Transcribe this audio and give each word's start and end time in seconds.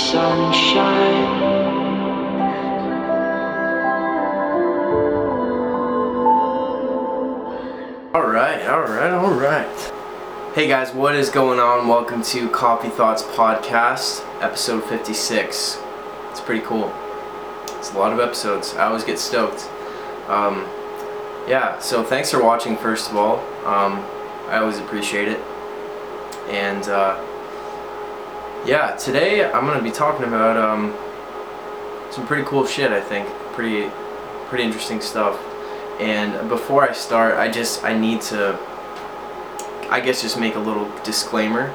sunshine. 0.00 1.60
Alright, 8.14 8.62
alright, 8.66 9.12
alright. 9.12 9.92
Hey 10.54 10.66
guys, 10.66 10.92
what 10.92 11.14
is 11.14 11.28
going 11.28 11.60
on? 11.60 11.86
Welcome 11.86 12.22
to 12.24 12.48
Coffee 12.48 12.88
Thoughts 12.88 13.22
Podcast, 13.22 14.24
episode 14.42 14.84
56. 14.84 15.78
It's 16.30 16.40
pretty 16.40 16.64
cool. 16.64 16.92
It's 17.78 17.92
a 17.92 17.98
lot 17.98 18.12
of 18.12 18.20
episodes. 18.20 18.74
I 18.74 18.86
always 18.86 19.04
get 19.04 19.18
stoked. 19.18 19.68
Um, 20.28 20.66
yeah, 21.46 21.78
so 21.78 22.02
thanks 22.02 22.30
for 22.30 22.42
watching, 22.42 22.76
first 22.78 23.10
of 23.10 23.16
all. 23.16 23.38
Um, 23.66 24.04
I 24.48 24.58
always 24.58 24.78
appreciate 24.78 25.28
it. 25.28 25.38
And, 26.48 26.88
uh, 26.88 27.22
yeah, 28.66 28.94
today 28.96 29.50
I'm 29.50 29.64
going 29.64 29.78
to 29.78 29.84
be 29.84 29.90
talking 29.90 30.26
about 30.26 30.56
um, 30.56 30.94
some 32.12 32.26
pretty 32.26 32.44
cool 32.44 32.66
shit, 32.66 32.92
I 32.92 33.00
think. 33.00 33.28
Pretty, 33.54 33.90
pretty 34.48 34.64
interesting 34.64 35.00
stuff. 35.00 35.38
And 35.98 36.48
before 36.48 36.88
I 36.88 36.92
start, 36.92 37.36
I 37.36 37.50
just, 37.50 37.84
I 37.84 37.96
need 37.98 38.20
to, 38.22 38.58
I 39.88 40.00
guess 40.00 40.22
just 40.22 40.38
make 40.38 40.56
a 40.56 40.58
little 40.58 40.90
disclaimer. 41.04 41.74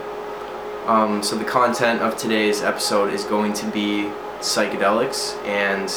Um, 0.86 1.24
so 1.24 1.36
the 1.36 1.46
content 1.46 2.02
of 2.02 2.18
today's 2.18 2.62
episode 2.62 3.12
is 3.12 3.24
going 3.24 3.54
to 3.54 3.66
be 3.72 4.12
psychedelics 4.40 5.36
and 5.46 5.90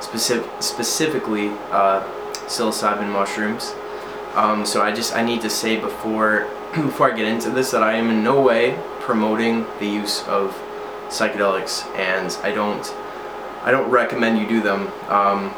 specific, 0.00 0.48
specifically 0.60 1.48
uh, 1.72 2.06
psilocybin 2.46 3.10
mushrooms. 3.10 3.74
Um, 4.34 4.64
so 4.64 4.82
I 4.82 4.92
just, 4.92 5.16
I 5.16 5.22
need 5.22 5.40
to 5.40 5.50
say 5.50 5.76
before, 5.76 6.48
before 6.74 7.12
I 7.12 7.16
get 7.16 7.26
into 7.26 7.50
this 7.50 7.72
that 7.72 7.82
I 7.82 7.94
am 7.94 8.10
in 8.10 8.22
no 8.22 8.40
way 8.40 8.78
promoting 9.06 9.64
the 9.78 9.86
use 9.86 10.22
of 10.24 10.52
psychedelics 11.08 11.86
and 11.96 12.36
I 12.42 12.52
don't, 12.52 12.84
I 13.62 13.70
don't 13.70 13.88
recommend 13.90 14.38
you 14.38 14.46
do 14.46 14.60
them. 14.60 14.88
Um, 15.08 15.54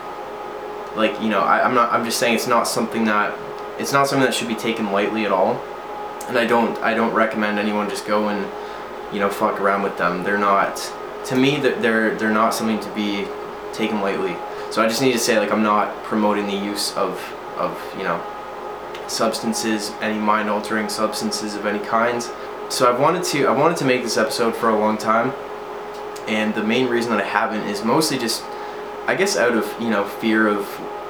like 0.96 1.20
you 1.20 1.28
know 1.28 1.40
I, 1.40 1.64
i'm 1.64 1.74
not 1.74 1.92
i'm 1.92 2.05
just 2.05 2.18
saying 2.18 2.34
it's 2.34 2.46
not 2.46 2.66
something 2.66 3.05
that 3.05 3.36
it's 3.78 3.92
not 3.92 4.08
something 4.08 4.24
that 4.24 4.34
should 4.34 4.48
be 4.48 4.55
taken 4.55 4.90
lightly 4.90 5.24
at 5.24 5.32
all. 5.32 5.55
And 6.27 6.36
i 6.36 6.44
don't 6.44 6.77
i 6.78 6.92
don't 6.92 7.14
recommend 7.14 7.58
anyone 7.58 7.88
just 7.88 8.06
go 8.06 8.28
and 8.28 8.44
you 9.14 9.20
know 9.20 9.30
fuck 9.30 9.60
around 9.60 9.83
with 9.83 9.96
them. 9.96 10.24
They're 10.24 10.38
not 10.38 10.77
to 11.27 11.36
me 11.36 11.58
they're 11.58 12.14
they're 12.16 12.30
not 12.30 12.55
something 12.55 12.80
to 12.80 12.94
be 12.94 13.27
taken 13.72 14.00
lightly. 14.00 14.36
So 14.70 14.83
i 14.83 14.88
just 14.88 15.00
need 15.00 15.12
to 15.12 15.18
say 15.18 15.38
like 15.38 15.52
i'm 15.52 15.62
not 15.62 15.94
promoting 16.05 16.46
the 16.46 16.56
use 16.56 16.94
of 16.96 17.12
of 17.56 17.72
you 17.96 18.05
know 18.05 18.20
substances 19.06 19.92
any 20.00 20.18
mind 20.18 20.50
altering 20.50 20.88
substances 20.88 21.55
of 21.55 21.64
any 21.64 21.78
kind 21.78 22.22
so 22.69 22.92
i've 22.92 23.00
wanted 23.00 23.22
to 23.22 23.47
i 23.47 23.52
wanted 23.52 23.77
to 23.77 23.84
make 23.84 24.02
this 24.02 24.16
episode 24.16 24.55
for 24.55 24.69
a 24.70 24.78
long 24.78 24.97
time 24.97 25.33
and 26.27 26.55
the 26.55 26.62
main 26.62 26.88
reason 26.88 27.11
that 27.11 27.20
i 27.20 27.27
haven't 27.27 27.66
is 27.69 27.84
mostly 27.84 28.19
just 28.19 28.42
I 29.08 29.14
guess 29.14 29.38
out 29.38 29.56
of 29.56 29.74
you 29.80 29.88
know 29.88 30.05
fear 30.05 30.47
of 30.47 30.66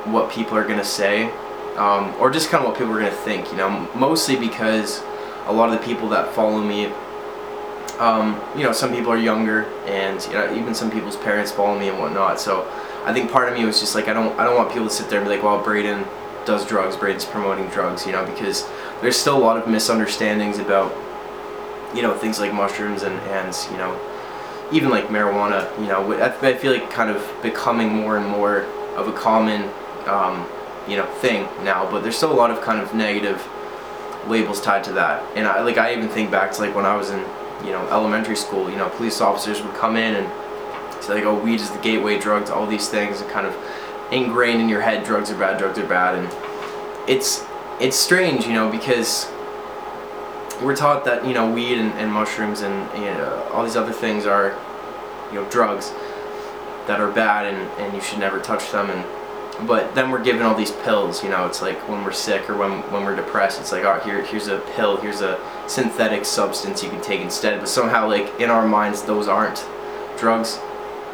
what 0.07 0.31
people 0.31 0.57
are 0.57 0.63
gonna 0.63 0.85
say, 0.85 1.33
um, 1.77 2.15
or 2.21 2.31
just 2.31 2.49
kind 2.49 2.63
of 2.63 2.71
what 2.71 2.79
people 2.79 2.95
are 2.95 3.01
gonna 3.01 3.11
think. 3.11 3.51
You 3.51 3.57
know, 3.57 3.91
mostly 3.97 4.37
because 4.37 5.03
a 5.47 5.53
lot 5.53 5.73
of 5.73 5.81
the 5.81 5.85
people 5.85 6.09
that 6.11 6.33
follow 6.33 6.63
me, 6.63 6.93
um, 7.99 8.41
you 8.57 8.63
know, 8.63 8.71
some 8.71 8.93
people 8.93 9.11
are 9.11 9.19
younger, 9.19 9.65
and 9.87 10.25
you 10.27 10.35
know, 10.35 10.55
even 10.55 10.77
some 10.77 10.93
people's 10.93 11.17
parents 11.17 11.51
follow 11.51 11.77
me 11.77 11.89
and 11.89 11.99
whatnot. 11.99 12.39
So 12.39 12.71
I 13.05 13.13
think 13.13 13.33
part 13.33 13.49
of 13.49 13.59
me 13.59 13.65
was 13.65 13.81
just 13.81 13.97
like 13.97 14.07
I 14.07 14.13
don't 14.13 14.39
I 14.39 14.45
don't 14.45 14.55
want 14.55 14.71
people 14.71 14.87
to 14.87 14.95
sit 14.95 15.11
there 15.11 15.19
and 15.19 15.29
be 15.29 15.35
like, 15.35 15.43
well, 15.43 15.61
Braden 15.61 16.05
does 16.45 16.65
drugs, 16.65 16.97
Braden's 16.97 17.25
promoting 17.25 17.67
drugs, 17.67 18.07
you 18.07 18.13
know, 18.13 18.25
because 18.25 18.65
there's 19.03 19.17
still 19.17 19.37
a 19.37 19.43
lot 19.43 19.57
of 19.57 19.67
misunderstandings 19.67 20.61
about 20.61 20.95
you 21.95 22.03
know 22.03 22.17
things 22.17 22.39
like 22.39 22.53
mushrooms 22.53 23.03
and 23.03 23.15
and 23.31 23.55
you 23.71 23.77
know 23.77 23.99
even 24.73 24.91
like 24.91 25.09
marijuana, 25.09 25.71
you 25.81 25.87
know, 25.87 26.13
I 26.21 26.55
feel 26.55 26.73
like 26.73 26.91
kind 26.91 27.11
of 27.11 27.27
becoming 27.43 27.89
more 27.89 28.17
and 28.19 28.27
more 28.27 28.63
of 28.97 29.09
a 29.09 29.13
common, 29.13 29.71
um, 30.07 30.47
you 30.87 30.97
know, 30.97 31.07
thing 31.21 31.45
now. 31.65 31.91
But 31.91 32.03
there's 32.03 32.17
still 32.17 32.33
a 32.33 32.35
lot 32.35 32.51
of 32.51 32.61
kind 32.61 32.81
of 32.81 32.95
negative 32.95 33.47
labels 34.27 34.61
tied 34.61 34.85
to 34.85 34.93
that. 34.95 35.25
And 35.37 35.47
I 35.47 35.63
like 35.63 35.79
I 35.79 35.95
even 35.95 36.09
think 36.09 36.31
back 36.31 36.53
to 36.53 36.61
like 36.61 36.75
when 36.75 36.85
I 36.85 36.97
was 36.97 37.11
in, 37.11 37.21
you 37.65 37.73
know, 37.73 37.87
elementary 37.91 38.37
school. 38.37 38.69
You 38.71 38.77
know, 38.77 38.89
police 38.91 39.21
officers 39.21 39.63
would 39.63 39.75
come 39.75 39.97
in 39.97 40.17
and 40.17 41.03
say 41.03 41.15
like, 41.15 41.25
"Oh, 41.25 41.39
weed 41.39 41.61
is 41.61 41.71
the 41.71 41.81
gateway 41.81 42.19
drug 42.19 42.47
to 42.47 42.55
all 42.55 42.67
these 42.67 42.89
things," 42.89 43.21
and 43.21 43.31
kind 43.31 43.47
of 43.47 43.57
ingrained 44.13 44.61
in 44.61 44.69
your 44.69 44.81
head, 44.81 45.05
drugs 45.05 45.31
are 45.31 45.39
bad, 45.39 45.59
drugs 45.59 45.79
are 45.79 45.87
bad, 45.87 46.15
and 46.19 47.09
it's 47.09 47.45
it's 47.81 47.97
strange, 47.97 48.47
you 48.47 48.53
know, 48.53 48.71
because 48.71 49.31
we're 50.63 50.77
taught 50.77 51.05
that 51.05 51.27
you 51.27 51.35
know 51.35 51.51
weed 51.51 51.79
and, 51.79 51.93
and 51.95 52.13
mushrooms 52.13 52.63
and 52.63 52.99
you 52.99 53.07
know, 53.07 53.49
all 53.53 53.65
these 53.65 53.77
other 53.77 53.93
things 53.93 54.27
are 54.27 54.59
you 55.31 55.37
know 55.37 55.51
drugs 55.51 55.93
that 56.87 57.01
are 57.01 57.11
bad 57.11 57.47
and, 57.47 57.57
and 57.81 57.95
you 57.95 58.01
should 58.01 58.19
never 58.19 58.41
touch 58.41 58.73
them. 58.73 58.91
And 58.91 59.67
but 59.67 59.95
then 59.95 60.11
we're 60.11 60.23
given 60.23 60.43
all 60.43 60.55
these 60.55 60.71
pills 60.71 61.23
you 61.23 61.29
know 61.29 61.47
it's 61.47 61.61
like 61.61 61.77
when 61.89 62.05
we're 62.05 62.13
sick 62.13 62.49
or 62.49 62.57
when, 62.57 62.71
when 62.93 63.05
we're 63.05 63.17
depressed 63.17 63.61
it's 63.61 63.73
like 63.73 63.83
oh 63.83 63.99
here 64.05 64.25
here's 64.25 64.47
a 64.47 64.59
pill 64.77 64.97
here's 64.99 65.21
a 65.21 65.37
synthetic 65.67 66.25
substance 66.25 66.83
you 66.83 66.91
can 66.91 67.01
take 67.01 67.21
instead. 67.21 67.59
But 67.59 67.69
somehow 67.69 68.09
like 68.09 68.41
in 68.41 68.51
our 68.51 68.67
minds 68.67 69.03
those 69.03 69.29
aren't 69.29 69.67
drugs. 70.17 70.59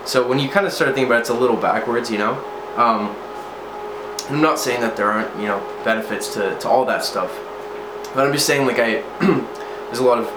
So 0.04 0.26
when 0.26 0.38
you 0.38 0.48
kind 0.48 0.66
of 0.66 0.72
start 0.72 0.94
thinking 0.94 1.06
about 1.06 1.18
it 1.18 1.20
it's 1.20 1.30
a 1.30 1.34
little 1.34 1.56
backwards 1.56 2.10
you 2.10 2.18
know? 2.18 2.34
Um, 2.76 3.14
I'm 4.30 4.40
not 4.40 4.58
saying 4.58 4.80
that 4.80 4.96
there 4.96 5.10
aren't 5.10 5.34
you 5.38 5.46
know 5.46 5.60
benefits 5.84 6.32
to, 6.34 6.58
to 6.58 6.68
all 6.68 6.84
that 6.86 7.04
stuff 7.04 7.30
but 8.14 8.26
I'm 8.26 8.32
just 8.32 8.46
saying, 8.46 8.66
like, 8.66 8.78
I 8.78 9.02
there's 9.86 9.98
a 9.98 10.04
lot 10.04 10.18
of, 10.18 10.30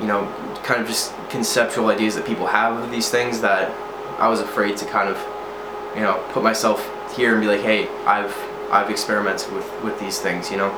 you 0.00 0.06
know, 0.06 0.32
kind 0.62 0.80
of 0.80 0.86
just 0.86 1.12
conceptual 1.28 1.88
ideas 1.88 2.14
that 2.14 2.26
people 2.26 2.46
have 2.46 2.82
of 2.82 2.90
these 2.90 3.10
things 3.10 3.40
that 3.40 3.70
I 4.18 4.28
was 4.28 4.40
afraid 4.40 4.76
to 4.78 4.84
kind 4.86 5.08
of, 5.08 5.16
you 5.94 6.02
know, 6.02 6.22
put 6.32 6.42
myself 6.42 6.88
here 7.16 7.32
and 7.32 7.40
be 7.40 7.48
like, 7.48 7.60
hey, 7.60 7.88
I've 8.04 8.36
I've 8.70 8.90
experimented 8.90 9.52
with 9.52 9.70
with 9.82 9.98
these 10.00 10.20
things, 10.20 10.50
you 10.50 10.56
know. 10.56 10.70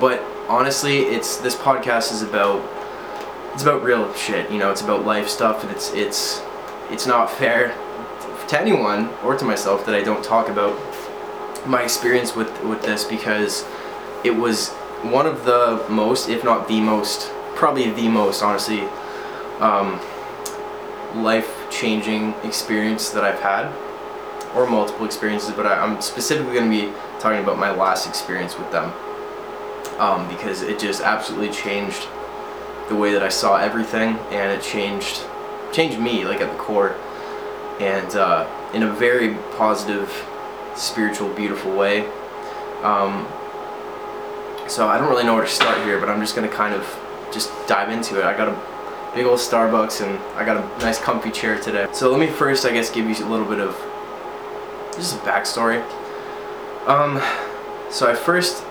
But 0.00 0.22
honestly, 0.48 0.98
it's 0.98 1.38
this 1.38 1.56
podcast 1.56 2.12
is 2.12 2.22
about 2.22 2.62
it's 3.54 3.62
about 3.62 3.82
real 3.82 4.12
shit, 4.14 4.50
you 4.50 4.58
know. 4.58 4.70
It's 4.70 4.82
about 4.82 5.04
life 5.04 5.28
stuff, 5.28 5.62
and 5.62 5.72
it's 5.72 5.92
it's 5.92 6.42
it's 6.90 7.06
not 7.06 7.30
fair 7.30 7.74
to 8.48 8.60
anyone 8.60 9.08
or 9.24 9.36
to 9.36 9.44
myself 9.44 9.86
that 9.86 9.94
I 9.94 10.02
don't 10.02 10.24
talk 10.24 10.48
about 10.48 10.78
my 11.66 11.82
experience 11.82 12.34
with 12.34 12.50
with 12.64 12.82
this 12.82 13.04
because 13.04 13.64
it 14.24 14.30
was 14.30 14.74
one 15.02 15.26
of 15.26 15.44
the 15.44 15.84
most, 15.88 16.28
if 16.28 16.44
not 16.44 16.68
the 16.68 16.80
most, 16.80 17.30
probably 17.54 17.90
the 17.90 18.08
most, 18.08 18.42
honestly, 18.42 18.80
um, 19.60 20.00
life-changing 21.14 22.34
experience 22.44 23.10
that 23.10 23.24
I've 23.24 23.40
had, 23.40 23.72
or 24.54 24.68
multiple 24.68 25.06
experiences, 25.06 25.52
but 25.52 25.66
I, 25.66 25.84
am 25.84 26.00
specifically 26.00 26.54
going 26.54 26.70
to 26.70 26.86
be 26.86 26.92
talking 27.18 27.42
about 27.42 27.58
my 27.58 27.70
last 27.70 28.06
experience 28.06 28.58
with 28.58 28.70
them, 28.70 28.92
um, 29.98 30.28
because 30.28 30.62
it 30.62 30.78
just 30.78 31.02
absolutely 31.02 31.50
changed 31.50 32.06
the 32.88 32.96
way 32.96 33.12
that 33.12 33.22
I 33.22 33.28
saw 33.28 33.56
everything, 33.56 34.16
and 34.30 34.52
it 34.52 34.62
changed 34.62 35.22
changed 35.72 36.00
me, 36.00 36.24
like 36.24 36.40
at 36.40 36.50
the 36.50 36.58
core, 36.58 36.96
and 37.78 38.16
uh, 38.16 38.44
in 38.74 38.82
a 38.82 38.92
very 38.92 39.34
positive, 39.56 40.12
spiritual, 40.74 41.32
beautiful 41.34 41.76
way. 41.76 42.06
Um, 42.82 43.28
so 44.70 44.86
I 44.86 44.98
don't 44.98 45.08
really 45.08 45.24
know 45.24 45.34
where 45.34 45.44
to 45.44 45.50
start 45.50 45.84
here, 45.84 45.98
but 45.98 46.08
I'm 46.08 46.20
just 46.20 46.36
gonna 46.36 46.48
kind 46.48 46.74
of 46.74 46.86
just 47.32 47.50
dive 47.66 47.90
into 47.90 48.18
it. 48.18 48.24
I 48.24 48.36
got 48.36 48.48
a 48.48 49.14
big 49.14 49.26
old 49.26 49.40
Starbucks 49.40 50.06
and 50.06 50.18
I 50.36 50.44
got 50.44 50.56
a 50.56 50.78
nice 50.78 51.00
comfy 51.00 51.30
chair 51.30 51.58
today. 51.58 51.88
So 51.92 52.10
let 52.10 52.20
me 52.20 52.28
first, 52.28 52.64
I 52.64 52.72
guess, 52.72 52.90
give 52.90 53.06
you 53.06 53.26
a 53.26 53.28
little 53.28 53.46
bit 53.46 53.58
of 53.58 53.74
just 54.94 55.16
a 55.16 55.18
backstory. 55.18 55.82
Um, 56.86 57.20
so 57.90 58.08
I 58.08 58.14
first, 58.14 58.64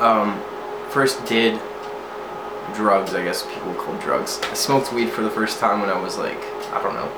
um, 0.00 0.40
first 0.90 1.24
did 1.24 1.58
drugs, 2.74 3.14
I 3.14 3.24
guess 3.24 3.42
people 3.46 3.74
call 3.74 3.96
drugs. 3.98 4.38
I 4.42 4.54
smoked 4.54 4.92
weed 4.92 5.10
for 5.10 5.22
the 5.22 5.30
first 5.30 5.58
time 5.58 5.80
when 5.80 5.88
I 5.88 5.98
was 5.98 6.18
like, 6.18 6.38
I 6.72 6.80
don't 6.82 6.94
know, 6.94 7.10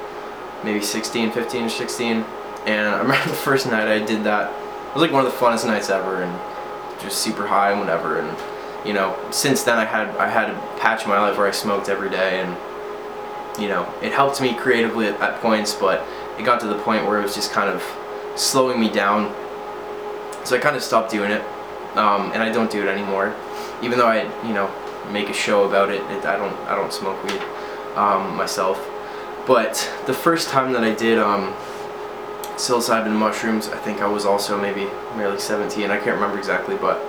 maybe 0.64 0.80
16, 0.80 1.32
15 1.32 1.64
or 1.64 1.68
16. 1.68 2.24
And 2.66 2.88
I 2.88 2.98
remember 3.02 3.28
the 3.28 3.36
first 3.36 3.66
night 3.66 3.88
I 3.88 3.98
did 3.98 4.22
that. 4.24 4.52
It 4.90 4.94
was 4.94 5.02
like 5.02 5.12
one 5.12 5.26
of 5.26 5.32
the 5.32 5.38
funnest 5.38 5.66
nights 5.66 5.90
ever 5.90 6.22
and 6.22 6.59
just 7.00 7.18
super 7.18 7.46
high 7.46 7.70
and 7.70 7.80
whatever. 7.80 8.18
And 8.18 8.36
you 8.86 8.92
know, 8.92 9.18
since 9.30 9.62
then 9.62 9.78
I 9.78 9.84
had 9.84 10.08
I 10.16 10.28
had 10.28 10.50
a 10.50 10.54
patch 10.78 11.04
in 11.04 11.08
my 11.08 11.20
life 11.20 11.36
where 11.36 11.46
I 11.46 11.50
smoked 11.50 11.88
every 11.88 12.10
day, 12.10 12.40
and 12.40 12.56
you 13.60 13.68
know, 13.68 13.92
it 14.02 14.12
helped 14.12 14.40
me 14.40 14.54
creatively 14.54 15.06
at, 15.06 15.20
at 15.20 15.40
points, 15.40 15.74
but 15.74 16.06
it 16.38 16.44
got 16.44 16.60
to 16.60 16.66
the 16.66 16.78
point 16.78 17.06
where 17.06 17.18
it 17.20 17.22
was 17.22 17.34
just 17.34 17.52
kind 17.52 17.68
of 17.68 17.82
slowing 18.36 18.80
me 18.80 18.90
down. 18.90 19.34
So 20.44 20.56
I 20.56 20.58
kind 20.58 20.76
of 20.76 20.82
stopped 20.82 21.10
doing 21.10 21.30
it, 21.30 21.42
um, 21.96 22.32
and 22.32 22.42
I 22.42 22.50
don't 22.50 22.70
do 22.70 22.82
it 22.82 22.88
anymore. 22.88 23.34
Even 23.82 23.98
though 23.98 24.06
I, 24.06 24.22
you 24.46 24.54
know, 24.54 24.72
make 25.10 25.28
a 25.28 25.34
show 25.34 25.64
about 25.64 25.90
it, 25.90 26.00
it 26.10 26.24
I 26.24 26.36
don't 26.36 26.56
I 26.68 26.74
don't 26.74 26.92
smoke 26.92 27.22
weed 27.24 27.42
um, 27.96 28.36
myself. 28.36 28.78
But 29.46 29.90
the 30.06 30.14
first 30.14 30.48
time 30.48 30.72
that 30.72 30.84
I 30.84 30.94
did 30.94 31.18
um, 31.18 31.54
psilocybin 32.60 33.12
mushrooms. 33.12 33.68
I 33.68 33.78
think 33.78 34.00
I 34.00 34.06
was 34.06 34.24
also 34.24 34.60
maybe 34.60 34.86
merely 35.16 35.38
17. 35.38 35.90
I 35.90 35.96
can't 35.96 36.14
remember 36.14 36.38
exactly, 36.38 36.76
but 36.76 37.00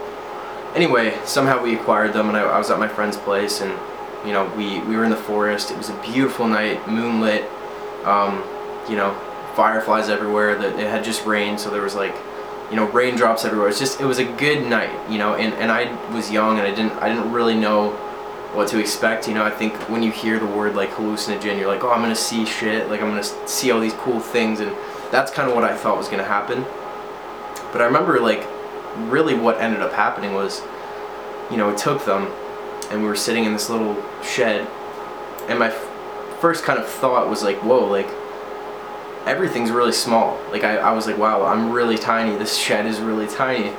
anyway, 0.76 1.18
somehow 1.26 1.62
we 1.62 1.76
acquired 1.76 2.14
them, 2.14 2.28
and 2.30 2.38
I, 2.38 2.42
I 2.42 2.58
was 2.58 2.70
at 2.72 2.80
my 2.80 2.88
friend's 2.88 3.18
place, 3.18 3.62
and 3.62 3.72
You 4.26 4.34
know, 4.34 4.46
we 4.56 4.80
we 4.88 4.96
were 4.96 5.04
in 5.04 5.10
the 5.10 5.24
forest. 5.32 5.72
It 5.72 5.78
was 5.78 5.90
a 5.90 5.98
beautiful 6.02 6.48
night, 6.48 6.78
moonlit. 6.88 7.44
Um, 8.06 8.44
you 8.90 8.96
know, 8.96 9.12
fireflies 9.56 10.10
everywhere. 10.10 10.56
That 10.62 10.80
it 10.80 10.88
had 10.88 11.04
just 11.04 11.26
rained, 11.26 11.60
so 11.60 11.70
there 11.72 11.82
was 11.82 11.96
like, 11.96 12.16
you 12.70 12.76
know, 12.76 12.86
raindrops 12.92 13.46
everywhere. 13.46 13.70
It's 13.70 13.80
just 13.80 14.00
it 14.00 14.06
was 14.06 14.20
a 14.20 14.26
good 14.46 14.62
night. 14.70 14.94
You 15.10 15.18
know, 15.18 15.34
and 15.36 15.54
and 15.56 15.72
I 15.72 15.90
was 16.14 16.30
young 16.30 16.60
and 16.60 16.68
I 16.68 16.74
didn't 16.80 16.94
I 17.02 17.10
didn't 17.10 17.32
really 17.34 17.56
know 17.56 17.98
what 18.54 18.68
to 18.70 18.78
expect. 18.80 19.28
You 19.28 19.34
know, 19.34 19.44
I 19.44 19.50
think 19.50 19.74
when 19.90 20.04
you 20.04 20.12
hear 20.12 20.38
the 20.40 20.52
word 20.60 20.76
like 20.76 20.92
hallucinogen, 20.92 21.58
you're 21.58 21.72
like, 21.76 21.84
oh, 21.84 21.92
I'm 21.92 22.02
gonna 22.06 22.16
see 22.30 22.46
shit. 22.46 22.90
Like 22.92 23.02
I'm 23.02 23.10
gonna 23.10 23.48
see 23.48 23.72
all 23.72 23.80
these 23.82 23.98
cool 24.06 24.20
things, 24.20 24.60
and 24.60 24.72
that's 25.12 25.32
kind 25.32 25.50
of 25.50 25.56
what 25.56 25.64
I 25.64 25.76
thought 25.76 25.98
was 25.98 26.08
gonna 26.08 26.24
happen. 26.24 26.64
But 27.72 27.82
I 27.82 27.86
remember 27.86 28.20
like, 28.20 28.48
really, 29.10 29.34
what 29.34 29.60
ended 29.60 29.82
up 29.82 29.94
happening 29.94 30.34
was, 30.34 30.62
you 31.50 31.58
know, 31.58 31.70
it 31.70 31.78
took 31.78 32.06
them, 32.06 32.32
and 32.90 33.02
we 33.02 33.08
were 33.08 33.16
sitting 33.16 33.46
in 33.46 33.54
this 33.54 33.70
little 33.70 33.96
shed, 34.24 34.68
and 35.48 35.60
my 35.60 35.70
f- 35.70 36.40
first 36.40 36.64
kind 36.64 36.80
of 36.80 36.88
thought 36.88 37.30
was 37.30 37.44
like, 37.44 37.58
whoa, 37.64 37.86
like 37.86 38.08
everything's 39.26 39.72
really 39.72 39.92
small. 39.92 40.40
Like 40.52 40.64
I, 40.64 40.78
I 40.78 40.92
was 40.92 41.08
like, 41.08 41.18
wow, 41.18 41.46
I'm 41.46 41.72
really 41.72 41.98
tiny. 41.98 42.38
This 42.38 42.58
shed 42.58 42.86
is 42.86 43.00
really 43.00 43.28
tiny, 43.28 43.74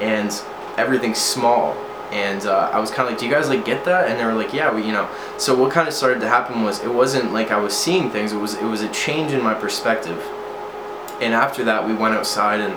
and 0.00 0.30
everything's 0.76 1.18
small 1.18 1.76
and 2.14 2.46
uh, 2.46 2.70
I 2.72 2.78
was 2.78 2.90
kind 2.90 3.08
of 3.08 3.12
like, 3.12 3.18
"Do 3.18 3.26
you 3.26 3.32
guys 3.32 3.48
like 3.48 3.64
get 3.64 3.84
that?" 3.86 4.08
And 4.08 4.18
they 4.18 4.24
were 4.24 4.34
like, 4.34 4.52
"Yeah, 4.52 4.72
we, 4.72 4.82
you 4.84 4.92
know." 4.92 5.08
So 5.36 5.54
what 5.54 5.72
kind 5.72 5.88
of 5.88 5.94
started 5.94 6.20
to 6.20 6.28
happen 6.28 6.62
was 6.62 6.82
it 6.82 6.92
wasn't 6.92 7.32
like 7.32 7.50
I 7.50 7.56
was 7.56 7.76
seeing 7.76 8.08
things; 8.10 8.32
it 8.32 8.36
was 8.36 8.54
it 8.54 8.64
was 8.64 8.82
a 8.82 8.88
change 8.90 9.32
in 9.32 9.42
my 9.42 9.54
perspective. 9.54 10.22
And 11.20 11.34
after 11.34 11.64
that, 11.64 11.86
we 11.86 11.94
went 11.94 12.14
outside 12.14 12.60
and 12.60 12.74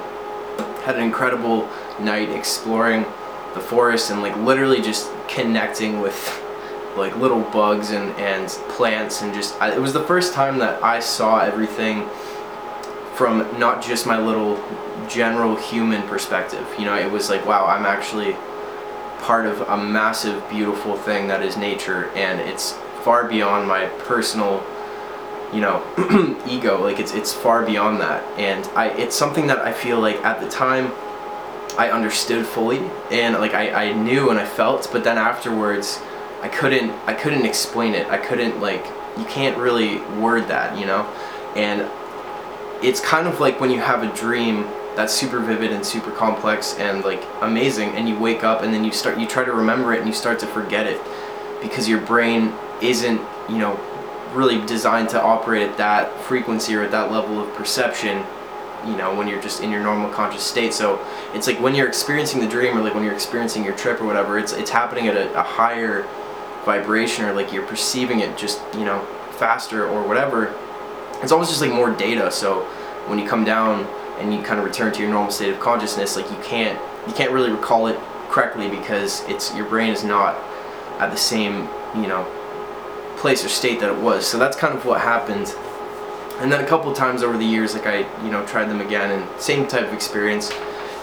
had 0.84 0.96
an 0.96 1.04
incredible 1.04 1.70
night 2.00 2.30
exploring 2.30 3.04
the 3.54 3.60
forest 3.60 4.12
and 4.12 4.22
like 4.22 4.36
literally 4.38 4.82
just 4.82 5.10
connecting 5.28 6.00
with 6.00 6.44
like 6.96 7.16
little 7.18 7.42
bugs 7.42 7.92
and 7.92 8.12
and 8.18 8.48
plants 8.70 9.22
and 9.22 9.34
just 9.34 9.60
I, 9.62 9.74
it 9.74 9.80
was 9.80 9.94
the 9.94 10.04
first 10.04 10.34
time 10.34 10.58
that 10.60 10.84
I 10.84 11.00
saw 11.00 11.40
everything 11.40 12.08
from 13.16 13.60
not 13.60 13.84
just 13.84 14.06
my 14.06 14.20
little 14.20 14.64
general 15.10 15.56
human 15.56 16.08
perspective. 16.08 16.68
You 16.78 16.86
know, 16.86 16.96
it 16.96 17.12
was 17.12 17.30
like, 17.30 17.46
wow, 17.46 17.66
I'm 17.66 17.86
actually 17.86 18.36
part 19.20 19.48
of 19.48 19.62
a 19.62 19.78
massive, 19.78 20.48
beautiful 20.50 20.96
thing 20.96 21.28
that 21.28 21.42
is 21.42 21.58
nature, 21.58 22.10
and 22.12 22.40
it's 22.40 22.74
far 23.04 23.28
beyond 23.28 23.68
my 23.68 23.86
personal, 24.00 24.64
you 25.54 25.62
know, 25.62 25.84
ego. 26.48 26.84
Like 26.84 27.00
it's 27.00 27.14
it's 27.14 27.34
far 27.34 27.66
beyond 27.66 28.02
that, 28.02 28.24
and 28.40 28.66
I 28.76 28.90
it's 28.90 29.16
something 29.16 29.48
that 29.48 29.60
I 29.60 29.74
feel 29.74 30.00
like 30.00 30.18
at 30.24 30.42
the 30.42 30.50
time 30.50 30.92
I 31.78 31.92
understood 31.92 32.46
fully, 32.46 32.80
and 33.12 33.36
like 33.36 33.54
I, 33.54 33.90
I 33.90 33.94
knew 33.94 34.30
and 34.30 34.40
I 34.40 34.46
felt, 34.46 34.90
but 34.92 35.04
then 35.04 35.18
afterwards 35.18 36.00
I 36.42 36.50
couldn't 36.50 36.92
I 37.08 37.14
couldn't 37.14 37.46
explain 37.46 37.94
it. 37.94 38.08
I 38.08 38.18
couldn't 38.18 38.60
like 38.62 38.86
you 39.18 39.26
can't 39.26 39.58
really 39.58 40.00
word 40.20 40.48
that, 40.48 40.78
you 40.78 40.86
know, 40.86 41.04
and 41.56 41.90
it's 42.84 43.02
kind 43.02 43.28
of 43.28 43.40
like 43.40 43.60
when 43.60 43.72
you 43.72 43.80
have 43.80 44.04
a 44.04 44.16
dream 44.16 44.68
that's 44.96 45.14
super 45.14 45.40
vivid 45.40 45.72
and 45.72 45.86
super 45.86 46.12
complex 46.12 46.76
and 46.76 47.04
like 47.04 47.24
amazing 47.42 47.90
and 47.90 48.08
you 48.08 48.18
wake 48.18 48.44
up 48.44 48.64
and 48.64 48.74
then 48.74 48.84
you 48.84 48.92
start 48.92 49.20
you 49.20 49.28
try 49.28 49.44
to 49.44 49.52
remember 49.52 49.94
it 49.94 50.00
and 50.00 50.08
you 50.08 50.14
start 50.14 50.40
to 50.40 50.48
forget 50.48 50.88
it 50.88 51.00
because 51.62 51.88
your 51.88 52.02
brain 52.02 52.54
isn't 52.82 53.22
you 53.50 53.58
know 53.58 53.80
really 54.34 54.66
designed 54.66 55.10
to 55.10 55.22
operate 55.22 55.64
at 55.70 55.78
that 55.78 56.20
frequency 56.22 56.76
or 56.76 56.84
at 56.84 56.92
that 56.92 57.12
level 57.12 57.40
of 57.40 57.54
perception 57.56 58.24
you 58.86 58.96
know 58.96 59.14
when 59.16 59.28
you're 59.28 59.42
just 59.42 59.62
in 59.62 59.72
your 59.72 59.82
normal 59.82 60.10
conscious 60.10 60.44
state. 60.44 60.74
So 60.74 61.04
it's 61.34 61.48
like 61.48 61.60
when 61.60 61.76
you're 61.76 61.88
experiencing 61.88 62.40
the 62.40 62.48
dream 62.48 62.78
or 62.78 62.82
like 62.82 62.94
when 62.94 63.04
you're 63.04 63.14
experiencing 63.14 63.64
your 63.64 63.76
trip 63.76 64.02
or 64.02 64.06
whatever 64.06 64.38
it's 64.38 64.54
it's 64.54 64.70
happening 64.70 65.08
at 65.08 65.16
a, 65.16 65.40
a 65.40 65.44
higher 65.44 66.08
vibration 66.66 67.26
or 67.26 67.34
like 67.34 67.52
you're 67.52 67.66
perceiving 67.66 68.20
it 68.20 68.38
just 68.38 68.62
you 68.76 68.86
know 68.86 69.02
faster 69.32 69.88
or 69.88 70.08
whatever. 70.08 70.56
It's 71.22 71.32
almost 71.32 71.50
just 71.50 71.62
like 71.62 71.72
more 71.72 71.90
data. 71.92 72.32
So 72.32 72.64
when 73.08 73.20
you 73.20 73.28
come 73.28 73.44
down 73.44 73.86
and 74.20 74.34
you 74.34 74.42
kind 74.42 74.60
of 74.60 74.66
return 74.66 74.94
to 74.94 75.02
your 75.02 75.10
normal 75.10 75.32
state 75.32 75.54
of 75.54 75.60
consciousness, 75.60 76.16
like 76.16 76.30
you 76.30 76.38
can't 76.44 76.80
you 77.08 77.14
can't 77.14 77.32
really 77.32 77.52
recall 77.52 77.88
it 77.88 78.00
correctly 78.30 78.70
because 78.70 79.24
it's 79.28 79.56
your 79.56 79.66
brain 79.66 79.92
is 79.92 80.04
not 80.04 80.36
at 81.00 81.12
the 81.12 81.18
same 81.18 81.68
you 81.96 82.08
know 82.08 82.26
place 83.18 83.44
or 83.44 83.50
state 83.50 83.80
that 83.80 83.90
it 83.90 84.02
was. 84.02 84.26
So 84.26 84.38
that's 84.38 84.56
kind 84.56 84.76
of 84.76 84.86
what 84.86 85.02
happened. 85.02 85.54
And 86.40 86.52
then 86.52 86.64
a 86.64 86.68
couple 86.68 86.94
times 86.94 87.24
over 87.24 87.38
the 87.38 87.46
years, 87.46 87.74
like 87.74 87.88
I 87.88 88.00
you 88.24 88.32
know 88.32 88.46
tried 88.46 88.66
them 88.66 88.82
again 88.82 89.12
and 89.12 89.42
same 89.42 89.68
type 89.68 89.88
of 89.88 89.94
experience. 89.94 90.52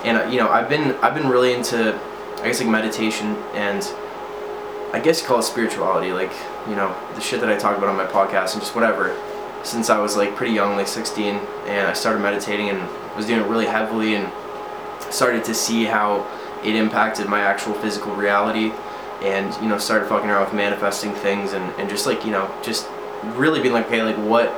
And 0.04 0.18
uh, 0.18 0.26
you 0.26 0.38
know 0.38 0.48
I've 0.48 0.68
been 0.68 0.94
I've 0.96 1.14
been 1.14 1.28
really 1.28 1.52
into 1.52 1.98
I 2.40 2.48
guess 2.48 2.60
like 2.60 2.68
meditation 2.68 3.36
and 3.54 3.82
I 4.92 5.00
guess 5.00 5.20
you 5.20 5.26
call 5.26 5.40
it 5.40 5.42
spirituality, 5.42 6.12
like 6.12 6.32
you 6.68 6.76
know 6.76 6.94
the 7.14 7.20
shit 7.20 7.40
that 7.40 7.50
I 7.50 7.56
talk 7.56 7.76
about 7.76 7.90
on 7.90 7.96
my 7.96 8.06
podcast 8.06 8.52
and 8.52 8.62
just 8.62 8.74
whatever. 8.74 9.16
Since 9.64 9.88
I 9.88 9.98
was 9.98 10.14
like 10.14 10.36
pretty 10.36 10.52
young, 10.52 10.76
like 10.76 10.86
16, 10.86 11.34
and 11.66 11.86
I 11.86 11.94
started 11.94 12.20
meditating 12.20 12.68
and 12.68 13.16
was 13.16 13.26
doing 13.26 13.40
it 13.40 13.48
really 13.48 13.64
heavily 13.64 14.14
and 14.14 14.30
started 15.10 15.42
to 15.44 15.54
see 15.54 15.84
how 15.84 16.26
it 16.62 16.76
impacted 16.76 17.28
my 17.28 17.40
actual 17.40 17.72
physical 17.74 18.14
reality 18.14 18.72
and 19.22 19.54
you 19.62 19.68
know 19.68 19.78
started 19.78 20.08
fucking 20.08 20.28
around 20.28 20.44
with 20.44 20.54
manifesting 20.54 21.12
things 21.14 21.52
and, 21.52 21.64
and 21.78 21.88
just 21.88 22.06
like 22.06 22.24
you 22.24 22.30
know 22.30 22.50
just 22.62 22.86
really 23.36 23.60
being 23.60 23.72
like 23.72 23.86
okay 23.86 24.02
like 24.02 24.16
what 24.16 24.50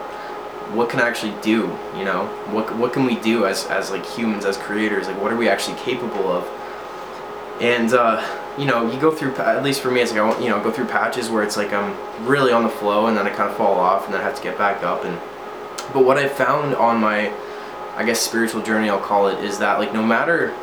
what 0.73 0.91
can 0.91 1.00
I 1.00 1.08
actually 1.08 1.35
do? 1.43 1.79
You 1.97 2.05
know 2.05 2.26
what 2.50 2.75
what 2.76 2.93
can 2.93 3.05
we 3.05 3.17
do 3.20 3.47
as 3.47 3.67
as 3.67 3.91
like 3.91 4.05
humans 4.05 4.44
as 4.44 4.56
creators? 4.56 5.06
Like 5.06 5.20
what 5.20 5.32
are 5.32 5.37
we 5.37 5.49
actually 5.49 5.79
capable 5.79 6.31
of? 6.31 6.44
And 7.61 7.93
uh, 7.93 8.23
you 8.58 8.64
know 8.64 8.91
you 8.91 9.00
go 9.00 9.11
through 9.11 9.35
at 9.37 9.62
least 9.62 9.81
for 9.81 9.91
me 9.91 10.00
it's 10.00 10.12
like 10.12 10.20
I 10.20 10.41
you 10.41 10.49
know 10.49 10.62
go 10.62 10.70
through 10.70 10.87
patches 10.87 11.31
where 11.31 11.43
it's 11.43 11.56
like 11.56 11.73
I'm 11.73 11.94
really 12.26 12.52
on 12.52 12.62
the 12.62 12.69
flow 12.69 13.06
and 13.06 13.17
then 13.17 13.26
I 13.26 13.31
kind 13.31 13.50
of 13.50 13.56
fall 13.56 13.79
off 13.79 14.05
and 14.06 14.14
then 14.14 14.20
I 14.20 14.25
have 14.25 14.37
to 14.37 14.43
get 14.43 14.59
back 14.59 14.82
up 14.82 15.05
and 15.05 15.19
but 15.93 16.05
what 16.05 16.19
I 16.19 16.29
found 16.29 16.75
on 16.75 17.00
my 17.00 17.32
I 17.97 18.05
guess 18.05 18.20
spiritual 18.20 18.62
journey 18.62 18.91
I'll 18.91 19.00
call 19.00 19.29
it 19.29 19.43
is 19.44 19.59
that 19.59 19.79
like 19.79 19.93
no 19.93 20.05
matter 20.05 20.55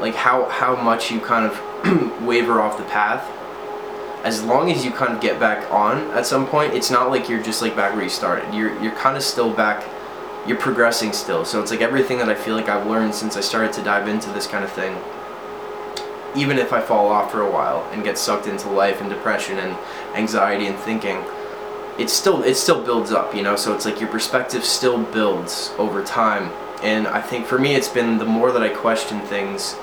like 0.00 0.14
how 0.14 0.48
how 0.48 0.76
much 0.76 1.10
you 1.10 1.20
kind 1.20 1.50
of 1.50 2.22
waver 2.26 2.60
off 2.60 2.78
the 2.78 2.84
path 2.84 3.24
as 4.24 4.42
long 4.42 4.70
as 4.72 4.84
you 4.84 4.90
kind 4.90 5.12
of 5.14 5.20
get 5.20 5.38
back 5.38 5.70
on 5.70 5.98
at 6.12 6.26
some 6.26 6.46
point 6.46 6.74
it's 6.74 6.90
not 6.90 7.10
like 7.10 7.28
you're 7.28 7.42
just 7.42 7.62
like 7.62 7.76
back 7.76 7.94
where 7.94 8.02
you 8.02 8.08
started 8.08 8.52
you're 8.54 8.80
you're 8.82 8.94
kind 8.96 9.16
of 9.16 9.22
still 9.22 9.52
back 9.52 9.86
you're 10.46 10.58
progressing 10.58 11.12
still 11.12 11.44
so 11.44 11.60
it's 11.60 11.70
like 11.70 11.80
everything 11.80 12.18
that 12.18 12.28
I 12.28 12.34
feel 12.34 12.54
like 12.54 12.68
I've 12.68 12.86
learned 12.86 13.14
since 13.14 13.36
I 13.36 13.40
started 13.40 13.72
to 13.74 13.82
dive 13.82 14.08
into 14.08 14.30
this 14.30 14.46
kind 14.46 14.64
of 14.64 14.72
thing 14.72 14.96
even 16.36 16.58
if 16.58 16.72
I 16.72 16.80
fall 16.80 17.08
off 17.08 17.32
for 17.32 17.40
a 17.40 17.50
while 17.50 17.88
and 17.92 18.04
get 18.04 18.18
sucked 18.18 18.46
into 18.46 18.68
life 18.68 19.00
and 19.00 19.08
depression 19.08 19.58
and 19.58 19.76
anxiety 20.14 20.66
and 20.66 20.76
thinking 20.78 21.24
it 21.98 22.10
still 22.10 22.42
it 22.42 22.56
still 22.56 22.82
builds 22.82 23.12
up, 23.12 23.34
you 23.34 23.42
know. 23.42 23.56
So 23.56 23.74
it's 23.74 23.84
like 23.84 24.00
your 24.00 24.10
perspective 24.10 24.64
still 24.64 24.98
builds 25.02 25.72
over 25.78 26.04
time. 26.04 26.50
And 26.82 27.06
I 27.06 27.22
think 27.22 27.46
for 27.46 27.58
me, 27.58 27.74
it's 27.74 27.88
been 27.88 28.18
the 28.18 28.24
more 28.24 28.52
that 28.52 28.62
I 28.62 28.68
question 28.68 29.20
things, 29.22 29.76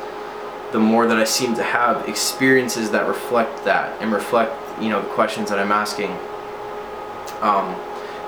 the 0.73 0.79
more 0.79 1.07
that 1.07 1.17
I 1.17 1.23
seem 1.23 1.55
to 1.55 1.63
have 1.63 2.09
experiences 2.09 2.91
that 2.91 3.07
reflect 3.07 3.63
that 3.63 4.01
and 4.01 4.11
reflect, 4.11 4.53
you 4.81 4.89
know, 4.89 5.01
the 5.01 5.07
questions 5.09 5.49
that 5.49 5.59
I'm 5.59 5.71
asking. 5.71 6.11
Um, 7.41 7.75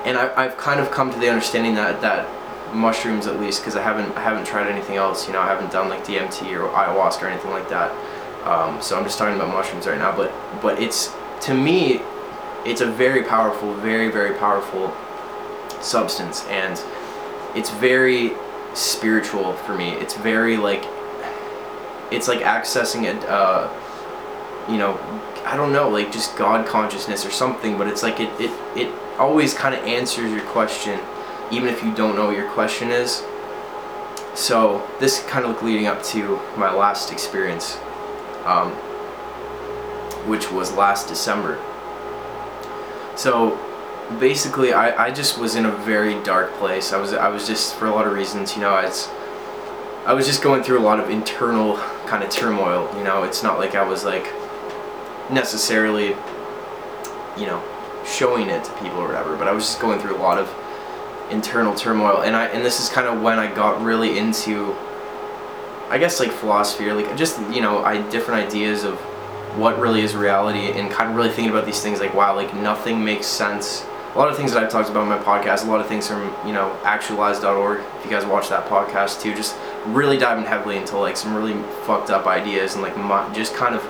and 0.06 0.18
I, 0.18 0.32
I've 0.38 0.56
kind 0.56 0.80
of 0.80 0.92
come 0.92 1.12
to 1.12 1.20
the 1.20 1.28
understanding 1.28 1.76
that 1.76 2.00
that 2.02 2.26
mushrooms, 2.74 3.28
at 3.28 3.40
least, 3.40 3.62
because 3.62 3.76
I 3.76 3.82
haven't 3.82 4.16
I 4.16 4.22
haven't 4.22 4.46
tried 4.46 4.68
anything 4.68 4.96
else. 4.96 5.28
You 5.28 5.34
know, 5.34 5.42
I 5.42 5.48
haven't 5.48 5.72
done 5.74 5.90
like 5.90 6.06
DMT 6.06 6.54
or 6.56 6.70
ayahuasca 6.70 7.24
or 7.24 7.28
anything 7.28 7.52
like 7.52 7.68
that. 7.68 7.92
Um, 8.48 8.82
so 8.82 8.98
I'm 8.98 9.04
just 9.04 9.18
talking 9.18 9.36
about 9.36 9.50
mushrooms 9.50 9.88
right 9.88 9.98
now. 9.98 10.16
But 10.16 10.32
but 10.62 10.82
it's 10.82 11.14
to 11.42 11.54
me 11.54 12.02
it's 12.66 12.82
a 12.82 12.88
very 12.88 13.22
powerful, 13.24 13.74
very, 13.76 14.10
very 14.10 14.36
powerful 14.38 14.92
substance, 15.82 16.44
and 16.46 16.84
it's 17.56 17.70
very 17.70 18.34
spiritual 18.74 19.54
for 19.54 19.76
me. 19.76 19.92
It's 19.92 20.16
very 20.16 20.58
like, 20.58 20.84
it's 22.12 22.28
like 22.28 22.40
accessing 22.40 23.04
it, 23.04 23.24
uh, 23.26 23.70
you 24.70 24.78
know, 24.78 25.00
I 25.46 25.56
don't 25.56 25.72
know, 25.72 25.90
like 25.90 26.12
just 26.12 26.36
God 26.36 26.66
consciousness 26.66 27.26
or 27.26 27.32
something, 27.32 27.78
but 27.78 27.88
it's 27.88 28.04
like 28.04 28.20
it, 28.20 28.30
it, 28.40 28.52
it 28.76 28.94
always 29.18 29.54
kind 29.54 29.76
of 29.76 29.84
answers 29.84 30.32
your 30.32 30.44
question, 30.46 31.00
even 31.52 31.70
if 31.70 31.84
you 31.84 31.94
don't 31.94 32.16
know 32.16 32.28
what 32.28 32.38
your 32.38 32.50
question 32.52 32.90
is. 32.90 33.24
So 34.34 34.86
this 35.00 35.24
kind 35.24 35.46
of 35.46 35.62
leading 35.64 35.88
up 35.88 36.04
to 36.06 36.40
my 36.58 36.74
last 36.74 37.12
experience, 37.12 37.78
um, 38.46 38.72
which 40.28 40.52
was 40.52 40.74
last 40.74 41.08
December. 41.08 41.62
So 43.16 43.58
basically 44.20 44.74
I, 44.74 45.06
I 45.06 45.12
just 45.12 45.38
was 45.38 45.56
in 45.56 45.66
a 45.66 45.72
very 45.72 46.22
dark 46.24 46.54
place. 46.54 46.94
I 46.94 46.98
was 46.98 47.14
I 47.14 47.30
was 47.30 47.48
just 47.48 47.76
for 47.76 47.88
a 47.88 47.92
lot 47.92 48.08
of 48.08 48.14
reasons, 48.14 48.56
you 48.56 48.62
know, 48.62 48.70
I 48.70 48.86
was 48.86 49.08
I 50.06 50.14
was 50.14 50.28
just 50.28 50.44
going 50.44 50.62
through 50.62 50.80
a 50.80 50.86
lot 50.86 51.00
of 51.00 51.10
internal 51.10 51.78
kind 52.06 52.24
of 52.24 52.30
turmoil, 52.30 52.94
you 52.96 53.04
know. 53.04 53.24
It's 53.24 53.42
not 53.42 53.58
like 53.58 53.74
I 53.74 53.84
was 53.84 54.06
like 54.06 54.32
necessarily 55.32 56.16
you 57.38 57.46
know, 57.46 57.62
showing 58.06 58.50
it 58.50 58.64
to 58.64 58.72
people 58.74 58.98
or 59.00 59.08
whatever, 59.08 59.36
but 59.36 59.48
I 59.48 59.52
was 59.52 59.66
just 59.66 59.82
going 59.82 60.00
through 60.00 60.16
a 60.16 60.22
lot 60.22 60.38
of 60.38 60.54
internal 61.32 61.74
turmoil 61.74 62.22
and 62.22 62.36
I 62.36 62.46
and 62.48 62.64
this 62.64 62.80
is 62.80 62.88
kind 62.88 63.08
of 63.08 63.22
when 63.22 63.40
I 63.40 63.54
got 63.54 63.82
really 63.82 64.20
into 64.20 64.76
I 65.90 65.98
guess 65.98 66.20
like 66.20 66.32
philosophy 66.32 66.88
or 66.88 66.94
like 66.94 67.18
just 67.18 67.40
you 67.52 67.62
know, 67.62 67.84
I 67.84 68.08
different 68.12 68.46
ideas 68.46 68.84
of 68.84 68.96
what 69.58 69.80
really 69.80 70.02
is 70.02 70.16
reality 70.16 70.72
and 70.80 70.92
kind 70.92 71.10
of 71.10 71.16
really 71.16 71.30
thinking 71.30 71.50
about 71.50 71.66
these 71.66 71.82
things 71.82 72.00
like 72.00 72.14
wow 72.14 72.36
like 72.36 72.54
nothing 72.54 73.04
makes 73.04 73.26
sense 73.26 73.86
a 74.14 74.18
lot 74.18 74.30
of 74.30 74.38
things 74.38 74.54
that 74.54 74.64
I've 74.64 74.72
talked 74.72 74.90
about 74.90 75.04
in 75.04 75.10
my 75.10 75.18
podcast, 75.18 75.66
a 75.66 75.70
lot 75.70 75.82
of 75.82 75.88
things 75.88 76.08
from, 76.08 76.34
you 76.48 76.54
know, 76.54 76.74
actualize.org, 76.84 77.82
if 77.98 78.06
you 78.06 78.10
guys 78.10 78.26
watch 78.26 78.48
that 78.48 78.66
podcast 78.68 79.22
too, 79.22 79.36
just 79.36 79.58
really 79.88 80.18
diving 80.18 80.46
heavily 80.46 80.78
into 80.78 80.98
like 80.98 81.18
some 81.18 81.36
really 81.36 81.54
fucked 81.86 82.10
up 82.10 82.26
ideas 82.26 82.76
and 82.76 82.82
like 82.82 82.96
just 83.34 83.56
kind 83.56 83.76
of 83.76 83.82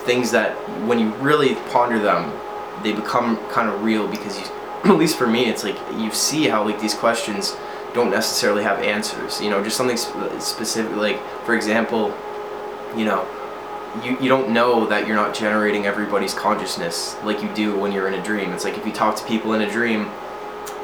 things 0.00 0.30
that 0.30 0.54
when 0.86 0.98
you 0.98 1.10
really 1.16 1.54
ponder 1.70 1.98
them, 1.98 2.32
they 2.82 2.92
become 2.92 3.36
kind 3.50 3.68
of 3.68 3.82
real 3.82 4.08
because 4.08 4.38
you, 4.38 4.44
at 4.84 4.96
least 4.96 5.16
for 5.16 5.26
me, 5.26 5.46
it's 5.46 5.64
like 5.64 5.76
you 5.96 6.10
see 6.12 6.48
how 6.48 6.64
like 6.64 6.80
these 6.80 6.94
questions 6.94 7.56
don't 7.94 8.10
necessarily 8.10 8.62
have 8.62 8.80
answers, 8.80 9.40
you 9.40 9.50
know, 9.50 9.62
just 9.62 9.76
something 9.76 9.96
specific, 9.96 10.94
like 10.96 11.20
for 11.44 11.54
example, 11.54 12.14
you 12.96 13.04
know, 13.04 13.26
you, 14.04 14.18
you 14.20 14.28
don't 14.28 14.50
know 14.50 14.86
that 14.86 15.06
you're 15.06 15.16
not 15.16 15.34
generating 15.34 15.86
everybody's 15.86 16.34
consciousness 16.34 17.16
like 17.24 17.42
you 17.42 17.48
do 17.54 17.78
when 17.78 17.90
you're 17.90 18.06
in 18.06 18.14
a 18.14 18.22
dream. 18.22 18.52
It's 18.52 18.64
like 18.64 18.76
if 18.76 18.86
you 18.86 18.92
talk 18.92 19.16
to 19.16 19.24
people 19.26 19.54
in 19.54 19.62
a 19.62 19.70
dream 19.70 20.08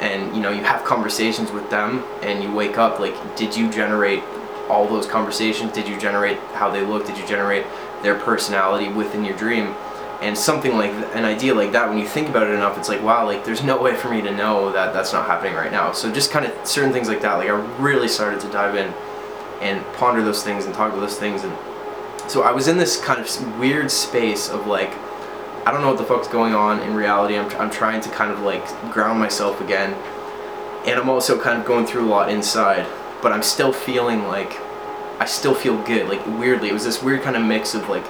and 0.01 0.35
you 0.35 0.43
know 0.43 0.51
you 0.51 0.63
have 0.65 0.85
conversations 0.85 1.53
with 1.53 1.69
them 1.71 2.03
and 2.23 2.43
you 2.43 2.53
wake 2.53 2.79
up 2.79 2.99
like 2.99 3.15
did 3.37 3.57
you 3.57 3.71
generate 3.71 4.23
all 4.68 4.87
those 4.87 5.06
conversations? 5.06 5.73
Did 5.73 5.88
you 5.88 5.99
generate 5.99 6.38
how 6.54 6.71
they 6.71 6.85
look? 6.85 7.06
Did 7.06 7.18
you 7.18 7.26
generate 7.26 7.66
their 8.02 8.14
personality 8.14 8.88
within 8.88 9.25
your 9.25 9.37
dream? 9.37 9.75
And 10.21 10.37
something 10.38 10.76
like 10.76 10.92
an 11.14 11.25
idea 11.25 11.54
like 11.54 11.73
that, 11.73 11.88
when 11.88 11.99
you 11.99 12.06
think 12.06 12.28
about 12.28 12.44
it 12.44 12.54
enough, 12.54 12.78
it's 12.78 12.88
like 12.88 13.02
wow, 13.02 13.26
like 13.26 13.44
there's 13.44 13.62
no 13.62 13.80
way 13.80 13.94
for 13.94 14.09
me 14.09 14.23
to 14.23 14.30
know 14.30 14.73
that 14.73 14.92
that's 14.92 15.12
not 15.12 15.26
happening 15.26 15.54
right 15.54 15.73
now. 15.73 15.92
So 15.92 16.11
just 16.11 16.30
kind 16.30 16.47
of 16.47 16.66
certain 16.66 16.92
things 16.92 17.09
like 17.09 17.21
that. 17.23 17.35
Like 17.35 17.49
I 17.49 17.78
really 17.78 18.09
started 18.09 18.40
to 18.40 18.49
dive 18.50 18.76
in 18.76 18.92
and 19.61 19.85
ponder 19.94 20.23
those 20.23 20.42
things 20.42 20.64
and 20.64 20.75
talk 20.75 20.90
about 20.90 21.00
those 21.00 21.18
things 21.18 21.44
and 21.44 21.56
so 22.26 22.42
I 22.42 22.52
was 22.52 22.68
in 22.68 22.78
this 22.78 22.97
kind 22.97 23.21
of 23.21 23.59
weird 23.59 23.90
space 23.90 24.49
of 24.49 24.66
like, 24.66 24.90
I 25.66 25.73
don't 25.73 25.83
know 25.83 25.88
what 25.88 25.99
the 25.99 26.04
fuck's 26.04 26.28
going 26.28 26.54
on 26.54 26.80
in 26.80 26.94
reality. 26.94 27.37
I'm, 27.37 27.50
I'm 27.61 27.71
trying 27.71 28.00
to 28.00 28.09
kind 28.11 28.33
of 28.33 28.40
like 28.40 28.66
ground 28.92 29.18
myself 29.18 29.61
again. 29.61 29.92
And 30.87 30.99
I'm 30.99 31.09
also 31.09 31.40
kind 31.40 31.59
of 31.59 31.66
going 31.66 31.87
through 31.87 32.06
a 32.06 32.09
lot 32.09 32.30
inside. 32.30 32.87
But 33.25 33.33
I'm 33.33 33.43
still 33.43 33.73
feeling 33.73 34.28
like, 34.28 34.52
I 35.19 35.25
still 35.25 35.54
feel 35.54 35.83
good. 35.83 36.09
Like 36.09 36.25
weirdly, 36.38 36.69
it 36.69 36.73
was 36.73 36.85
this 36.85 37.02
weird 37.02 37.23
kind 37.23 37.35
of 37.35 37.43
mix 37.43 37.75
of 37.75 37.88
like, 37.88 38.04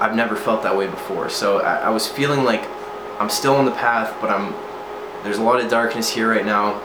I've 0.00 0.16
never 0.16 0.34
felt 0.34 0.64
that 0.64 0.76
way 0.76 0.88
before. 0.88 1.28
So 1.28 1.60
I, 1.60 1.74
I 1.76 1.90
was 1.90 2.08
feeling 2.08 2.42
like 2.42 2.68
I'm 3.20 3.30
still 3.30 3.54
on 3.54 3.64
the 3.64 3.70
path, 3.70 4.12
but 4.20 4.30
I'm, 4.30 4.52
there's 5.22 5.38
a 5.38 5.42
lot 5.42 5.60
of 5.60 5.70
darkness 5.70 6.10
here 6.10 6.28
right 6.28 6.44
now. 6.44 6.80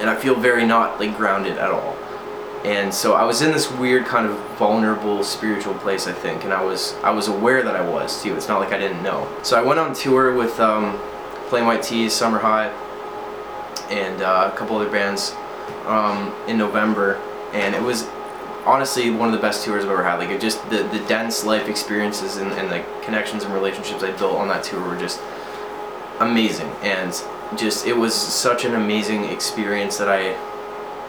And 0.00 0.10
I 0.10 0.16
feel 0.16 0.34
very 0.34 0.66
not 0.66 0.98
like 0.98 1.16
grounded 1.16 1.58
at 1.58 1.70
all 1.70 1.96
and 2.64 2.92
so 2.92 3.12
I 3.12 3.24
was 3.24 3.42
in 3.42 3.52
this 3.52 3.70
weird 3.72 4.06
kind 4.06 4.26
of 4.26 4.38
vulnerable 4.56 5.22
spiritual 5.22 5.74
place 5.74 6.06
I 6.06 6.12
think 6.12 6.44
and 6.44 6.52
I 6.52 6.64
was 6.64 6.94
I 7.04 7.10
was 7.10 7.28
aware 7.28 7.62
that 7.62 7.76
I 7.76 7.86
was 7.86 8.22
too 8.22 8.34
it's 8.34 8.48
not 8.48 8.58
like 8.58 8.72
I 8.72 8.78
didn't 8.78 9.02
know 9.02 9.28
so 9.42 9.58
I 9.58 9.62
went 9.62 9.78
on 9.78 9.94
tour 9.94 10.34
with 10.34 10.58
um, 10.58 10.98
Plain 11.48 11.66
White 11.66 11.82
T's 11.82 12.14
Summer 12.14 12.38
High 12.38 12.68
and 13.90 14.22
uh, 14.22 14.50
a 14.52 14.56
couple 14.56 14.76
other 14.76 14.90
bands 14.90 15.34
um, 15.86 16.34
in 16.48 16.58
November 16.58 17.16
and 17.52 17.74
it 17.74 17.82
was 17.82 18.06
honestly 18.66 19.10
one 19.10 19.28
of 19.28 19.34
the 19.34 19.40
best 19.40 19.64
tours 19.64 19.84
I've 19.84 19.90
ever 19.90 20.02
had 20.02 20.16
like 20.18 20.30
it 20.30 20.40
just 20.40 20.62
the, 20.70 20.82
the 20.84 21.04
dense 21.06 21.44
life 21.44 21.68
experiences 21.68 22.36
and, 22.36 22.50
and 22.52 22.70
the 22.70 22.84
connections 23.02 23.44
and 23.44 23.52
relationships 23.52 24.02
I 24.02 24.12
built 24.12 24.36
on 24.36 24.48
that 24.48 24.64
tour 24.64 24.80
were 24.80 24.98
just 24.98 25.20
amazing 26.20 26.70
and 26.82 27.12
just 27.58 27.86
it 27.86 27.96
was 27.96 28.14
such 28.14 28.64
an 28.64 28.74
amazing 28.74 29.24
experience 29.24 29.98
that 29.98 30.08
I 30.08 30.30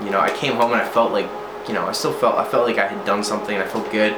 you 0.04 0.12
know 0.12 0.20
I 0.20 0.36
came 0.36 0.54
home 0.54 0.74
and 0.74 0.82
I 0.82 0.88
felt 0.88 1.12
like 1.12 1.30
you 1.68 1.74
know, 1.74 1.86
I 1.86 1.92
still 1.92 2.14
felt 2.14 2.36
I 2.36 2.46
felt 2.46 2.68
like 2.68 2.78
I 2.78 2.88
had 2.88 3.06
done 3.06 3.24
something. 3.24 3.58
I 3.58 3.66
felt 3.66 3.92
good, 3.92 4.14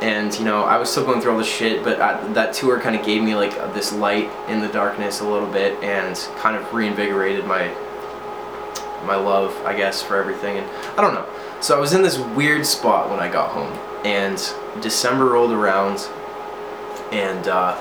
and 0.00 0.34
you 0.38 0.44
know, 0.44 0.62
I 0.62 0.78
was 0.78 0.90
still 0.90 1.04
going 1.04 1.20
through 1.20 1.32
all 1.32 1.38
this 1.38 1.52
shit. 1.52 1.84
But 1.84 2.00
I, 2.00 2.26
that 2.32 2.54
tour 2.54 2.80
kind 2.80 2.96
of 2.96 3.04
gave 3.04 3.22
me 3.22 3.34
like 3.34 3.52
this 3.74 3.92
light 3.92 4.30
in 4.48 4.60
the 4.60 4.68
darkness 4.68 5.20
a 5.20 5.28
little 5.28 5.50
bit, 5.50 5.82
and 5.82 6.16
kind 6.38 6.56
of 6.56 6.72
reinvigorated 6.72 7.46
my 7.46 7.74
my 9.04 9.16
love, 9.16 9.54
I 9.64 9.76
guess, 9.76 10.02
for 10.02 10.16
everything. 10.16 10.58
And 10.58 10.66
I 10.98 11.00
don't 11.00 11.14
know. 11.14 11.26
So 11.60 11.76
I 11.76 11.80
was 11.80 11.92
in 11.92 12.02
this 12.02 12.18
weird 12.18 12.64
spot 12.64 13.10
when 13.10 13.18
I 13.18 13.30
got 13.30 13.50
home, 13.50 13.72
and 14.04 14.36
December 14.82 15.26
rolled 15.26 15.52
around, 15.52 16.08
and 17.12 17.48
uh, 17.48 17.76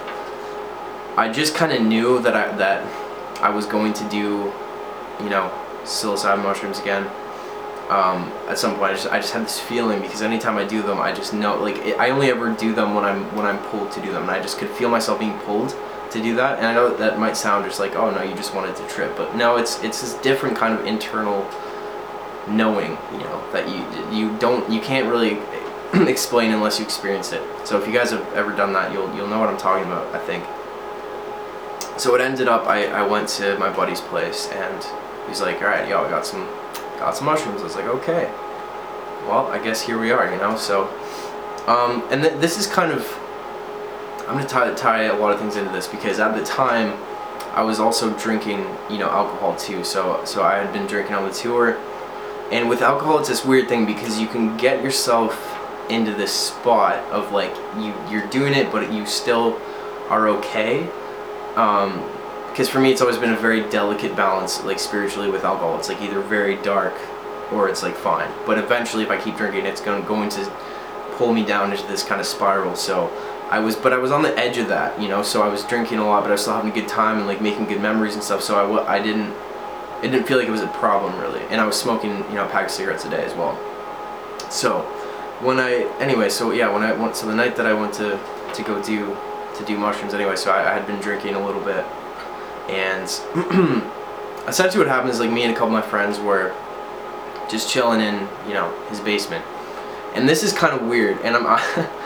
I 1.16 1.32
just 1.32 1.56
kind 1.56 1.72
of 1.72 1.82
knew 1.82 2.20
that 2.22 2.36
I 2.36 2.56
that 2.58 2.84
I 3.42 3.50
was 3.50 3.66
going 3.66 3.94
to 3.94 4.10
do, 4.10 4.52
you 5.24 5.30
know, 5.30 5.52
psilocybin 5.84 6.44
mushrooms 6.44 6.80
again 6.80 7.10
um, 7.90 8.32
at 8.50 8.58
some 8.58 8.76
point 8.76 8.92
I 8.92 8.94
just 8.94 9.08
I 9.08 9.20
just 9.20 9.34
had 9.34 9.46
this 9.46 9.60
feeling 9.60 10.02
because 10.02 10.22
anytime 10.22 10.58
I 10.58 10.66
do 10.66 10.82
them 10.82 11.00
I 11.00 11.14
just 11.14 11.34
know 11.34 11.56
like 11.62 11.78
it, 11.78 11.98
I 11.98 12.10
only 12.10 12.30
ever 12.30 12.52
do 12.52 12.74
them 12.74 12.94
when 12.94 13.06
I'm 13.06 13.34
when 13.36 13.46
I'm 13.46 13.60
pulled 13.70 13.92
to 13.94 14.02
do 14.02 14.12
them 14.12 14.24
and 14.24 14.32
I 14.32 14.42
just 14.42 14.58
could 14.58 14.70
feel 14.70 14.90
myself 14.90 15.20
being 15.20 15.38
pulled 15.40 15.74
to 16.12 16.22
do 16.22 16.36
that. 16.36 16.58
And 16.58 16.68
I 16.68 16.74
know 16.74 16.96
that, 16.96 17.20
might 17.20 17.38
sound 17.38 17.66
just 17.66 17.80
like 17.80 17.96
oh 17.96 18.12
no 18.12 18.22
you 18.22 18.36
just 18.36 18.54
wanted 18.54 18.76
to 18.76 18.88
trip. 18.88 19.16
But 19.18 19.36
no 19.36 19.58
it's 19.58 19.84
it's 19.84 20.02
this 20.02 20.14
different 20.16 20.58
kind 20.58 20.78
of 20.78 20.86
internal 20.86 21.50
knowing 22.48 22.98
you 23.12 23.20
know 23.20 23.52
that 23.52 23.68
you 23.68 24.18
you 24.18 24.38
don't 24.38 24.70
you 24.72 24.80
can't 24.80 25.08
really 25.08 25.40
explain 26.10 26.52
unless 26.52 26.80
you 26.80 26.86
experience 26.86 27.32
it. 27.32 27.42
So 27.66 27.80
if 27.80 27.88
you 27.88 27.94
guys 27.94 28.12
have 28.12 28.26
ever 28.34 28.56
done 28.56 28.74
that 28.74 28.92
you'll 28.92 29.14
you'll 29.16 29.28
know 29.28 29.40
what 29.40 29.50
I'm 29.50 29.58
talking 29.58 29.86
about 29.92 30.14
I 30.16 30.20
think. 30.20 30.44
So 32.00 32.14
it 32.16 32.22
ended 32.22 32.48
up 32.48 32.68
I, 32.68 32.86
I 32.88 33.02
went 33.02 33.28
to 33.30 33.58
my 33.58 33.72
buddy's 33.72 34.02
place 34.02 34.48
and 34.50 34.86
he's 35.28 35.42
like 35.42 35.62
all 35.62 35.68
right 35.68 35.88
yo 35.88 36.04
I 36.04 36.10
got 36.10 36.26
some 36.26 36.48
got 37.00 37.16
some 37.16 37.26
mushrooms. 37.26 37.62
I 37.62 37.64
was 37.64 37.76
like, 37.76 37.86
okay, 37.86 38.32
well, 39.28 39.48
I 39.48 39.64
guess 39.64 39.82
here 39.82 40.00
we 40.00 40.12
are, 40.12 40.32
you 40.32 40.38
know. 40.38 40.58
So, 40.58 40.88
um, 41.68 42.04
and 42.12 42.24
th- 42.24 42.40
this 42.40 42.58
is 42.58 42.68
kind 42.68 42.92
of, 42.92 43.06
I'm 44.28 44.36
gonna 44.36 44.48
tie, 44.48 44.74
tie 44.74 45.04
a 45.04 45.16
lot 45.16 45.32
of 45.32 45.40
things 45.40 45.56
into 45.56 45.72
this 45.72 45.88
because 45.88 46.20
at 46.20 46.36
the 46.36 46.44
time, 46.44 46.94
I 47.54 47.62
was 47.62 47.80
also 47.80 48.16
drinking, 48.20 48.66
you 48.90 48.98
know, 48.98 49.10
alcohol 49.10 49.56
too. 49.56 49.84
So, 49.84 50.24
so 50.26 50.44
I 50.44 50.56
had 50.56 50.72
been 50.74 50.86
drinking 50.86 51.16
on 51.16 51.28
the 51.28 51.34
tour, 51.34 51.78
and 52.52 52.70
with 52.70 52.82
alcohol, 52.82 53.20
it's 53.20 53.30
this 53.30 53.46
weird 53.46 53.68
thing 53.68 53.86
because 53.86 54.20
you 54.20 54.28
can 54.28 54.58
get 54.58 54.84
yourself 54.84 55.56
into 55.90 56.14
this 56.14 56.32
spot 56.32 57.04
of 57.12 57.32
like 57.32 57.56
you 57.78 57.94
you're 58.12 58.28
doing 58.28 58.54
it, 58.54 58.72
but 58.72 58.92
you 58.92 59.06
still 59.06 59.60
are 60.10 60.28
okay. 60.28 60.84
Um, 61.56 62.08
because 62.58 62.70
for 62.70 62.80
me 62.80 62.92
it's 62.92 63.02
always 63.02 63.20
been 63.20 63.34
a 63.34 63.38
very 63.38 63.70
delicate 63.70 64.16
balance 64.16 64.64
like 64.64 64.80
spiritually 64.80 65.30
with 65.30 65.44
alcohol 65.44 65.78
it's 65.78 65.90
like 65.90 66.02
either 66.02 66.20
very 66.22 66.56
dark 66.64 66.96
or 67.52 67.70
it's 67.70 67.84
like 67.84 67.96
fine 67.96 68.28
but 68.48 68.58
eventually 68.58 69.04
if 69.04 69.12
i 69.12 69.22
keep 69.22 69.38
drinking 69.38 69.64
it's 69.64 69.80
going, 69.80 70.04
going 70.06 70.28
to 70.28 70.44
pull 71.18 71.32
me 71.32 71.46
down 71.46 71.72
into 71.72 71.86
this 71.86 72.04
kind 72.04 72.20
of 72.20 72.26
spiral 72.26 72.76
so 72.76 73.12
i 73.50 73.60
was 73.60 73.76
but 73.76 73.94
i 73.94 73.98
was 73.98 74.12
on 74.12 74.22
the 74.22 74.38
edge 74.38 74.58
of 74.58 74.68
that 74.68 75.00
you 75.02 75.08
know 75.08 75.22
so 75.22 75.42
i 75.42 75.48
was 75.48 75.64
drinking 75.66 75.98
a 76.00 76.06
lot 76.06 76.22
but 76.22 76.30
i 76.30 76.32
was 76.32 76.42
still 76.42 76.54
having 76.54 76.72
a 76.72 76.74
good 76.74 76.88
time 76.88 77.18
and 77.18 77.28
like 77.28 77.42
making 77.42 77.66
good 77.66 77.82
memories 77.82 78.14
and 78.14 78.24
stuff 78.24 78.42
so 78.42 78.78
i, 78.78 78.96
I 78.96 79.02
didn't 79.02 79.34
it 80.04 80.10
didn't 80.10 80.28
feel 80.28 80.38
like 80.38 80.48
it 80.48 80.52
was 80.52 80.62
a 80.62 80.68
problem 80.68 81.20
really 81.20 81.42
and 81.50 81.60
i 81.60 81.66
was 81.66 81.76
smoking 81.76 82.18
you 82.30 82.36
know 82.36 82.46
a 82.46 82.50
pack 82.50 82.66
of 82.66 82.72
cigarettes 82.72 83.06
a 83.06 83.10
day 83.10 83.24
as 83.24 83.34
well 83.34 83.56
so 84.50 84.82
when 85.42 85.60
i 85.60 85.84
anyway 86.00 86.30
so 86.30 86.52
yeah 86.52 86.72
when 86.72 86.84
i 86.84 86.92
went 86.92 87.16
so 87.16 87.28
the 87.28 87.36
night 87.36 87.56
that 87.56 87.66
i 87.66 87.74
went 87.74 87.94
to 87.94 88.20
to 88.54 88.64
go 88.64 88.82
do 88.84 89.16
to 89.56 89.66
do 89.66 89.78
mushrooms 89.78 90.14
anyway 90.14 90.36
so 90.36 90.52
I, 90.52 90.72
I 90.72 90.74
had 90.74 90.86
been 90.86 91.00
drinking 91.00 91.36
a 91.36 91.46
little 91.46 91.62
bit 91.62 91.86
and 92.70 93.08
essentially 94.48 94.80
what 94.80 94.88
happened 94.88 95.12
is 95.12 95.20
like 95.20 95.32
me 95.32 95.44
and 95.44 95.52
a 95.52 95.56
couple 95.56 95.76
of 95.76 95.84
my 95.84 95.90
friends 95.90 96.20
were 96.20 96.54
just 97.50 97.70
chilling 97.70 98.02
in, 98.02 98.28
you 98.48 98.54
know, 98.54 98.72
his 98.90 99.00
basement. 99.00 99.44
And 100.16 100.28
this 100.28 100.44
is 100.44 100.54
kind 100.54 100.74
of 100.74 100.88
weird. 100.88 101.20
And 101.22 101.36
I'm 101.36 101.46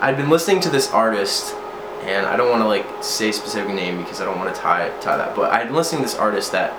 I'd 0.00 0.16
been 0.16 0.30
listening 0.30 0.60
to 0.60 0.70
this 0.70 0.92
artist 0.92 1.54
and 2.02 2.24
I 2.24 2.36
don't 2.36 2.50
want 2.50 2.62
to 2.62 2.68
like 2.68 2.86
say 3.02 3.32
specific 3.32 3.74
name 3.74 3.98
because 3.98 4.20
I 4.20 4.24
don't 4.24 4.38
want 4.38 4.54
to 4.54 4.60
tie 4.60 4.88
tie 5.00 5.16
that, 5.16 5.34
but 5.34 5.52
I'd 5.52 5.66
been 5.66 5.74
listening 5.74 6.02
to 6.02 6.08
this 6.08 6.16
artist 6.16 6.52
that 6.52 6.72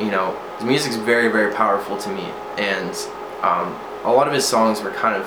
you 0.00 0.10
know, 0.10 0.38
his 0.56 0.64
music's 0.64 0.96
very 0.96 1.28
very 1.28 1.52
powerful 1.52 1.98
to 1.98 2.08
me 2.08 2.24
and 2.56 2.94
um, 3.42 3.76
a 4.04 4.12
lot 4.12 4.28
of 4.28 4.32
his 4.32 4.46
songs 4.46 4.80
were 4.80 4.92
kind 4.92 5.16
of 5.16 5.26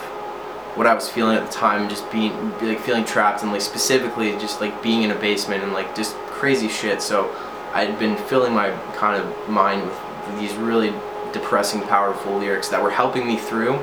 what 0.76 0.88
I 0.88 0.94
was 0.94 1.10
feeling 1.10 1.38
at 1.38 1.46
the 1.46 1.52
time, 1.52 1.90
just 1.90 2.10
being 2.12 2.32
like 2.62 2.80
feeling 2.80 3.04
trapped 3.04 3.44
and 3.44 3.52
like 3.52 3.62
specifically 3.62 4.32
just 4.40 4.62
like 4.62 4.82
being 4.82 5.04
in 5.04 5.12
a 5.12 5.16
basement 5.16 5.62
and 5.62 5.74
like 5.74 5.94
just 5.96 6.16
crazy 6.28 6.70
shit. 6.70 7.02
So 7.02 7.36
I'd 7.74 8.00
been 8.00 8.16
filling 8.16 8.54
my 8.54 8.72
kind 8.96 9.22
of 9.22 9.50
mind 9.50 9.84
with 9.84 10.40
these 10.40 10.54
really 10.54 10.94
depressing, 11.34 11.82
powerful 11.82 12.38
lyrics 12.38 12.70
that 12.70 12.82
were 12.82 12.92
helping 12.92 13.28
me 13.28 13.38
through, 13.38 13.74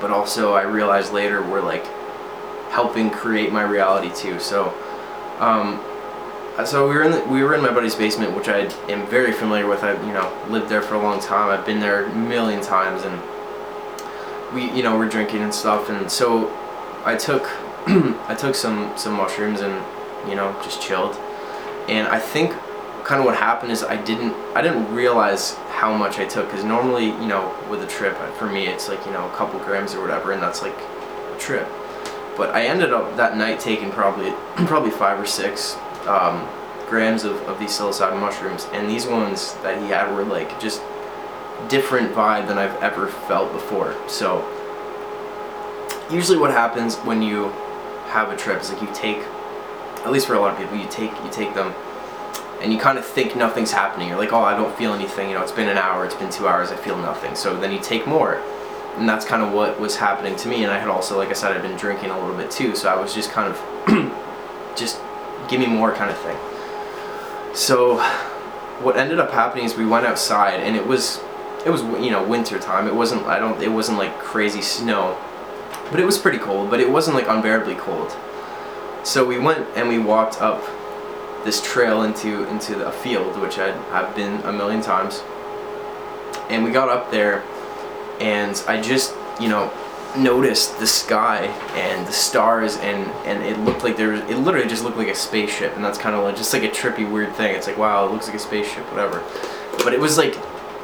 but 0.00 0.10
also 0.10 0.54
I 0.54 0.62
realized 0.62 1.12
later 1.12 1.42
were 1.42 1.60
like 1.60 1.84
helping 2.70 3.10
create 3.10 3.52
my 3.52 3.62
reality 3.62 4.10
too. 4.14 4.38
So, 4.40 4.74
um, 5.38 5.80
so 6.64 6.88
we 6.88 6.94
were 6.94 7.02
in 7.02 7.12
the, 7.12 7.20
we 7.24 7.42
were 7.42 7.54
in 7.54 7.62
my 7.62 7.72
buddy's 7.72 7.94
basement, 7.94 8.36
which 8.36 8.48
I 8.48 8.60
am 8.90 9.06
very 9.08 9.32
familiar 9.32 9.66
with. 9.66 9.82
I've 9.82 10.02
you 10.04 10.12
know 10.12 10.32
lived 10.48 10.68
there 10.68 10.82
for 10.82 10.94
a 10.94 11.02
long 11.02 11.20
time. 11.20 11.50
I've 11.50 11.66
been 11.66 11.80
there 11.80 12.04
a 12.04 12.14
million 12.14 12.60
times, 12.60 13.02
and 13.02 14.54
we 14.54 14.70
you 14.76 14.82
know 14.82 14.98
we're 14.98 15.08
drinking 15.08 15.42
and 15.42 15.54
stuff. 15.54 15.88
And 15.88 16.10
so 16.10 16.48
I 17.04 17.16
took 17.16 17.42
I 18.28 18.36
took 18.38 18.54
some 18.54 18.92
some 18.96 19.14
mushrooms 19.14 19.60
and 19.60 19.74
you 20.28 20.34
know 20.34 20.54
just 20.62 20.82
chilled 20.82 21.18
and 21.88 22.06
I 22.08 22.18
think 22.18 22.52
kind 23.04 23.18
of 23.18 23.24
what 23.24 23.36
happened 23.36 23.72
is 23.72 23.82
I 23.82 23.96
didn't 23.96 24.34
I 24.54 24.62
didn't 24.62 24.92
realize 24.94 25.54
how 25.70 25.96
much 25.96 26.18
I 26.18 26.24
took 26.24 26.46
because 26.46 26.64
normally 26.64 27.06
you 27.06 27.26
know 27.26 27.54
with 27.68 27.82
a 27.82 27.86
trip 27.86 28.16
for 28.38 28.46
me 28.46 28.66
it's 28.66 28.88
like 28.88 29.04
you 29.06 29.12
know 29.12 29.26
a 29.26 29.34
couple 29.36 29.58
grams 29.60 29.94
or 29.94 30.00
whatever 30.00 30.32
and 30.32 30.42
that's 30.42 30.62
like 30.62 30.76
a 30.78 31.36
trip 31.38 31.66
But 32.40 32.54
I 32.54 32.62
ended 32.62 32.94
up 32.94 33.18
that 33.18 33.36
night 33.36 33.60
taking 33.60 33.90
probably 33.90 34.30
probably 34.66 34.90
five 34.90 35.20
or 35.20 35.26
six 35.26 35.76
um, 36.06 36.48
grams 36.88 37.24
of, 37.24 37.36
of 37.42 37.58
these 37.58 37.68
psilocybin 37.68 38.18
mushrooms, 38.18 38.66
and 38.72 38.88
these 38.88 39.06
ones 39.06 39.56
that 39.56 39.78
he 39.82 39.88
had 39.88 40.10
were 40.10 40.24
like 40.24 40.58
just 40.58 40.80
different 41.68 42.14
vibe 42.14 42.48
than 42.48 42.56
I've 42.56 42.74
ever 42.82 43.08
felt 43.08 43.52
before. 43.52 43.94
So 44.08 44.40
usually 46.10 46.38
what 46.38 46.50
happens 46.50 46.96
when 47.00 47.20
you 47.20 47.50
have 48.06 48.32
a 48.32 48.36
trip 48.38 48.62
is 48.62 48.72
like 48.72 48.80
you 48.80 48.88
take 48.94 49.18
at 49.18 50.10
least 50.10 50.26
for 50.26 50.32
a 50.32 50.40
lot 50.40 50.54
of 50.54 50.58
people 50.58 50.78
you 50.78 50.88
take 50.88 51.12
you 51.22 51.30
take 51.30 51.52
them 51.54 51.74
and 52.62 52.72
you 52.72 52.78
kind 52.78 52.96
of 52.96 53.04
think 53.04 53.36
nothing's 53.36 53.70
happening. 53.70 54.08
You're 54.08 54.18
like, 54.18 54.32
oh, 54.32 54.40
I 54.40 54.56
don't 54.56 54.74
feel 54.78 54.94
anything. 54.94 55.28
You 55.28 55.34
know, 55.34 55.42
it's 55.42 55.52
been 55.52 55.68
an 55.68 55.76
hour, 55.76 56.06
it's 56.06 56.14
been 56.14 56.30
two 56.30 56.48
hours, 56.48 56.70
I 56.70 56.76
feel 56.76 56.96
nothing. 56.96 57.34
So 57.34 57.60
then 57.60 57.70
you 57.70 57.80
take 57.80 58.06
more. 58.06 58.42
And 59.00 59.08
that's 59.08 59.24
kind 59.24 59.42
of 59.42 59.52
what 59.52 59.80
was 59.80 59.96
happening 59.96 60.36
to 60.36 60.48
me. 60.48 60.62
And 60.62 60.70
I 60.70 60.78
had 60.78 60.88
also, 60.88 61.16
like 61.16 61.30
I 61.30 61.32
said, 61.32 61.52
I'd 61.52 61.62
been 61.62 61.76
drinking 61.76 62.10
a 62.10 62.20
little 62.20 62.36
bit 62.36 62.50
too. 62.50 62.76
So 62.76 62.88
I 62.88 63.00
was 63.00 63.14
just 63.14 63.30
kind 63.30 63.52
of, 63.52 63.56
just 64.76 65.00
give 65.48 65.58
me 65.58 65.66
more 65.66 65.92
kind 65.92 66.10
of 66.10 66.18
thing. 66.18 66.36
So 67.54 67.98
what 68.82 68.96
ended 68.96 69.18
up 69.18 69.32
happening 69.32 69.64
is 69.64 69.74
we 69.74 69.86
went 69.86 70.06
outside 70.06 70.60
and 70.60 70.76
it 70.76 70.86
was, 70.86 71.20
it 71.66 71.70
was, 71.70 71.82
you 71.82 72.10
know, 72.10 72.22
winter 72.22 72.58
time. 72.58 72.86
It 72.86 72.94
wasn't, 72.94 73.26
I 73.26 73.38
don't, 73.38 73.60
it 73.62 73.72
wasn't 73.72 73.98
like 73.98 74.18
crazy 74.18 74.62
snow, 74.62 75.18
but 75.90 75.98
it 75.98 76.04
was 76.04 76.16
pretty 76.16 76.38
cold, 76.38 76.70
but 76.70 76.78
it 76.78 76.90
wasn't 76.90 77.16
like 77.16 77.26
unbearably 77.26 77.74
cold. 77.74 78.14
So 79.02 79.24
we 79.24 79.38
went 79.38 79.66
and 79.76 79.88
we 79.88 79.98
walked 79.98 80.40
up 80.40 80.62
this 81.44 81.62
trail 81.62 82.02
into 82.02 82.46
into 82.48 82.86
a 82.86 82.92
field, 82.92 83.40
which 83.40 83.58
i 83.58 83.72
have 83.92 84.14
been 84.14 84.40
a 84.42 84.52
million 84.52 84.82
times. 84.82 85.22
And 86.48 86.64
we 86.64 86.70
got 86.70 86.88
up 86.88 87.10
there, 87.10 87.42
and 88.20 88.62
I 88.66 88.80
just 88.80 89.14
you 89.40 89.48
know 89.48 89.72
noticed 90.16 90.78
the 90.78 90.86
sky 90.86 91.46
and 91.74 92.06
the 92.06 92.12
stars, 92.12 92.76
and 92.78 93.06
and 93.26 93.42
it 93.42 93.58
looked 93.60 93.84
like 93.84 93.96
there. 93.96 94.10
was, 94.10 94.20
It 94.22 94.36
literally 94.36 94.68
just 94.68 94.84
looked 94.84 94.96
like 94.96 95.08
a 95.08 95.14
spaceship, 95.14 95.74
and 95.76 95.84
that's 95.84 95.98
kind 95.98 96.14
of 96.14 96.24
like 96.24 96.36
just 96.36 96.52
like 96.52 96.62
a 96.62 96.68
trippy 96.68 97.10
weird 97.10 97.34
thing. 97.34 97.54
It's 97.54 97.66
like 97.66 97.78
wow, 97.78 98.06
it 98.06 98.12
looks 98.12 98.26
like 98.26 98.36
a 98.36 98.40
spaceship, 98.40 98.84
whatever. 98.90 99.22
But 99.84 99.94
it 99.94 100.00
was 100.00 100.18
like 100.18 100.36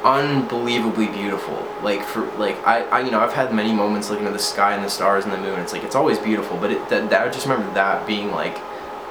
unbelievably 0.03 1.07
beautiful. 1.07 1.67
Like 1.83 2.03
for 2.03 2.25
like 2.37 2.55
I, 2.65 2.83
I 2.83 2.99
you 3.01 3.11
know 3.11 3.19
I've 3.19 3.33
had 3.33 3.53
many 3.53 3.73
moments 3.73 4.09
looking 4.09 4.25
at 4.25 4.33
the 4.33 4.39
sky 4.39 4.73
and 4.73 4.83
the 4.83 4.89
stars 4.89 5.25
and 5.25 5.33
the 5.33 5.37
moon. 5.37 5.59
It's 5.59 5.73
like 5.73 5.83
it's 5.83 5.95
always 5.95 6.17
beautiful, 6.19 6.57
but 6.57 6.71
it 6.71 6.89
that, 6.89 7.09
that 7.09 7.27
I 7.27 7.29
just 7.29 7.45
remember 7.45 7.71
that 7.73 8.07
being 8.07 8.31
like 8.31 8.57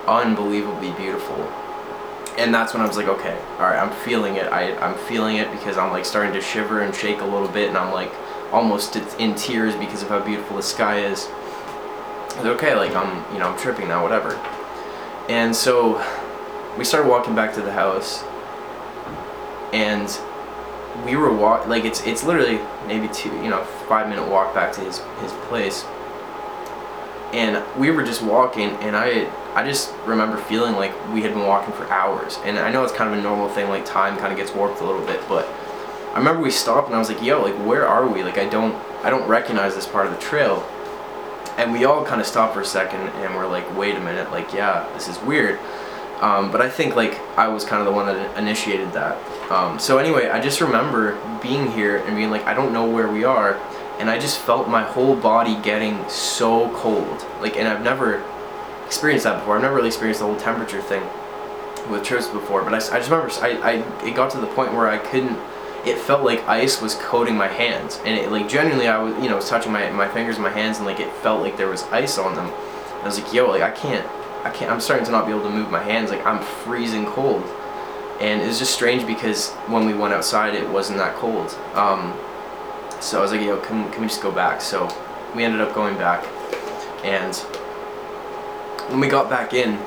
unbelievably 0.06 0.92
beautiful. 0.92 1.36
And 2.38 2.54
that's 2.54 2.74
when 2.74 2.82
I 2.82 2.86
was 2.86 2.96
like, 2.96 3.08
okay, 3.08 3.38
all 3.54 3.62
right, 3.62 3.78
I'm 3.78 3.92
feeling 4.04 4.36
it. 4.36 4.52
I, 4.52 4.76
I'm 4.76 4.96
feeling 5.06 5.36
it 5.36 5.50
because 5.52 5.78
I'm 5.78 5.90
like 5.90 6.04
starting 6.04 6.32
to 6.34 6.40
shiver 6.40 6.82
and 6.82 6.94
shake 6.94 7.20
a 7.20 7.24
little 7.24 7.48
bit, 7.48 7.68
and 7.68 7.76
I'm 7.78 7.92
like 7.92 8.12
almost 8.52 8.96
in 8.96 9.34
tears 9.34 9.74
because 9.76 10.02
of 10.02 10.08
how 10.08 10.20
beautiful 10.20 10.56
the 10.56 10.62
sky 10.62 11.00
is. 11.00 11.28
Okay, 12.38 12.74
like 12.74 12.94
I'm, 12.94 13.32
you 13.32 13.38
know, 13.38 13.48
I'm 13.48 13.58
tripping 13.58 13.88
now, 13.88 14.02
whatever. 14.02 14.34
And 15.28 15.56
so 15.56 15.96
we 16.76 16.84
started 16.84 17.08
walking 17.08 17.34
back 17.34 17.54
to 17.54 17.62
the 17.62 17.72
house, 17.72 18.22
and 19.72 20.06
we 21.04 21.16
were 21.16 21.32
walk 21.32 21.66
like 21.66 21.84
it's 21.84 22.02
it's 22.06 22.22
literally 22.24 22.58
maybe 22.86 23.08
two, 23.12 23.30
you 23.42 23.48
know, 23.48 23.64
five 23.88 24.08
minute 24.08 24.26
walk 24.28 24.54
back 24.54 24.72
to 24.74 24.80
his 24.80 24.98
his 25.20 25.32
place 25.48 25.84
and 27.32 27.62
we 27.78 27.90
were 27.90 28.02
just 28.02 28.22
walking 28.22 28.70
and 28.80 28.96
I 28.96 29.30
I 29.56 29.64
just 29.64 29.94
remember 30.04 30.36
feeling 30.36 30.74
like 30.76 30.92
we 31.14 31.22
had 31.22 31.32
been 31.32 31.46
walking 31.46 31.72
for 31.72 31.90
hours. 31.90 32.38
And 32.44 32.58
I 32.58 32.70
know 32.70 32.84
it's 32.84 32.92
kind 32.92 33.10
of 33.10 33.18
a 33.18 33.22
normal 33.22 33.48
thing 33.48 33.70
like 33.70 33.86
time 33.86 34.18
kind 34.18 34.30
of 34.30 34.36
gets 34.36 34.52
warped 34.52 34.82
a 34.82 34.84
little 34.84 35.04
bit 35.06 35.26
but 35.30 35.48
I 36.12 36.18
remember 36.18 36.42
we 36.42 36.50
stopped 36.50 36.88
and 36.88 36.94
I 36.94 36.98
was 36.98 37.08
like 37.08 37.22
yo 37.22 37.42
like 37.42 37.54
where 37.66 37.88
are 37.88 38.06
we? 38.06 38.22
Like 38.22 38.36
I 38.36 38.46
don't 38.46 38.74
I 39.02 39.08
don't 39.08 39.26
recognize 39.26 39.74
this 39.74 39.86
part 39.86 40.06
of 40.06 40.12
the 40.12 40.20
trail. 40.20 40.62
And 41.56 41.72
we 41.72 41.86
all 41.86 42.04
kind 42.04 42.20
of 42.20 42.26
stopped 42.26 42.52
for 42.52 42.60
a 42.60 42.66
second 42.66 43.00
and 43.00 43.34
we're 43.34 43.48
like 43.48 43.74
wait 43.78 43.96
a 43.96 44.00
minute 44.00 44.30
like 44.30 44.52
yeah 44.52 44.86
this 44.92 45.08
is 45.08 45.18
weird. 45.22 45.58
Um, 46.20 46.52
but 46.52 46.60
I 46.60 46.68
think 46.68 46.94
like 46.94 47.18
I 47.38 47.48
was 47.48 47.64
kind 47.64 47.80
of 47.80 47.86
the 47.86 47.92
one 47.92 48.04
that 48.04 48.36
initiated 48.36 48.92
that. 48.92 49.16
Um, 49.50 49.78
so 49.78 49.96
anyway 49.96 50.28
I 50.28 50.38
just 50.38 50.60
remember 50.60 51.18
being 51.40 51.70
here 51.72 51.96
and 52.04 52.14
being 52.14 52.30
like 52.30 52.44
I 52.44 52.52
don't 52.52 52.74
know 52.74 52.84
where 52.84 53.10
we 53.10 53.24
are. 53.24 53.54
And 53.98 54.10
I 54.10 54.18
just 54.18 54.38
felt 54.38 54.68
my 54.68 54.82
whole 54.82 55.16
body 55.16 55.58
getting 55.62 56.06
so 56.06 56.68
cold. 56.76 57.24
Like, 57.40 57.56
and 57.56 57.66
I've 57.66 57.82
never 57.82 58.22
experienced 58.86 59.24
that 59.24 59.40
before. 59.40 59.56
I've 59.56 59.62
never 59.62 59.74
really 59.74 59.88
experienced 59.88 60.20
the 60.20 60.26
whole 60.26 60.36
temperature 60.36 60.80
thing 60.80 61.02
with 61.90 62.02
trips 62.02 62.28
before. 62.28 62.62
But 62.62 62.74
I, 62.74 62.76
I 62.76 62.98
just 62.98 63.10
remember 63.10 63.32
I, 63.42 63.58
I 63.62 64.06
it 64.06 64.14
got 64.14 64.30
to 64.30 64.38
the 64.38 64.46
point 64.48 64.72
where 64.72 64.88
I 64.88 64.98
couldn't. 64.98 65.38
It 65.86 65.98
felt 65.98 66.24
like 66.24 66.46
ice 66.48 66.82
was 66.82 66.96
coating 66.96 67.36
my 67.36 67.46
hands, 67.46 68.00
and 68.04 68.18
it 68.18 68.30
like 68.32 68.48
genuinely 68.48 68.88
I 68.88 68.98
was 68.98 69.14
you 69.22 69.28
know 69.28 69.36
was 69.36 69.48
touching 69.48 69.72
my 69.72 69.90
my 69.90 70.08
fingers 70.08 70.36
and 70.36 70.44
my 70.44 70.50
hands, 70.50 70.78
and 70.78 70.86
like 70.86 71.00
it 71.00 71.12
felt 71.22 71.42
like 71.42 71.56
there 71.56 71.68
was 71.68 71.82
ice 71.84 72.18
on 72.18 72.34
them. 72.34 72.52
I 73.02 73.04
was 73.04 73.20
like, 73.20 73.32
yo, 73.32 73.48
like 73.48 73.62
I 73.62 73.70
can't, 73.70 74.06
I 74.44 74.50
can't. 74.50 74.70
I'm 74.70 74.80
starting 74.80 75.06
to 75.06 75.12
not 75.12 75.26
be 75.26 75.32
able 75.32 75.44
to 75.44 75.50
move 75.50 75.70
my 75.70 75.82
hands. 75.82 76.10
Like 76.10 76.26
I'm 76.26 76.42
freezing 76.42 77.06
cold, 77.06 77.44
and 78.20 78.42
it 78.42 78.46
was 78.46 78.58
just 78.58 78.74
strange 78.74 79.06
because 79.06 79.52
when 79.68 79.86
we 79.86 79.94
went 79.94 80.12
outside, 80.12 80.54
it 80.54 80.68
wasn't 80.68 80.98
that 80.98 81.14
cold. 81.16 81.56
Um, 81.74 82.18
so 83.00 83.18
I 83.18 83.22
was 83.22 83.30
like, 83.30 83.42
yo, 83.42 83.60
can, 83.60 83.90
can 83.92 84.00
we 84.00 84.08
just 84.08 84.22
go 84.22 84.32
back? 84.32 84.60
So 84.60 84.88
we 85.34 85.44
ended 85.44 85.60
up 85.60 85.74
going 85.74 85.96
back. 85.96 86.26
And 87.04 87.34
when 88.88 89.00
we 89.00 89.08
got 89.08 89.28
back 89.28 89.52
in, 89.52 89.78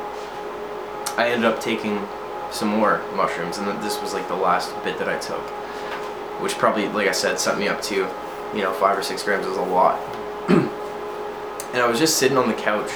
I 1.17 1.29
ended 1.29 1.45
up 1.45 1.59
taking 1.59 2.05
some 2.51 2.67
more 2.67 3.01
mushrooms. 3.15 3.57
And 3.57 3.67
this 3.83 4.01
was 4.01 4.13
like 4.13 4.27
the 4.27 4.35
last 4.35 4.73
bit 4.83 4.97
that 4.99 5.09
I 5.09 5.17
took. 5.19 5.41
Which 6.41 6.53
probably, 6.57 6.87
like 6.89 7.07
I 7.07 7.11
said, 7.11 7.39
set 7.39 7.57
me 7.57 7.67
up 7.67 7.81
to, 7.83 7.95
you 7.95 8.61
know, 8.61 8.73
five 8.73 8.97
or 8.97 9.03
six 9.03 9.23
grams 9.23 9.45
is 9.45 9.57
a 9.57 9.61
lot. 9.61 9.99
and 10.49 11.77
I 11.77 11.87
was 11.87 11.99
just 11.99 12.17
sitting 12.17 12.37
on 12.37 12.47
the 12.47 12.53
couch. 12.53 12.91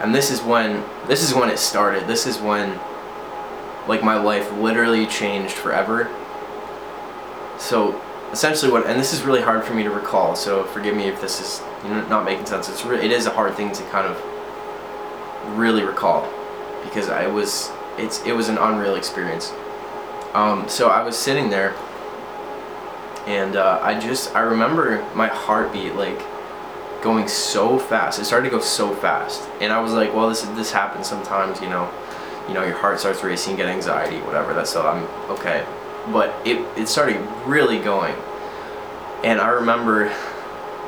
And 0.00 0.14
this 0.14 0.30
is 0.30 0.40
when, 0.42 0.84
this 1.08 1.22
is 1.22 1.34
when 1.34 1.50
it 1.50 1.58
started. 1.58 2.06
This 2.06 2.26
is 2.26 2.38
when, 2.38 2.78
like, 3.88 4.04
my 4.04 4.16
life 4.16 4.50
literally 4.52 5.06
changed 5.06 5.54
forever. 5.54 6.08
So 7.58 8.00
essentially 8.32 8.70
what, 8.70 8.86
and 8.86 8.98
this 8.98 9.12
is 9.12 9.22
really 9.22 9.40
hard 9.40 9.64
for 9.64 9.74
me 9.74 9.82
to 9.82 9.90
recall, 9.90 10.36
so 10.36 10.64
forgive 10.64 10.94
me 10.94 11.04
if 11.04 11.20
this 11.20 11.40
is 11.40 11.62
not 12.08 12.24
making 12.24 12.46
sense. 12.46 12.68
It's 12.68 12.84
re- 12.84 13.04
it 13.04 13.10
is 13.10 13.26
a 13.26 13.30
hard 13.30 13.54
thing 13.54 13.72
to 13.72 13.82
kind 13.84 14.06
of 14.06 14.16
really 15.56 15.82
recall 15.82 16.28
because 16.84 17.08
I 17.08 17.26
was 17.26 17.70
it's 17.96 18.24
it 18.24 18.32
was 18.32 18.48
an 18.48 18.58
unreal 18.58 18.94
experience. 18.94 19.52
Um, 20.34 20.68
so 20.68 20.88
I 20.88 21.02
was 21.02 21.16
sitting 21.16 21.50
there, 21.50 21.74
and 23.26 23.56
uh, 23.56 23.80
I 23.82 23.98
just 23.98 24.34
I 24.34 24.40
remember 24.40 25.04
my 25.14 25.28
heartbeat 25.28 25.94
like 25.94 26.22
going 27.02 27.28
so 27.28 27.78
fast. 27.78 28.18
It 28.18 28.24
started 28.24 28.50
to 28.50 28.56
go 28.56 28.62
so 28.62 28.94
fast, 28.94 29.48
and 29.60 29.72
I 29.72 29.80
was 29.80 29.92
like, 29.92 30.14
well, 30.14 30.28
this 30.28 30.42
this 30.42 30.72
happens 30.72 31.08
sometimes, 31.08 31.60
you 31.60 31.68
know. 31.68 31.90
You 32.48 32.54
know, 32.54 32.64
your 32.64 32.78
heart 32.78 32.98
starts 32.98 33.22
racing, 33.22 33.56
get 33.56 33.68
anxiety, 33.68 34.22
whatever. 34.22 34.54
That's 34.54 34.70
so 34.70 34.80
I'm 34.80 35.04
okay 35.32 35.66
but 36.12 36.34
it, 36.46 36.58
it 36.78 36.88
started 36.88 37.20
really 37.46 37.78
going. 37.78 38.14
And 39.24 39.40
I 39.40 39.48
remember 39.48 40.12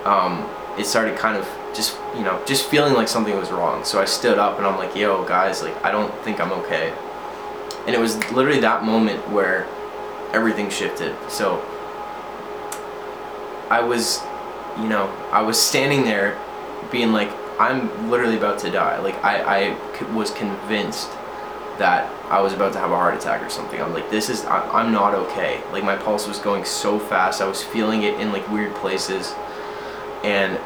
um, 0.04 0.48
it 0.78 0.86
started 0.86 1.18
kind 1.18 1.36
of 1.36 1.46
just, 1.74 1.96
you 2.14 2.22
know, 2.22 2.42
just 2.46 2.68
feeling 2.68 2.94
like 2.94 3.08
something 3.08 3.36
was 3.36 3.50
wrong. 3.50 3.84
So 3.84 4.00
I 4.00 4.04
stood 4.04 4.38
up 4.38 4.58
and 4.58 4.66
I'm 4.66 4.76
like, 4.78 4.94
yo, 4.96 5.24
guys, 5.24 5.62
like, 5.62 5.84
I 5.84 5.90
don't 5.90 6.12
think 6.22 6.40
I'm 6.40 6.52
okay. 6.52 6.92
And 7.86 7.94
it 7.94 7.98
was 7.98 8.16
literally 8.32 8.60
that 8.60 8.84
moment 8.84 9.26
where 9.30 9.66
everything 10.32 10.70
shifted. 10.70 11.14
So 11.28 11.58
I 13.70 13.80
was, 13.80 14.20
you 14.78 14.88
know, 14.88 15.06
I 15.32 15.42
was 15.42 15.60
standing 15.60 16.04
there 16.04 16.38
being 16.90 17.12
like, 17.12 17.30
I'm 17.58 18.10
literally 18.10 18.36
about 18.36 18.58
to 18.60 18.70
die. 18.70 18.98
Like, 19.00 19.22
I, 19.24 19.70
I 19.70 20.12
was 20.14 20.30
convinced 20.30 21.10
that 21.80 22.12
I 22.30 22.40
was 22.40 22.52
about 22.52 22.74
to 22.74 22.78
have 22.78 22.90
a 22.90 22.96
heart 22.96 23.14
attack 23.14 23.42
or 23.42 23.48
something. 23.48 23.80
I'm 23.80 23.94
like, 23.94 24.10
this 24.10 24.28
is, 24.28 24.44
I, 24.44 24.84
am 24.84 24.92
not 24.92 25.14
okay. 25.14 25.62
Like 25.72 25.82
my 25.82 25.96
pulse 25.96 26.28
was 26.28 26.38
going 26.38 26.64
so 26.64 26.98
fast. 26.98 27.40
I 27.40 27.48
was 27.48 27.62
feeling 27.62 28.02
it 28.02 28.20
in 28.20 28.32
like 28.32 28.46
weird 28.50 28.74
places. 28.76 29.32
And 30.22 30.60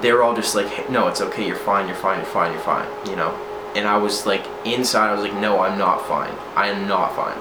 they 0.00 0.12
were 0.12 0.22
all 0.22 0.34
just 0.34 0.54
like, 0.54 0.66
hey, 0.66 0.90
no, 0.90 1.08
it's 1.08 1.20
okay. 1.20 1.46
You're 1.46 1.56
fine. 1.56 1.86
You're 1.86 1.96
fine. 1.96 2.18
You're 2.18 2.26
fine. 2.26 2.52
You're 2.52 2.62
fine. 2.62 2.88
You 3.08 3.16
know? 3.16 3.30
And 3.74 3.86
I 3.86 3.96
was 3.96 4.26
like, 4.26 4.44
inside, 4.64 5.10
I 5.10 5.12
was 5.12 5.22
like, 5.22 5.40
no, 5.40 5.60
I'm 5.60 5.78
not 5.78 6.06
fine. 6.06 6.34
I 6.56 6.68
am 6.68 6.88
not 6.88 7.14
fine. 7.14 7.38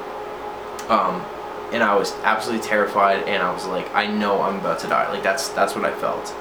Um, 0.89 1.21
and 1.73 1.83
I 1.83 1.95
was 1.95 2.13
absolutely 2.23 2.65
terrified. 2.65 3.23
And 3.23 3.41
I 3.41 3.53
was 3.53 3.65
like, 3.65 3.93
I 3.93 4.07
know 4.07 4.41
I'm 4.41 4.59
about 4.59 4.79
to 4.79 4.87
die. 4.87 5.09
Like 5.11 5.23
that's, 5.23 5.49
that's 5.49 5.75
what 5.75 5.85
I 5.85 5.93
felt. 5.93 6.33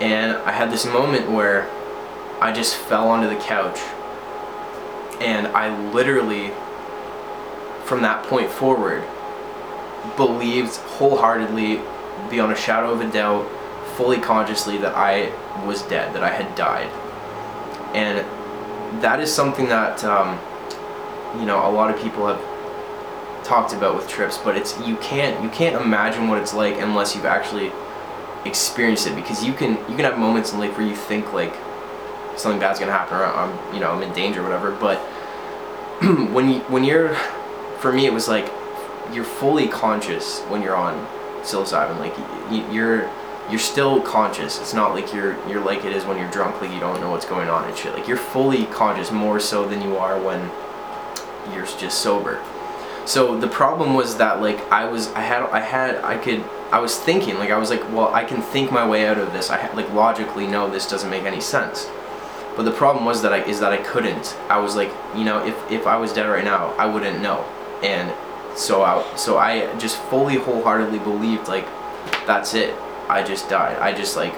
And 0.00 0.32
I 0.38 0.52
had 0.52 0.70
this 0.70 0.86
moment 0.86 1.30
where 1.30 1.68
I 2.40 2.52
just 2.52 2.76
fell 2.76 3.08
onto 3.08 3.28
the 3.28 3.40
couch 3.40 3.78
and 5.20 5.48
I 5.48 5.76
literally, 5.90 6.52
from 7.84 8.02
that 8.02 8.24
point 8.24 8.50
forward, 8.50 9.02
believed 10.16 10.76
wholeheartedly, 10.76 11.80
beyond 12.30 12.52
a 12.52 12.56
shadow 12.56 12.92
of 12.92 13.00
a 13.00 13.10
doubt, 13.10 13.48
fully 13.98 14.18
consciously 14.20 14.78
that 14.78 14.94
I 14.94 15.32
was 15.66 15.82
dead, 15.82 16.14
that 16.14 16.22
I 16.22 16.30
had 16.30 16.54
died. 16.54 16.86
And 17.96 18.24
that 19.02 19.18
is 19.18 19.34
something 19.34 19.66
that, 19.66 20.04
um, 20.04 20.38
you 21.40 21.44
know, 21.44 21.68
a 21.68 21.72
lot 21.72 21.92
of 21.92 22.00
people 22.00 22.24
have 22.28 22.40
talked 23.44 23.72
about 23.72 23.96
with 23.96 24.06
trips, 24.08 24.38
but 24.38 24.56
it's 24.56 24.78
you 24.86 24.96
can't 24.98 25.42
you 25.42 25.50
can't 25.50 25.74
imagine 25.82 26.28
what 26.28 26.38
it's 26.38 26.54
like 26.54 26.76
unless 26.76 27.16
you've 27.16 27.24
actually 27.24 27.72
experienced 28.44 29.08
it 29.08 29.16
because 29.16 29.44
you 29.44 29.52
can 29.52 29.70
you 29.90 29.96
can 29.96 30.04
have 30.04 30.16
moments 30.16 30.52
in 30.52 30.60
life 30.60 30.78
where 30.78 30.86
you 30.86 30.94
think 30.94 31.32
like 31.32 31.54
something 32.36 32.60
bad's 32.60 32.78
gonna 32.78 32.92
happen 32.92 33.18
or 33.18 33.24
I'm 33.24 33.74
you 33.74 33.80
know 33.80 33.90
I'm 33.90 34.02
in 34.02 34.12
danger 34.12 34.40
or 34.40 34.44
whatever. 34.44 34.70
But 34.70 34.98
when 36.32 36.48
you 36.48 36.60
when 36.68 36.84
you're 36.84 37.14
for 37.80 37.92
me 37.92 38.06
it 38.06 38.12
was 38.12 38.28
like 38.28 38.48
you're 39.12 39.24
fully 39.24 39.66
conscious 39.66 40.40
when 40.42 40.62
you're 40.62 40.76
on 40.76 41.04
psilocybin. 41.42 41.98
Like 41.98 42.72
you're 42.72 43.10
you're 43.50 43.58
still 43.58 44.00
conscious. 44.00 44.60
It's 44.60 44.74
not 44.74 44.94
like 44.94 45.12
you're 45.12 45.36
you're 45.48 45.64
like 45.64 45.84
it 45.84 45.92
is 45.92 46.04
when 46.04 46.18
you're 46.18 46.30
drunk, 46.30 46.60
like 46.60 46.72
you 46.72 46.80
don't 46.80 47.00
know 47.00 47.10
what's 47.10 47.26
going 47.26 47.48
on 47.48 47.64
and 47.64 47.76
shit. 47.76 47.94
Like 47.94 48.06
you're 48.06 48.16
fully 48.16 48.66
conscious 48.66 49.10
more 49.10 49.40
so 49.40 49.66
than 49.66 49.82
you 49.82 49.96
are 49.96 50.20
when 50.20 50.40
you're 51.54 51.66
just 51.66 52.00
sober. 52.00 52.42
So 53.06 53.38
the 53.38 53.48
problem 53.48 53.94
was 53.94 54.18
that 54.18 54.42
like 54.42 54.60
I 54.70 54.84
was 54.84 55.08
I 55.12 55.20
had 55.20 55.44
I 55.44 55.60
had 55.60 55.96
I 56.04 56.18
could 56.18 56.44
I 56.70 56.78
was 56.78 56.98
thinking 56.98 57.38
like 57.38 57.50
I 57.50 57.56
was 57.56 57.70
like 57.70 57.82
well 57.90 58.12
I 58.12 58.24
can 58.24 58.42
think 58.42 58.70
my 58.70 58.86
way 58.86 59.06
out 59.06 59.18
of 59.18 59.32
this. 59.32 59.50
I 59.50 59.72
like 59.72 59.90
logically 59.92 60.46
know 60.46 60.68
this 60.68 60.88
doesn't 60.88 61.10
make 61.10 61.24
any 61.24 61.40
sense. 61.40 61.88
But 62.54 62.64
the 62.64 62.72
problem 62.72 63.04
was 63.04 63.22
that 63.22 63.32
I 63.32 63.42
is 63.44 63.60
that 63.60 63.72
I 63.72 63.78
couldn't. 63.78 64.36
I 64.50 64.58
was 64.58 64.76
like, 64.76 64.92
you 65.16 65.24
know, 65.24 65.46
if 65.46 65.56
if 65.70 65.86
I 65.86 65.96
was 65.96 66.12
dead 66.12 66.28
right 66.28 66.44
now, 66.44 66.74
I 66.76 66.86
wouldn't 66.86 67.22
know. 67.22 67.44
And 67.82 68.12
so 68.58 68.82
I 68.82 69.04
so 69.16 69.38
I 69.38 69.74
just 69.78 69.96
fully 70.10 70.36
wholeheartedly 70.36 70.98
believed 70.98 71.48
like 71.48 71.66
that's 72.26 72.54
it. 72.54 72.74
I 73.08 73.22
just 73.22 73.48
died. 73.48 73.78
I 73.78 73.92
just 73.92 74.16
like 74.16 74.34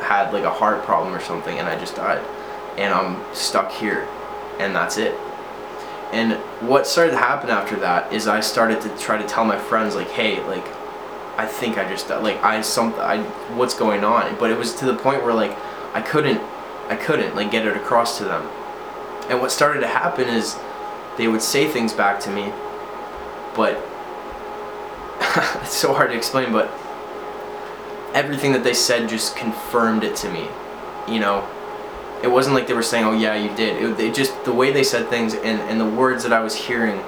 had 0.00 0.32
like 0.32 0.44
a 0.44 0.50
heart 0.50 0.82
problem 0.84 1.14
or 1.14 1.20
something 1.20 1.58
and 1.58 1.68
I 1.68 1.78
just 1.78 1.96
died. 1.96 2.24
And 2.76 2.92
I'm 2.92 3.22
stuck 3.34 3.70
here 3.72 4.06
and 4.58 4.74
that's 4.74 4.98
it. 4.98 5.14
And 6.12 6.34
what 6.68 6.86
started 6.86 7.12
to 7.12 7.18
happen 7.18 7.50
after 7.50 7.76
that 7.76 8.12
is 8.12 8.26
I 8.26 8.40
started 8.40 8.80
to 8.82 8.88
try 8.98 9.16
to 9.16 9.26
tell 9.26 9.44
my 9.44 9.58
friends 9.58 9.94
like, 9.94 10.08
hey, 10.08 10.44
like, 10.46 10.66
I 11.36 11.46
think 11.46 11.78
I 11.78 11.88
just 11.88 12.10
like 12.10 12.42
I 12.42 12.60
some 12.60 12.92
I 12.98 13.22
what's 13.54 13.74
going 13.74 14.04
on. 14.04 14.36
But 14.38 14.50
it 14.50 14.58
was 14.58 14.74
to 14.76 14.84
the 14.84 14.94
point 14.94 15.22
where 15.22 15.32
like 15.32 15.56
I 15.94 16.02
couldn't 16.02 16.40
I 16.88 16.96
couldn't 16.96 17.34
like 17.36 17.50
get 17.50 17.66
it 17.66 17.76
across 17.76 18.18
to 18.18 18.24
them. 18.24 18.42
And 19.30 19.40
what 19.40 19.52
started 19.52 19.80
to 19.80 19.86
happen 19.86 20.28
is 20.28 20.56
they 21.16 21.28
would 21.28 21.40
say 21.40 21.68
things 21.68 21.92
back 21.92 22.20
to 22.20 22.30
me, 22.30 22.52
but 23.54 23.78
it's 25.62 25.76
so 25.76 25.94
hard 25.94 26.10
to 26.10 26.16
explain. 26.16 26.52
But 26.52 26.68
everything 28.14 28.52
that 28.52 28.64
they 28.64 28.74
said 28.74 29.08
just 29.08 29.36
confirmed 29.36 30.04
it 30.04 30.16
to 30.16 30.30
me. 30.30 30.48
You 31.08 31.20
know, 31.20 31.48
it 32.22 32.28
wasn't 32.28 32.54
like 32.54 32.66
they 32.66 32.74
were 32.74 32.82
saying, 32.82 33.04
"Oh 33.04 33.12
yeah, 33.12 33.34
you 33.34 33.54
did." 33.56 34.00
It, 34.00 34.14
just 34.14 34.44
the 34.44 34.52
way 34.52 34.72
they 34.72 34.84
said 34.84 35.08
things 35.08 35.34
and 35.34 35.60
and 35.60 35.80
the 35.80 35.88
words 35.88 36.22
that 36.22 36.32
I 36.32 36.40
was 36.40 36.54
hearing 36.54 37.00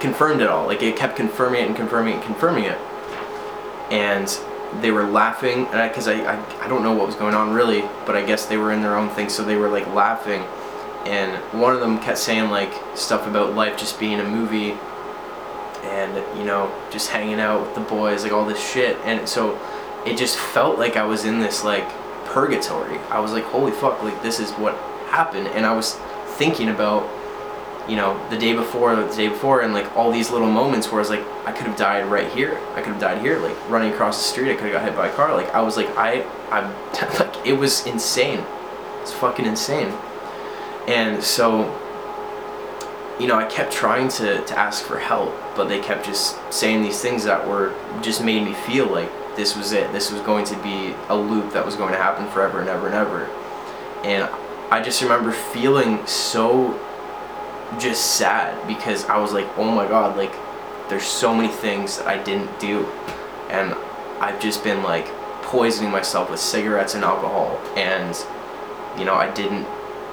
confirmed 0.00 0.40
it 0.40 0.48
all. 0.48 0.66
Like 0.66 0.82
it 0.82 0.96
kept 0.96 1.16
confirming 1.16 1.62
it 1.62 1.66
and 1.68 1.76
confirming 1.76 2.14
it 2.14 2.16
and 2.16 2.24
confirming 2.24 2.64
it. 2.64 2.78
And 3.90 4.28
they 4.80 4.90
were 4.90 5.04
laughing, 5.04 5.66
and 5.66 5.90
because 5.90 6.08
I, 6.08 6.14
I, 6.14 6.34
I, 6.34 6.64
I 6.64 6.68
don't 6.68 6.82
know 6.82 6.92
what 6.92 7.06
was 7.06 7.16
going 7.16 7.34
on 7.34 7.54
really, 7.54 7.82
but 8.04 8.16
I 8.16 8.24
guess 8.24 8.46
they 8.46 8.56
were 8.56 8.72
in 8.72 8.82
their 8.82 8.96
own 8.96 9.08
thing, 9.10 9.28
so 9.28 9.44
they 9.44 9.56
were 9.56 9.68
like 9.68 9.86
laughing. 9.94 10.42
And 11.06 11.36
one 11.60 11.72
of 11.72 11.80
them 11.80 12.00
kept 12.00 12.18
saying 12.18 12.50
like 12.50 12.72
stuff 12.96 13.28
about 13.28 13.54
life 13.54 13.78
just 13.78 14.00
being 14.00 14.18
a 14.18 14.24
movie, 14.24 14.76
and 15.86 16.38
you 16.38 16.44
know 16.44 16.72
just 16.90 17.08
hanging 17.08 17.40
out 17.40 17.60
with 17.66 17.74
the 17.74 17.80
boys, 17.80 18.22
like 18.22 18.32
all 18.32 18.44
this 18.44 18.60
shit. 18.72 18.96
And 19.04 19.28
so 19.28 19.58
it 20.06 20.16
just 20.16 20.36
felt 20.36 20.78
like 20.78 20.96
I 20.96 21.04
was 21.04 21.24
in 21.24 21.40
this 21.40 21.64
like 21.64 21.88
purgatory. 22.26 22.98
I 23.10 23.20
was 23.20 23.32
like, 23.32 23.44
holy 23.44 23.72
fuck, 23.72 24.02
like 24.02 24.22
this 24.22 24.40
is 24.40 24.50
what 24.52 24.74
happened. 25.08 25.48
And 25.48 25.64
I 25.64 25.72
was 25.72 25.94
thinking 26.36 26.68
about, 26.68 27.08
you 27.88 27.96
know, 27.96 28.20
the 28.30 28.36
day 28.36 28.54
before, 28.54 28.94
the 28.94 29.06
day 29.14 29.28
before, 29.28 29.62
and 29.62 29.72
like 29.72 29.96
all 29.96 30.12
these 30.12 30.30
little 30.30 30.50
moments 30.50 30.88
where 30.88 30.96
I 30.96 31.00
was 31.00 31.10
like, 31.10 31.24
I 31.44 31.52
could 31.52 31.66
have 31.66 31.76
died 31.76 32.06
right 32.06 32.30
here. 32.32 32.60
I 32.74 32.82
could 32.82 32.92
have 32.92 33.00
died 33.00 33.20
here, 33.20 33.38
like 33.38 33.56
running 33.70 33.92
across 33.92 34.18
the 34.18 34.24
street. 34.24 34.50
I 34.50 34.54
could 34.54 34.64
have 34.64 34.74
got 34.74 34.84
hit 34.84 34.96
by 34.96 35.08
a 35.08 35.14
car. 35.14 35.34
Like 35.34 35.52
I 35.54 35.62
was 35.62 35.76
like, 35.76 35.88
I, 35.96 36.22
I'm 36.50 36.72
like, 37.18 37.46
it 37.46 37.54
was 37.54 37.86
insane. 37.86 38.44
It's 39.02 39.12
fucking 39.12 39.46
insane. 39.46 39.92
And 40.88 41.22
so, 41.22 41.64
you 43.18 43.26
know, 43.26 43.36
I 43.36 43.44
kept 43.46 43.72
trying 43.72 44.08
to, 44.08 44.44
to 44.44 44.58
ask 44.58 44.84
for 44.84 44.98
help, 44.98 45.34
but 45.56 45.68
they 45.68 45.80
kept 45.80 46.04
just 46.04 46.36
saying 46.52 46.82
these 46.82 47.00
things 47.00 47.24
that 47.24 47.46
were 47.46 47.74
just 48.02 48.22
made 48.22 48.44
me 48.44 48.52
feel 48.52 48.86
like 48.86 49.10
this 49.36 49.56
was 49.56 49.72
it. 49.72 49.90
This 49.92 50.10
was 50.10 50.20
going 50.22 50.44
to 50.46 50.62
be 50.62 50.94
a 51.08 51.16
loop 51.16 51.52
that 51.52 51.64
was 51.64 51.76
going 51.76 51.92
to 51.92 51.98
happen 51.98 52.28
forever 52.28 52.60
and 52.60 52.68
ever 52.68 52.86
and 52.86 52.94
ever. 52.94 53.24
And 54.04 54.28
I 54.70 54.82
just 54.82 55.00
remember 55.02 55.32
feeling 55.32 56.04
so 56.06 56.78
just 57.78 58.16
sad 58.16 58.66
because 58.66 59.04
I 59.06 59.18
was 59.18 59.32
like, 59.32 59.46
oh 59.56 59.70
my 59.70 59.86
god, 59.86 60.16
like 60.16 60.32
there's 60.88 61.04
so 61.04 61.34
many 61.34 61.48
things 61.48 61.98
that 61.98 62.06
I 62.06 62.22
didn't 62.22 62.60
do. 62.60 62.84
And 63.48 63.74
I've 64.20 64.40
just 64.40 64.62
been 64.62 64.82
like 64.82 65.06
poisoning 65.42 65.90
myself 65.90 66.30
with 66.30 66.40
cigarettes 66.40 66.94
and 66.94 67.04
alcohol. 67.04 67.60
And, 67.76 68.14
you 68.98 69.04
know, 69.04 69.14
I 69.14 69.32
didn't, 69.32 69.66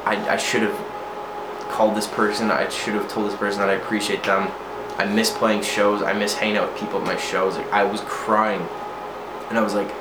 I, 0.05 0.33
I 0.33 0.37
should 0.37 0.61
have 0.61 0.92
called 1.73 1.97
this 1.97 2.07
person, 2.07 2.51
I 2.51 2.69
should 2.69 2.93
have 2.93 3.09
told 3.09 3.31
this 3.31 3.35
person 3.35 3.59
that 3.61 3.69
I 3.69 3.73
appreciate 3.73 4.23
them. 4.23 4.51
I 4.99 5.05
miss 5.05 5.31
playing 5.31 5.63
shows, 5.63 6.03
I 6.03 6.13
miss 6.13 6.35
hanging 6.35 6.57
out 6.57 6.71
with 6.71 6.79
people 6.79 7.01
at 7.01 7.05
my 7.07 7.17
shows. 7.17 7.57
Like, 7.57 7.71
I 7.73 7.83
was 7.83 8.01
crying 8.01 8.61
and 9.49 9.57
I 9.57 9.61
was 9.61 9.73
like, 9.73 9.91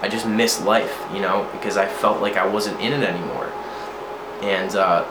I 0.00 0.08
just 0.08 0.26
miss 0.26 0.62
life, 0.62 1.06
you 1.12 1.20
know, 1.20 1.46
because 1.52 1.76
I 1.76 1.86
felt 1.86 2.22
like 2.22 2.36
I 2.36 2.46
wasn't 2.46 2.80
in 2.80 2.94
it 2.94 3.06
anymore. 3.06 3.52
And 4.40 4.74
uh, 4.74 5.04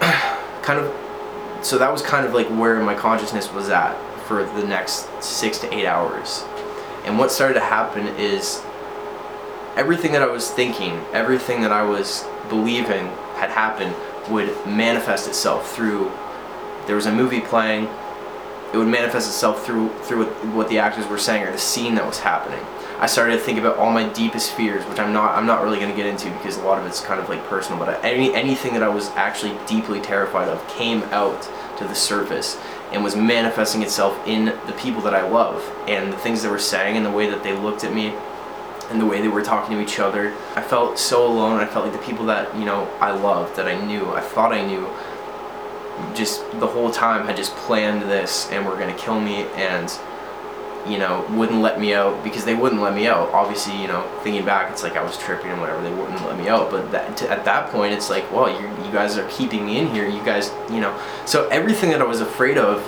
kind 0.62 0.80
of, 0.80 1.64
so 1.64 1.76
that 1.76 1.92
was 1.92 2.00
kind 2.00 2.26
of 2.26 2.32
like 2.32 2.46
where 2.48 2.80
my 2.82 2.94
consciousness 2.94 3.52
was 3.52 3.68
at 3.68 3.94
for 4.22 4.44
the 4.44 4.66
next 4.66 5.06
six 5.22 5.58
to 5.58 5.74
eight 5.74 5.86
hours. 5.86 6.44
And 7.04 7.18
what 7.18 7.30
started 7.30 7.54
to 7.54 7.60
happen 7.60 8.06
is 8.16 8.62
everything 9.76 10.12
that 10.12 10.22
I 10.22 10.28
was 10.28 10.50
thinking, 10.50 10.92
everything 11.12 11.60
that 11.60 11.72
I 11.72 11.82
was 11.82 12.24
believing 12.48 13.08
had 13.36 13.50
happened 13.50 13.94
would 14.30 14.48
manifest 14.66 15.28
itself 15.28 15.74
through. 15.74 16.10
There 16.86 16.96
was 16.96 17.06
a 17.06 17.12
movie 17.12 17.40
playing, 17.40 17.88
it 18.74 18.78
would 18.78 18.88
manifest 18.88 19.28
itself 19.28 19.64
through 19.64 19.88
through 20.00 20.26
what 20.52 20.68
the 20.68 20.78
actors 20.78 21.06
were 21.06 21.18
saying 21.18 21.44
or 21.44 21.52
the 21.52 21.58
scene 21.58 21.94
that 21.94 22.04
was 22.04 22.18
happening. 22.18 22.64
I 22.98 23.06
started 23.06 23.34
to 23.36 23.40
think 23.40 23.58
about 23.58 23.76
all 23.76 23.92
my 23.92 24.08
deepest 24.08 24.52
fears, 24.52 24.84
which 24.86 24.98
I'm 24.98 25.12
not 25.12 25.36
I'm 25.36 25.46
not 25.46 25.62
really 25.62 25.78
going 25.78 25.90
to 25.90 25.96
get 25.96 26.06
into 26.06 26.30
because 26.30 26.56
a 26.56 26.62
lot 26.62 26.80
of 26.80 26.86
it's 26.86 27.00
kind 27.00 27.20
of 27.20 27.28
like 27.28 27.44
personal. 27.46 27.78
But 27.78 28.04
any 28.04 28.34
anything 28.34 28.72
that 28.74 28.82
I 28.82 28.88
was 28.88 29.10
actually 29.10 29.56
deeply 29.66 30.00
terrified 30.00 30.48
of 30.48 30.66
came 30.68 31.02
out 31.04 31.48
to 31.78 31.84
the 31.84 31.94
surface 31.94 32.60
and 32.92 33.04
was 33.04 33.14
manifesting 33.14 33.82
itself 33.82 34.20
in 34.26 34.46
the 34.66 34.74
people 34.78 35.02
that 35.02 35.14
I 35.14 35.28
love 35.28 35.62
and 35.86 36.12
the 36.12 36.16
things 36.16 36.42
they 36.42 36.48
were 36.48 36.58
saying 36.58 36.96
and 36.96 37.06
the 37.06 37.10
way 37.10 37.28
that 37.30 37.42
they 37.42 37.56
looked 37.56 37.84
at 37.84 37.92
me 37.92 38.12
and 38.90 39.00
the 39.00 39.06
way 39.06 39.20
they 39.20 39.28
were 39.28 39.42
talking 39.42 39.76
to 39.76 39.82
each 39.82 39.98
other. 39.98 40.34
I 40.54 40.62
felt 40.62 40.98
so 40.98 41.26
alone. 41.26 41.60
I 41.60 41.66
felt 41.66 41.86
like 41.86 41.98
the 41.98 42.06
people 42.06 42.26
that 42.26 42.54
you 42.56 42.64
know 42.64 42.88
I 43.00 43.12
loved, 43.12 43.56
that 43.56 43.66
I 43.66 43.84
knew, 43.84 44.12
I 44.12 44.20
thought 44.20 44.52
I 44.52 44.64
knew 44.64 44.88
just 46.14 46.42
the 46.58 46.66
whole 46.66 46.90
time 46.90 47.26
had 47.26 47.36
just 47.36 47.54
planned 47.56 48.02
this 48.02 48.50
and 48.50 48.66
were 48.66 48.76
gonna 48.76 48.96
kill 48.96 49.20
me 49.20 49.42
and 49.54 49.90
you 50.86 50.98
know 50.98 51.24
wouldn't 51.30 51.60
let 51.60 51.80
me 51.80 51.94
out 51.94 52.22
because 52.22 52.44
they 52.44 52.54
wouldn't 52.54 52.80
let 52.82 52.94
me 52.94 53.06
out 53.06 53.30
obviously 53.32 53.80
you 53.80 53.88
know 53.88 54.02
thinking 54.22 54.44
back 54.44 54.70
it's 54.70 54.82
like 54.82 54.96
i 54.96 55.02
was 55.02 55.16
tripping 55.16 55.50
and 55.50 55.60
whatever 55.60 55.82
they 55.82 55.94
wouldn't 55.94 56.20
let 56.26 56.36
me 56.36 56.48
out 56.48 56.70
but 56.70 56.90
that, 56.92 57.16
to, 57.16 57.30
at 57.30 57.44
that 57.44 57.70
point 57.70 57.92
it's 57.92 58.10
like 58.10 58.30
well 58.30 58.48
you 58.48 58.68
you 58.84 58.92
guys 58.92 59.16
are 59.16 59.26
keeping 59.28 59.64
me 59.64 59.78
in 59.78 59.88
here 59.88 60.06
you 60.06 60.22
guys 60.24 60.50
you 60.70 60.80
know 60.80 60.94
so 61.24 61.48
everything 61.48 61.90
that 61.90 62.00
i 62.00 62.04
was 62.04 62.20
afraid 62.20 62.58
of 62.58 62.82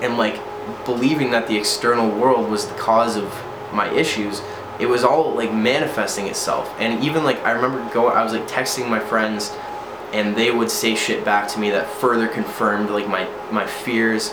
and 0.00 0.16
like 0.16 0.40
believing 0.84 1.30
that 1.30 1.46
the 1.46 1.56
external 1.56 2.08
world 2.08 2.50
was 2.50 2.66
the 2.66 2.74
cause 2.74 3.16
of 3.16 3.24
my 3.72 3.90
issues 3.92 4.40
it 4.78 4.86
was 4.86 5.04
all 5.04 5.34
like 5.34 5.52
manifesting 5.52 6.26
itself. 6.26 6.74
And 6.78 7.02
even 7.04 7.24
like 7.24 7.38
i 7.44 7.52
remember 7.52 7.78
going 7.92 8.16
i 8.16 8.22
was 8.22 8.32
like 8.32 8.46
texting 8.48 8.88
my 8.88 9.00
friends 9.00 9.50
and 10.12 10.36
they 10.36 10.50
would 10.50 10.70
say 10.70 10.94
shit 10.94 11.24
back 11.24 11.48
to 11.48 11.58
me 11.58 11.70
that 11.70 11.88
further 11.88 12.28
confirmed 12.28 12.90
like 12.90 13.08
my 13.08 13.28
my 13.50 13.66
fears. 13.66 14.32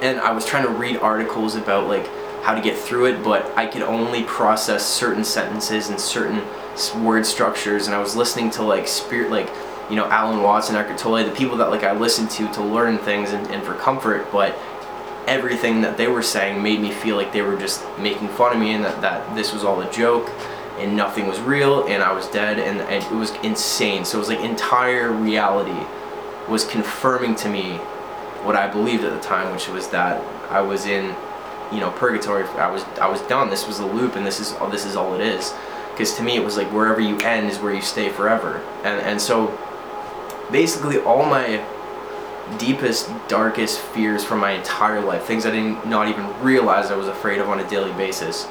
And 0.00 0.18
I 0.20 0.32
was 0.32 0.44
trying 0.44 0.64
to 0.64 0.70
read 0.70 0.96
articles 0.96 1.54
about 1.54 1.88
like 1.88 2.06
how 2.42 2.54
to 2.54 2.60
get 2.60 2.76
through 2.76 3.06
it 3.06 3.24
but 3.24 3.46
I 3.56 3.66
could 3.66 3.82
only 3.82 4.24
process 4.24 4.84
certain 4.84 5.24
sentences 5.24 5.88
and 5.88 5.98
certain 5.98 6.42
word 7.02 7.24
structures. 7.24 7.86
And 7.86 7.94
I 7.94 8.00
was 8.00 8.16
listening 8.16 8.50
to 8.52 8.62
like 8.62 8.86
spirit 8.88 9.30
like 9.30 9.50
you 9.90 9.96
know 9.96 10.06
Alan 10.06 10.42
Watts 10.42 10.68
and 10.68 10.76
Eckhart 10.78 10.98
Tolle 10.98 11.24
the 11.24 11.30
people 11.30 11.56
that 11.58 11.70
like 11.70 11.84
I 11.84 11.92
listened 11.92 12.30
to 12.32 12.52
to 12.52 12.62
learn 12.62 12.98
things 12.98 13.32
and, 13.32 13.46
and 13.48 13.62
for 13.62 13.74
comfort. 13.74 14.30
But 14.32 14.56
everything 15.26 15.80
that 15.82 15.96
they 15.96 16.08
were 16.08 16.22
saying 16.22 16.62
made 16.62 16.80
me 16.80 16.90
feel 16.90 17.16
like 17.16 17.32
they 17.32 17.42
were 17.42 17.56
just 17.56 17.84
making 17.98 18.28
fun 18.28 18.54
of 18.54 18.58
me 18.58 18.74
and 18.74 18.84
that, 18.84 19.00
that 19.00 19.34
this 19.34 19.52
was 19.52 19.64
all 19.64 19.80
a 19.80 19.90
joke 19.92 20.30
and 20.78 20.96
nothing 20.96 21.26
was 21.26 21.40
real 21.40 21.86
and 21.86 22.02
I 22.02 22.12
was 22.12 22.28
dead 22.28 22.58
and, 22.58 22.80
and 22.80 23.04
it 23.04 23.16
was 23.16 23.30
insane. 23.42 24.04
So 24.04 24.18
it 24.18 24.20
was 24.20 24.28
like 24.28 24.40
entire 24.40 25.12
reality 25.12 25.86
was 26.48 26.64
confirming 26.64 27.34
to 27.36 27.48
me 27.48 27.78
what 28.44 28.56
I 28.56 28.68
believed 28.68 29.04
at 29.04 29.12
the 29.12 29.20
time, 29.20 29.52
which 29.52 29.68
was 29.68 29.88
that 29.88 30.22
I 30.50 30.60
was 30.60 30.86
in, 30.86 31.14
you 31.72 31.80
know, 31.80 31.90
purgatory. 31.92 32.44
I 32.44 32.70
was 32.70 32.84
I 33.00 33.08
was 33.08 33.20
done. 33.22 33.50
This 33.50 33.66
was 33.66 33.78
the 33.78 33.86
loop, 33.86 34.16
and 34.16 34.26
this 34.26 34.40
is 34.40 34.52
all. 34.54 34.68
This 34.68 34.84
is 34.84 34.96
all 34.96 35.14
it 35.14 35.20
is. 35.20 35.54
Because 35.92 36.14
to 36.16 36.22
me, 36.22 36.36
it 36.36 36.44
was 36.44 36.56
like 36.56 36.70
wherever 36.72 37.00
you 37.00 37.16
end 37.18 37.50
is 37.50 37.58
where 37.58 37.72
you 37.72 37.80
stay 37.80 38.10
forever. 38.10 38.58
And 38.84 39.00
and 39.00 39.20
so, 39.20 39.56
basically, 40.52 40.98
all 40.98 41.24
my 41.24 41.64
deepest, 42.58 43.10
darkest 43.28 43.78
fears 43.78 44.24
from 44.24 44.40
my 44.40 44.52
entire 44.52 45.00
life, 45.00 45.24
things 45.24 45.46
I 45.46 45.50
didn't 45.50 45.86
not 45.86 46.08
even 46.08 46.26
realize 46.42 46.90
I 46.90 46.96
was 46.96 47.08
afraid 47.08 47.40
of 47.40 47.48
on 47.48 47.60
a 47.60 47.68
daily 47.68 47.92
basis, 47.92 48.46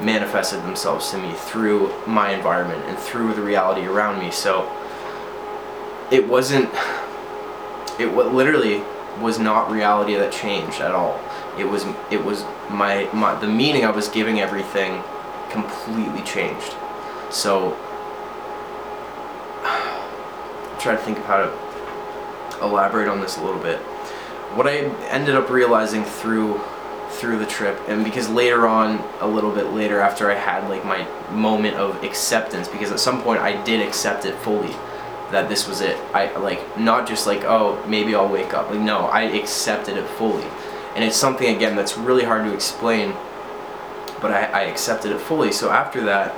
manifested 0.00 0.62
themselves 0.62 1.10
to 1.10 1.18
me 1.18 1.32
through 1.32 1.92
my 2.06 2.30
environment 2.30 2.84
and 2.86 2.98
through 2.98 3.34
the 3.34 3.42
reality 3.42 3.86
around 3.86 4.18
me. 4.18 4.30
So 4.30 4.70
it 6.10 6.26
wasn't 6.26 6.70
it 7.98 8.12
what 8.12 8.32
literally 8.34 8.82
was 9.20 9.38
not 9.38 9.70
reality 9.70 10.14
that 10.14 10.32
changed 10.32 10.80
at 10.80 10.92
all. 10.92 11.20
It 11.58 11.64
was 11.64 11.84
it 12.10 12.22
was 12.22 12.44
my, 12.70 13.08
my 13.12 13.34
the 13.36 13.46
meaning 13.46 13.84
I 13.84 13.90
was 13.90 14.08
giving 14.08 14.40
everything 14.40 15.02
completely 15.50 16.22
changed. 16.22 16.74
So 17.30 17.70
try 20.78 20.92
to 20.92 20.98
think 20.98 21.18
of 21.18 21.24
how 21.24 21.38
to 21.38 21.65
elaborate 22.60 23.08
on 23.08 23.20
this 23.20 23.36
a 23.36 23.44
little 23.44 23.60
bit. 23.60 23.78
What 24.54 24.66
I 24.66 24.78
ended 25.08 25.34
up 25.34 25.50
realizing 25.50 26.04
through 26.04 26.60
through 27.10 27.38
the 27.38 27.46
trip 27.46 27.80
and 27.88 28.04
because 28.04 28.28
later 28.28 28.66
on 28.66 29.02
a 29.20 29.26
little 29.26 29.50
bit 29.50 29.66
later 29.72 30.00
after 30.00 30.30
I 30.30 30.34
had 30.34 30.68
like 30.68 30.84
my 30.84 31.06
moment 31.30 31.76
of 31.76 32.02
acceptance 32.02 32.68
because 32.68 32.90
at 32.90 33.00
some 33.00 33.22
point 33.22 33.40
I 33.40 33.62
did 33.62 33.80
accept 33.80 34.26
it 34.26 34.34
fully 34.40 34.74
that 35.30 35.48
this 35.48 35.66
was 35.66 35.80
it. 35.80 35.96
I 36.14 36.34
like 36.36 36.78
not 36.78 37.06
just 37.06 37.26
like 37.26 37.44
oh 37.44 37.82
maybe 37.86 38.14
I'll 38.14 38.28
wake 38.28 38.54
up. 38.54 38.70
Like 38.70 38.80
no, 38.80 39.06
I 39.06 39.22
accepted 39.22 39.96
it 39.96 40.06
fully, 40.10 40.44
and 40.94 41.04
it's 41.04 41.16
something 41.16 41.54
again 41.54 41.76
that's 41.76 41.96
really 41.96 42.24
hard 42.24 42.44
to 42.44 42.54
explain. 42.54 43.14
But 44.20 44.30
I, 44.30 44.44
I 44.44 44.60
accepted 44.62 45.12
it 45.12 45.20
fully. 45.20 45.52
So 45.52 45.70
after 45.70 46.04
that, 46.04 46.34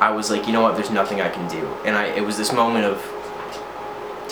I 0.00 0.10
was 0.10 0.30
like, 0.30 0.46
you 0.46 0.52
know 0.52 0.62
what? 0.62 0.74
There's 0.74 0.90
nothing 0.90 1.20
I 1.20 1.28
can 1.28 1.48
do, 1.48 1.66
and 1.84 1.96
I 1.96 2.06
it 2.06 2.24
was 2.24 2.36
this 2.36 2.52
moment 2.52 2.84
of 2.84 2.98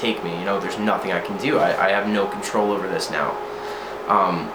take 0.02 0.24
me. 0.24 0.36
You 0.36 0.44
know, 0.44 0.58
there's 0.58 0.78
nothing 0.78 1.12
I 1.12 1.20
can 1.20 1.38
do. 1.38 1.58
I, 1.58 1.86
I 1.86 1.90
have 1.90 2.08
no 2.08 2.26
control 2.26 2.72
over 2.72 2.88
this 2.88 3.08
now. 3.10 3.30
Um, 4.08 4.50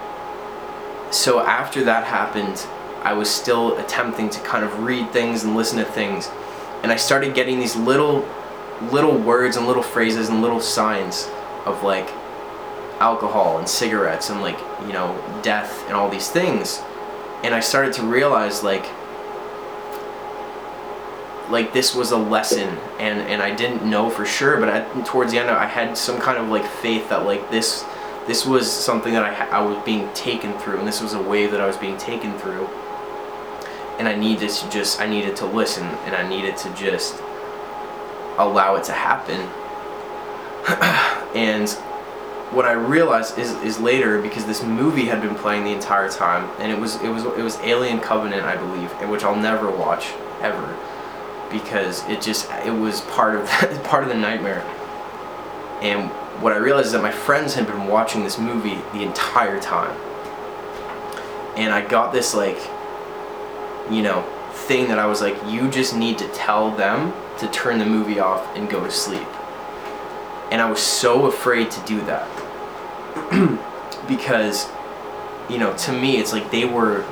so 1.10 1.40
after 1.40 1.82
that 1.84 2.04
happened, 2.04 2.66
I 3.02 3.14
was 3.14 3.30
still 3.30 3.78
attempting 3.78 4.28
to 4.28 4.40
kind 4.40 4.62
of 4.62 4.84
read 4.84 5.10
things 5.10 5.44
and 5.44 5.56
listen 5.56 5.78
to 5.78 5.84
things, 5.84 6.28
and 6.82 6.92
I 6.92 6.96
started 6.96 7.34
getting 7.34 7.58
these 7.58 7.74
little 7.76 8.28
little 8.92 9.18
words 9.18 9.56
and 9.56 9.66
little 9.66 9.82
phrases 9.82 10.28
and 10.28 10.40
little 10.40 10.60
signs 10.60 11.28
of 11.64 11.82
like 11.82 12.08
alcohol 13.00 13.58
and 13.58 13.68
cigarettes 13.68 14.30
and 14.30 14.40
like 14.40 14.58
you 14.86 14.92
know 14.92 15.10
death 15.42 15.84
and 15.86 15.94
all 15.94 16.08
these 16.08 16.30
things 16.30 16.80
and 17.42 17.54
i 17.54 17.60
started 17.60 17.92
to 17.92 18.02
realize 18.02 18.62
like 18.62 18.84
like 21.50 21.72
this 21.72 21.94
was 21.94 22.10
a 22.10 22.16
lesson 22.16 22.68
and 22.98 23.20
and 23.20 23.42
i 23.42 23.54
didn't 23.54 23.88
know 23.88 24.10
for 24.10 24.24
sure 24.24 24.58
but 24.58 24.68
I, 24.68 25.02
towards 25.02 25.32
the 25.32 25.38
end 25.38 25.50
i 25.50 25.66
had 25.66 25.96
some 25.96 26.20
kind 26.20 26.38
of 26.38 26.48
like 26.48 26.64
faith 26.66 27.08
that 27.10 27.24
like 27.24 27.50
this 27.50 27.84
this 28.26 28.44
was 28.44 28.70
something 28.70 29.14
that 29.14 29.24
I, 29.24 29.58
I 29.58 29.62
was 29.62 29.82
being 29.84 30.12
taken 30.12 30.52
through 30.58 30.78
and 30.78 30.86
this 30.86 31.00
was 31.00 31.14
a 31.14 31.22
wave 31.22 31.50
that 31.52 31.60
i 31.60 31.66
was 31.66 31.76
being 31.76 31.96
taken 31.96 32.38
through 32.38 32.66
and 33.98 34.06
i 34.06 34.14
needed 34.14 34.50
to 34.50 34.70
just 34.70 35.00
i 35.00 35.06
needed 35.06 35.36
to 35.36 35.46
listen 35.46 35.84
and 35.84 36.14
i 36.14 36.28
needed 36.28 36.56
to 36.58 36.74
just 36.74 37.20
allow 38.38 38.76
it 38.76 38.84
to 38.84 38.92
happen. 38.92 39.40
and 41.34 41.68
what 42.50 42.64
I 42.64 42.72
realized 42.72 43.38
is, 43.38 43.52
is 43.62 43.78
later 43.78 44.22
because 44.22 44.46
this 44.46 44.62
movie 44.62 45.04
had 45.04 45.20
been 45.20 45.34
playing 45.34 45.64
the 45.64 45.72
entire 45.72 46.08
time, 46.08 46.48
and 46.58 46.72
it 46.72 46.78
was 46.78 46.96
it 47.02 47.08
was 47.08 47.24
it 47.24 47.42
was 47.42 47.58
Alien 47.58 48.00
Covenant, 48.00 48.44
I 48.44 48.56
believe, 48.56 48.90
which 49.10 49.24
I'll 49.24 49.36
never 49.36 49.70
watch 49.70 50.12
ever, 50.40 50.74
because 51.50 52.06
it 52.08 52.20
just 52.20 52.50
it 52.64 52.72
was 52.72 53.00
part 53.02 53.36
of 53.36 53.46
part 53.84 54.02
of 54.02 54.08
the 54.08 54.16
nightmare. 54.16 54.62
And 55.82 56.10
what 56.42 56.52
I 56.52 56.56
realized 56.56 56.86
is 56.86 56.92
that 56.92 57.02
my 57.02 57.12
friends 57.12 57.54
had 57.54 57.66
been 57.66 57.86
watching 57.86 58.24
this 58.24 58.38
movie 58.38 58.78
the 58.92 59.02
entire 59.02 59.60
time, 59.60 59.96
and 61.56 61.72
I 61.72 61.86
got 61.86 62.12
this 62.12 62.34
like, 62.34 62.58
you 63.90 64.02
know, 64.02 64.22
thing 64.52 64.88
that 64.88 64.98
I 64.98 65.06
was 65.06 65.20
like, 65.20 65.36
you 65.46 65.70
just 65.70 65.96
need 65.96 66.18
to 66.18 66.28
tell 66.28 66.70
them 66.72 67.12
to 67.38 67.48
turn 67.48 67.78
the 67.78 67.86
movie 67.86 68.18
off 68.18 68.44
and 68.56 68.68
go 68.68 68.82
to 68.84 68.90
sleep. 68.90 69.26
And 70.50 70.60
I 70.60 70.68
was 70.68 70.80
so 70.80 71.26
afraid 71.26 71.70
to 71.70 71.80
do 71.84 72.00
that. 72.02 72.28
because 74.08 74.68
you 75.48 75.58
know, 75.58 75.74
to 75.76 75.92
me 75.92 76.18
it's 76.18 76.32
like 76.32 76.50
they 76.50 76.64
were 76.64 77.04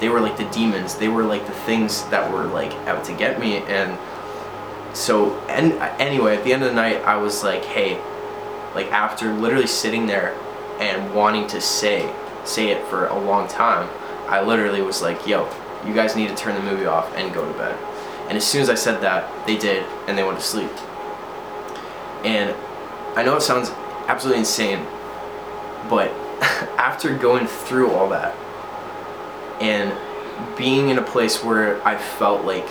they 0.00 0.08
were 0.08 0.20
like 0.20 0.36
the 0.36 0.44
demons. 0.46 0.96
They 0.96 1.08
were 1.08 1.24
like 1.24 1.46
the 1.46 1.52
things 1.52 2.04
that 2.08 2.30
were 2.32 2.44
like 2.44 2.72
out 2.86 3.04
to 3.04 3.12
get 3.12 3.40
me 3.40 3.58
and 3.58 3.98
so 4.96 5.36
and 5.48 5.72
anyway, 6.00 6.36
at 6.36 6.44
the 6.44 6.52
end 6.52 6.62
of 6.62 6.68
the 6.68 6.74
night 6.74 7.02
I 7.02 7.16
was 7.16 7.42
like, 7.42 7.64
"Hey, 7.64 8.00
like 8.74 8.90
after 8.92 9.32
literally 9.32 9.66
sitting 9.66 10.06
there 10.06 10.34
and 10.78 11.14
wanting 11.14 11.46
to 11.48 11.60
say 11.60 12.12
say 12.44 12.68
it 12.68 12.84
for 12.86 13.06
a 13.06 13.18
long 13.18 13.48
time, 13.48 13.88
I 14.28 14.42
literally 14.42 14.82
was 14.82 15.02
like, 15.02 15.26
"Yo, 15.26 15.48
you 15.86 15.94
guys 15.94 16.16
need 16.16 16.28
to 16.28 16.34
turn 16.36 16.54
the 16.54 16.70
movie 16.70 16.86
off 16.86 17.12
and 17.16 17.32
go 17.34 17.44
to 17.44 17.58
bed." 17.58 17.76
And 18.28 18.36
as 18.36 18.46
soon 18.46 18.62
as 18.62 18.70
I 18.70 18.74
said 18.74 19.00
that, 19.02 19.46
they 19.46 19.56
did, 19.56 19.84
and 20.06 20.16
they 20.16 20.24
went 20.24 20.38
to 20.38 20.44
sleep. 20.44 20.70
And 22.24 22.54
I 23.16 23.22
know 23.22 23.36
it 23.36 23.42
sounds 23.42 23.70
absolutely 24.08 24.40
insane, 24.40 24.86
but 25.90 26.10
after 26.78 27.16
going 27.16 27.46
through 27.46 27.90
all 27.90 28.08
that 28.10 28.34
and 29.60 29.92
being 30.56 30.88
in 30.88 30.98
a 30.98 31.02
place 31.02 31.42
where 31.42 31.84
I 31.86 31.96
felt 31.96 32.44
like 32.44 32.66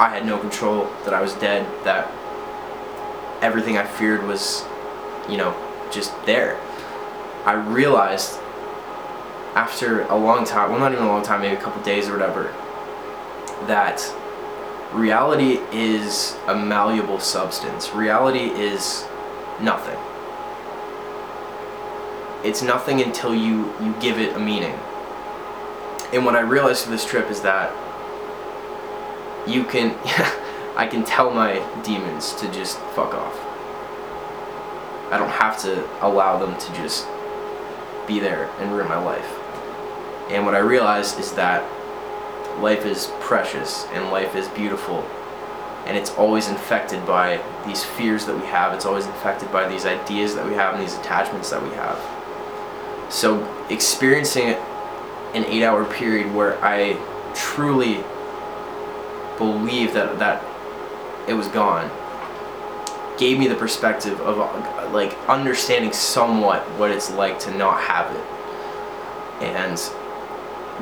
I 0.00 0.10
had 0.10 0.26
no 0.26 0.38
control, 0.38 0.90
that 1.04 1.14
I 1.14 1.20
was 1.20 1.34
dead, 1.34 1.66
that 1.84 2.10
everything 3.42 3.76
I 3.78 3.84
feared 3.84 4.26
was, 4.26 4.64
you 5.28 5.36
know, 5.36 5.54
just 5.92 6.12
there, 6.26 6.60
I 7.44 7.54
realized 7.54 8.38
after 9.54 10.02
a 10.02 10.16
long 10.16 10.44
time, 10.44 10.70
well, 10.70 10.78
not 10.78 10.92
even 10.92 11.04
a 11.04 11.08
long 11.08 11.24
time, 11.24 11.40
maybe 11.40 11.56
a 11.56 11.60
couple 11.60 11.82
days 11.82 12.08
or 12.08 12.12
whatever, 12.12 12.54
that 13.66 14.00
reality 14.92 15.58
is 15.72 16.36
a 16.46 16.54
malleable 16.54 17.20
substance. 17.20 17.92
Reality 17.92 18.50
is 18.50 19.04
nothing. 19.60 19.98
It's 22.44 22.62
nothing 22.62 23.00
until 23.02 23.34
you, 23.34 23.74
you 23.82 23.94
give 24.00 24.18
it 24.18 24.36
a 24.36 24.38
meaning. 24.38 24.78
And 26.12 26.24
what 26.24 26.34
I 26.34 26.40
realized 26.40 26.84
through 26.84 26.92
this 26.92 27.04
trip 27.04 27.30
is 27.30 27.42
that 27.42 27.70
you 29.46 29.64
can, 29.64 29.96
I 30.76 30.86
can 30.86 31.04
tell 31.04 31.30
my 31.30 31.62
demons 31.82 32.34
to 32.36 32.50
just 32.50 32.78
fuck 32.94 33.14
off. 33.14 33.36
I 35.12 35.18
don't 35.18 35.30
have 35.30 35.58
to 35.62 35.86
allow 36.04 36.38
them 36.38 36.58
to 36.58 36.72
just 36.74 37.06
be 38.06 38.18
there 38.18 38.50
and 38.58 38.72
ruin 38.72 38.88
my 38.88 38.98
life. 38.98 39.38
And 40.30 40.44
what 40.44 40.54
I 40.54 40.58
realized 40.58 41.18
is 41.18 41.32
that 41.32 41.62
life 42.60 42.84
is 42.84 43.10
precious 43.20 43.86
and 43.92 44.10
life 44.10 44.34
is 44.34 44.48
beautiful 44.48 45.06
and 45.86 45.96
it's 45.96 46.10
always 46.12 46.48
infected 46.48 47.06
by 47.06 47.40
these 47.66 47.84
fears 47.84 48.26
that 48.26 48.34
we 48.34 48.44
have 48.46 48.74
it's 48.74 48.84
always 48.84 49.06
infected 49.06 49.50
by 49.52 49.68
these 49.68 49.86
ideas 49.86 50.34
that 50.34 50.44
we 50.44 50.54
have 50.54 50.74
and 50.74 50.82
these 50.82 50.96
attachments 50.98 51.50
that 51.50 51.62
we 51.62 51.68
have 51.70 51.98
so 53.12 53.38
experiencing 53.70 54.56
an 55.34 55.44
eight 55.44 55.64
hour 55.64 55.84
period 55.84 56.32
where 56.34 56.62
i 56.64 56.94
truly 57.34 58.02
believe 59.38 59.94
that 59.94 60.18
that 60.18 60.42
it 61.28 61.34
was 61.34 61.48
gone. 61.48 61.90
Gave 63.18 63.38
me 63.38 63.48
the 63.48 63.54
perspective 63.54 64.20
of 64.20 64.38
like 64.92 65.16
understanding 65.28 65.92
somewhat 65.92 66.62
what 66.78 66.90
it's 66.90 67.10
like 67.10 67.38
to 67.40 67.56
not 67.56 67.80
have 67.80 68.14
it. 68.14 68.24
And 69.42 69.78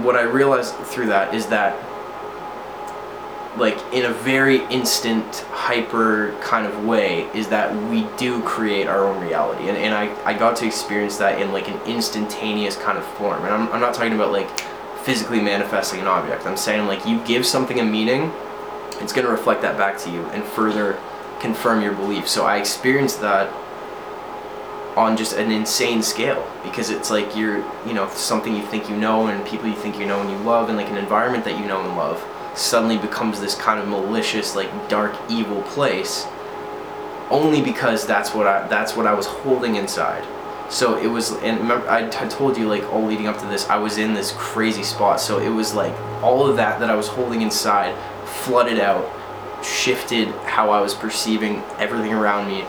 what 0.05 0.17
I 0.17 0.23
realized 0.23 0.75
through 0.75 1.07
that 1.07 1.35
is 1.35 1.47
that 1.47 1.75
like 3.59 3.79
in 3.93 4.05
a 4.05 4.13
very 4.13 4.65
instant 4.67 5.25
hyper 5.51 6.37
kind 6.43 6.67
of 6.67 6.85
way 6.85 7.23
is 7.35 7.49
that 7.49 7.75
we 7.91 8.07
do 8.17 8.43
create 8.43 8.87
our 8.87 9.07
own 9.07 9.23
reality. 9.23 9.69
And, 9.69 9.77
and 9.77 9.95
I, 9.95 10.15
I 10.25 10.35
got 10.35 10.57
to 10.57 10.67
experience 10.67 11.17
that 11.19 11.41
in 11.41 11.53
like 11.53 11.69
an 11.69 11.81
instantaneous 11.87 12.77
kind 12.77 12.99
of 12.99 13.07
form. 13.17 13.43
And 13.45 13.55
I'm, 13.55 13.73
I'm 13.73 13.81
not 13.81 13.95
talking 13.95 14.13
about 14.13 14.33
like 14.33 14.49
physically 15.05 15.41
manifesting 15.41 16.01
an 16.01 16.07
object. 16.07 16.47
I'm 16.47 16.57
saying 16.57 16.87
like 16.87 17.07
you 17.07 17.25
give 17.25 17.47
something 17.47 17.81
a 17.81 17.85
meaning 17.85 18.33
it's 19.01 19.13
going 19.13 19.27
to 19.27 19.31
reflect 19.33 19.63
that 19.63 19.77
back 19.77 19.99
to 19.99 20.11
you 20.11 20.23
and 20.27 20.43
further 20.43 20.99
confirm 21.41 21.83
your 21.83 21.93
belief. 21.93 22.29
So 22.29 22.47
i 22.47 22.57
experienced 22.57 23.21
that 23.21 23.53
on 24.97 25.17
just 25.17 25.37
an 25.37 25.51
insane 25.51 26.03
scale 26.03 26.51
because 26.63 26.89
it's 26.89 27.11
like 27.11 27.37
you're 27.37 27.59
you 27.87 27.93
know 27.93 28.09
something 28.09 28.57
you 28.57 28.65
think 28.67 28.89
you 28.89 28.97
know 28.97 29.27
and 29.27 29.47
people 29.47 29.69
you 29.69 29.75
think 29.75 29.99
you 29.99 30.07
know 30.07 30.23
and 30.23 30.31
you 30.31 30.39
love 30.39 30.71
and 30.71 30.79
like 30.79 30.89
an 30.89 30.97
environment 30.97 31.45
that 31.45 31.61
you 31.61 31.67
know 31.67 31.83
and 31.83 31.97
love 31.99 32.19
suddenly 32.57 32.99
becomes 32.99 33.41
this 33.41 33.55
kind 33.55 33.79
of 33.79 33.89
malicious 33.89 34.57
like 34.57 34.89
dark 34.89 35.15
evil 35.29 35.63
place 35.63 36.27
only 37.31 37.61
because 37.61 38.07
that's 38.07 38.35
what 38.35 38.47
I 38.47 38.67
that's 38.69 38.97
what 38.97 39.07
I 39.07 39.15
was 39.15 39.27
holding 39.27 39.77
inside 39.77 40.25
so 40.71 40.97
it 40.99 41.07
was 41.07 41.33
and 41.43 41.61
remember 41.61 41.89
I, 41.89 42.07
I 42.07 42.29
told 42.29 42.57
you 42.57 42.69
like 42.69 42.83
all 42.93 43.05
leading 43.05 43.27
up 43.27 43.39
to 43.39 43.47
this 43.47 43.69
I 43.69 43.77
was 43.77 43.99
in 43.99 44.15
this 44.15 44.33
crazy 44.37 44.83
spot 44.83 45.21
so 45.21 45.39
it 45.39 45.51
was 45.51 45.75
like 45.75 45.93
all 46.23 46.47
of 46.47 46.57
that 46.57 46.81
that 46.81 46.91
I 46.91 46.95
was 46.95 47.09
holding 47.09 47.43
inside 47.43 47.95
flooded 48.27 48.79
out 48.79 49.13
shifted 49.65 50.29
how 50.45 50.71
I 50.71 50.81
was 50.81 50.95
perceiving 50.95 51.63
everything 51.79 52.13
around 52.13 52.49
me 52.49 52.65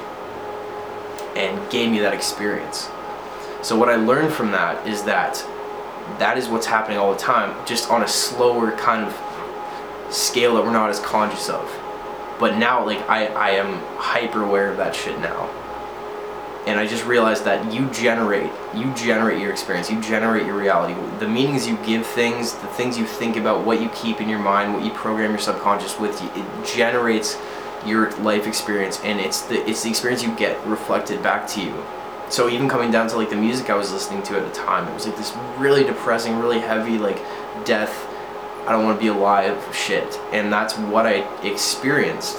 and 1.36 1.70
gave 1.70 1.92
me 1.92 2.00
that 2.00 2.14
experience. 2.14 2.90
So 3.62 3.78
what 3.78 3.90
I 3.90 3.96
learned 3.96 4.34
from 4.34 4.52
that 4.52 4.86
is 4.88 5.04
that 5.04 5.36
that 6.20 6.38
is 6.38 6.48
what's 6.48 6.66
happening 6.66 6.98
all 6.98 7.14
the 7.14 7.20
time, 7.20 7.56
just 7.66 7.90
on 7.90 8.02
a 8.02 8.08
slower 8.08 8.72
kind 8.72 9.06
of 9.06 9.14
scale 10.10 10.56
that 10.56 10.64
we're 10.64 10.72
not 10.72 10.90
as 10.90 11.00
conscious 11.00 11.50
of. 11.50 11.72
But 12.40 12.58
now, 12.58 12.86
like, 12.86 13.08
I, 13.10 13.28
I 13.28 13.50
am 13.52 13.80
hyper 13.98 14.44
aware 14.44 14.70
of 14.70 14.78
that 14.78 14.96
shit 14.96 15.20
now. 15.20 15.50
And 16.68 16.80
I 16.80 16.86
just 16.86 17.06
realized 17.06 17.46
that 17.46 17.74
you 17.74 17.90
generate, 17.92 18.52
you 18.76 18.94
generate 18.94 19.42
your 19.42 19.52
experience, 19.52 19.90
you 19.90 20.02
generate 20.02 20.46
your 20.46 20.58
reality. 20.58 21.00
The 21.20 21.28
meanings 21.28 21.66
you 21.66 21.78
give 21.86 22.06
things, 22.06 22.54
the 22.54 22.68
things 22.68 22.98
you 22.98 23.06
think 23.06 23.38
about, 23.38 23.66
what 23.66 23.82
you 23.82 23.90
keep 23.90 24.20
in 24.20 24.28
your 24.28 24.40
mind, 24.40 24.74
what 24.74 24.84
you 24.84 24.92
program 24.92 25.32
your 25.32 25.40
subconscious 25.40 25.98
with, 25.98 26.22
it 26.22 26.66
generates 26.76 27.38
your 27.86 28.12
life 28.18 28.48
experience, 28.48 29.00
and 29.04 29.20
it's 29.20 29.42
the 29.44 29.68
it's 29.68 29.84
the 29.84 29.90
experience 29.90 30.24
you 30.24 30.36
get 30.36 30.64
reflected 30.68 31.24
back 31.24 31.48
to 31.48 31.62
you. 31.62 31.84
So 32.30 32.50
even 32.50 32.68
coming 32.68 32.92
down 32.92 33.08
to 33.10 33.16
like 33.16 33.30
the 33.30 33.38
music 33.38 33.70
I 33.70 33.76
was 33.76 33.92
listening 33.92 34.22
to 34.24 34.38
at 34.38 34.46
the 34.46 34.54
time, 34.54 34.88
it 34.90 34.94
was 34.94 35.06
like 35.06 35.16
this 35.16 35.34
really 35.58 35.86
depressing, 35.86 36.38
really 36.38 36.60
heavy, 36.60 36.98
like 36.98 37.24
death 37.64 38.07
I 38.68 38.74
don't 38.74 38.84
want 38.84 39.00
to 39.00 39.02
be 39.02 39.08
alive 39.08 39.74
shit. 39.74 40.20
And 40.34 40.52
that's 40.52 40.78
what 40.78 41.06
I 41.06 41.20
experienced. 41.42 42.38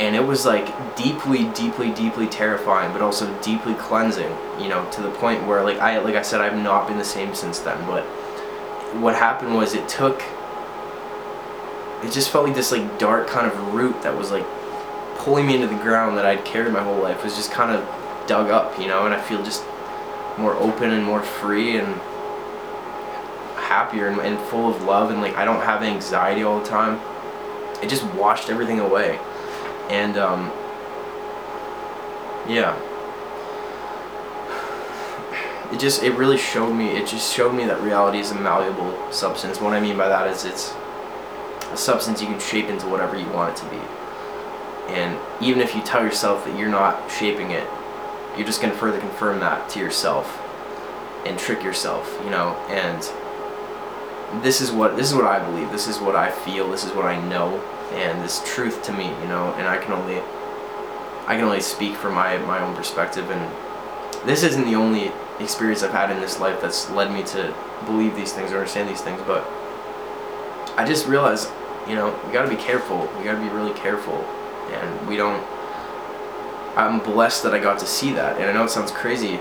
And 0.00 0.14
it 0.14 0.24
was 0.24 0.44
like 0.44 0.96
deeply, 0.96 1.44
deeply, 1.50 1.92
deeply 1.92 2.26
terrifying, 2.26 2.92
but 2.92 3.00
also 3.00 3.32
deeply 3.40 3.74
cleansing, 3.74 4.32
you 4.60 4.68
know, 4.68 4.88
to 4.92 5.02
the 5.02 5.10
point 5.12 5.46
where 5.46 5.62
like 5.62 5.78
I 5.78 5.98
like 5.98 6.16
I 6.16 6.22
said, 6.22 6.40
I've 6.40 6.56
not 6.56 6.88
been 6.88 6.98
the 6.98 7.04
same 7.04 7.34
since 7.34 7.60
then. 7.60 7.84
But 7.86 8.04
what 9.00 9.14
happened 9.14 9.54
was 9.54 9.74
it 9.74 9.88
took 9.88 10.22
it 12.02 12.12
just 12.12 12.30
felt 12.30 12.46
like 12.46 12.54
this 12.54 12.72
like 12.72 12.98
dark 12.98 13.28
kind 13.28 13.46
of 13.46 13.74
root 13.74 14.02
that 14.02 14.16
was 14.16 14.30
like 14.30 14.46
pulling 15.18 15.46
me 15.46 15.54
into 15.56 15.66
the 15.66 15.82
ground 15.82 16.16
that 16.16 16.26
I'd 16.26 16.44
carried 16.44 16.72
my 16.72 16.82
whole 16.82 17.00
life 17.00 17.22
was 17.22 17.34
just 17.34 17.50
kind 17.50 17.72
of 17.72 18.26
dug 18.26 18.50
up, 18.50 18.78
you 18.78 18.86
know, 18.86 19.04
and 19.04 19.14
I 19.14 19.20
feel 19.20 19.42
just 19.42 19.64
more 20.36 20.54
open 20.54 20.90
and 20.90 21.04
more 21.04 21.22
free 21.22 21.76
and 21.76 22.00
happier 23.68 24.08
and, 24.08 24.18
and 24.20 24.38
full 24.48 24.74
of 24.74 24.82
love 24.84 25.10
and 25.10 25.20
like 25.20 25.36
I 25.36 25.44
don't 25.44 25.62
have 25.62 25.82
anxiety 25.82 26.42
all 26.42 26.58
the 26.58 26.66
time. 26.66 26.98
It 27.82 27.88
just 27.88 28.02
washed 28.14 28.48
everything 28.48 28.80
away. 28.80 29.18
And 29.90 30.16
um, 30.16 30.50
yeah. 32.48 32.76
It 35.70 35.78
just 35.78 36.02
it 36.02 36.12
really 36.14 36.38
showed 36.38 36.72
me 36.72 36.96
it 36.96 37.06
just 37.06 37.30
showed 37.30 37.52
me 37.52 37.66
that 37.66 37.78
reality 37.82 38.20
is 38.20 38.30
a 38.30 38.34
malleable 38.34 39.12
substance. 39.12 39.60
What 39.60 39.74
I 39.74 39.80
mean 39.80 39.98
by 39.98 40.08
that 40.08 40.26
is 40.26 40.46
it's 40.46 40.72
a 41.70 41.76
substance 41.76 42.22
you 42.22 42.26
can 42.26 42.40
shape 42.40 42.70
into 42.70 42.86
whatever 42.86 43.18
you 43.18 43.28
want 43.28 43.52
it 43.52 43.62
to 43.62 43.68
be. 43.68 43.82
And 44.88 45.18
even 45.42 45.60
if 45.60 45.74
you 45.74 45.82
tell 45.82 46.02
yourself 46.02 46.46
that 46.46 46.58
you're 46.58 46.70
not 46.70 47.10
shaping 47.10 47.50
it, 47.50 47.68
you're 48.34 48.46
just 48.46 48.62
going 48.62 48.72
to 48.72 48.78
further 48.78 48.98
confirm 48.98 49.40
that 49.40 49.68
to 49.70 49.78
yourself 49.78 50.40
and 51.26 51.38
trick 51.38 51.62
yourself, 51.62 52.18
you 52.24 52.30
know, 52.30 52.56
and 52.70 53.02
this 54.42 54.60
is 54.60 54.70
what 54.70 54.96
this 54.96 55.08
is 55.08 55.14
what 55.14 55.24
I 55.24 55.44
believe. 55.44 55.70
This 55.70 55.88
is 55.88 55.98
what 55.98 56.14
I 56.14 56.30
feel. 56.30 56.70
This 56.70 56.84
is 56.84 56.92
what 56.92 57.06
I 57.06 57.20
know, 57.28 57.60
and 57.92 58.22
this 58.22 58.42
truth 58.44 58.82
to 58.84 58.92
me, 58.92 59.06
you 59.06 59.28
know. 59.28 59.54
And 59.56 59.66
I 59.66 59.78
can 59.78 59.92
only 59.92 60.18
I 61.26 61.34
can 61.34 61.44
only 61.44 61.60
speak 61.60 61.96
from 61.96 62.14
my 62.14 62.36
my 62.38 62.60
own 62.60 62.74
perspective. 62.76 63.30
And 63.30 64.28
this 64.28 64.42
isn't 64.42 64.64
the 64.64 64.74
only 64.74 65.12
experience 65.40 65.82
I've 65.82 65.92
had 65.92 66.10
in 66.10 66.20
this 66.20 66.40
life 66.40 66.60
that's 66.60 66.90
led 66.90 67.12
me 67.12 67.22
to 67.24 67.54
believe 67.86 68.14
these 68.16 68.32
things 68.32 68.52
or 68.52 68.56
understand 68.56 68.88
these 68.88 69.00
things. 69.00 69.20
But 69.26 69.48
I 70.76 70.84
just 70.86 71.06
realized, 71.06 71.48
you 71.88 71.94
know, 71.94 72.18
we 72.26 72.32
got 72.32 72.42
to 72.42 72.50
be 72.50 72.62
careful. 72.62 73.10
We 73.18 73.24
got 73.24 73.36
to 73.36 73.40
be 73.40 73.48
really 73.48 73.74
careful, 73.74 74.18
and 74.72 75.08
we 75.08 75.16
don't. 75.16 75.42
I'm 76.76 77.00
blessed 77.00 77.42
that 77.44 77.54
I 77.54 77.58
got 77.58 77.78
to 77.80 77.86
see 77.86 78.12
that, 78.12 78.36
and 78.36 78.44
I 78.44 78.52
know 78.52 78.64
it 78.64 78.70
sounds 78.70 78.92
crazy, 78.92 79.40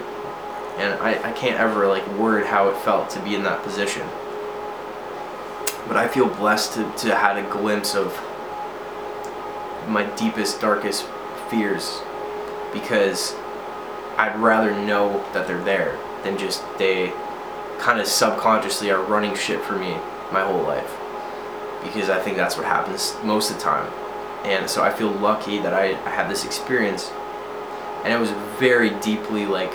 and 0.78 0.94
I, 1.02 1.30
I 1.30 1.32
can't 1.34 1.60
ever 1.60 1.88
like 1.88 2.08
word 2.18 2.46
how 2.46 2.70
it 2.70 2.78
felt 2.78 3.10
to 3.12 3.20
be 3.20 3.36
in 3.36 3.44
that 3.44 3.62
position 3.64 4.08
but 5.88 5.98
I 5.98 6.08
feel 6.08 6.28
blessed 6.28 6.74
to, 6.74 6.92
to 6.98 7.16
had 7.16 7.38
a 7.38 7.50
glimpse 7.50 7.96
of 7.96 8.14
my 9.88 10.04
deepest, 10.16 10.60
darkest 10.60 11.06
fears 11.50 12.02
because 12.74 13.34
I'd 14.18 14.36
rather 14.38 14.72
know 14.72 15.24
that 15.34 15.48
they're 15.48 15.64
there 15.64 15.98
than 16.24 16.38
just 16.38 16.64
they 16.78 17.14
kind 17.80 18.00
of 18.00 18.08
subconsciously 18.08 18.92
are 18.92 19.02
running 19.02 19.36
shit 19.36 19.62
for 19.62 19.78
me 19.78 19.96
my 20.32 20.42
whole 20.42 20.64
life 20.64 20.98
because 21.84 22.10
I 22.10 22.20
think 22.20 22.36
that's 22.36 22.58
what 22.58 22.66
happens 22.66 23.16
most 23.24 23.52
of 23.52 23.58
the 23.58 23.64
time. 23.64 23.92
And 24.44 24.70
so 24.70 24.84
I 24.84 24.92
feel 24.92 25.12
lucky 25.12 25.60
that 25.60 25.74
I, 25.74 25.90
I 25.90 26.10
had 26.10 26.30
this 26.30 26.44
experience 26.46 27.12
and 28.04 28.14
it 28.14 28.20
was 28.20 28.32
a 28.32 28.56
very 28.60 28.92
deeply 29.02 29.46
like 29.46 29.72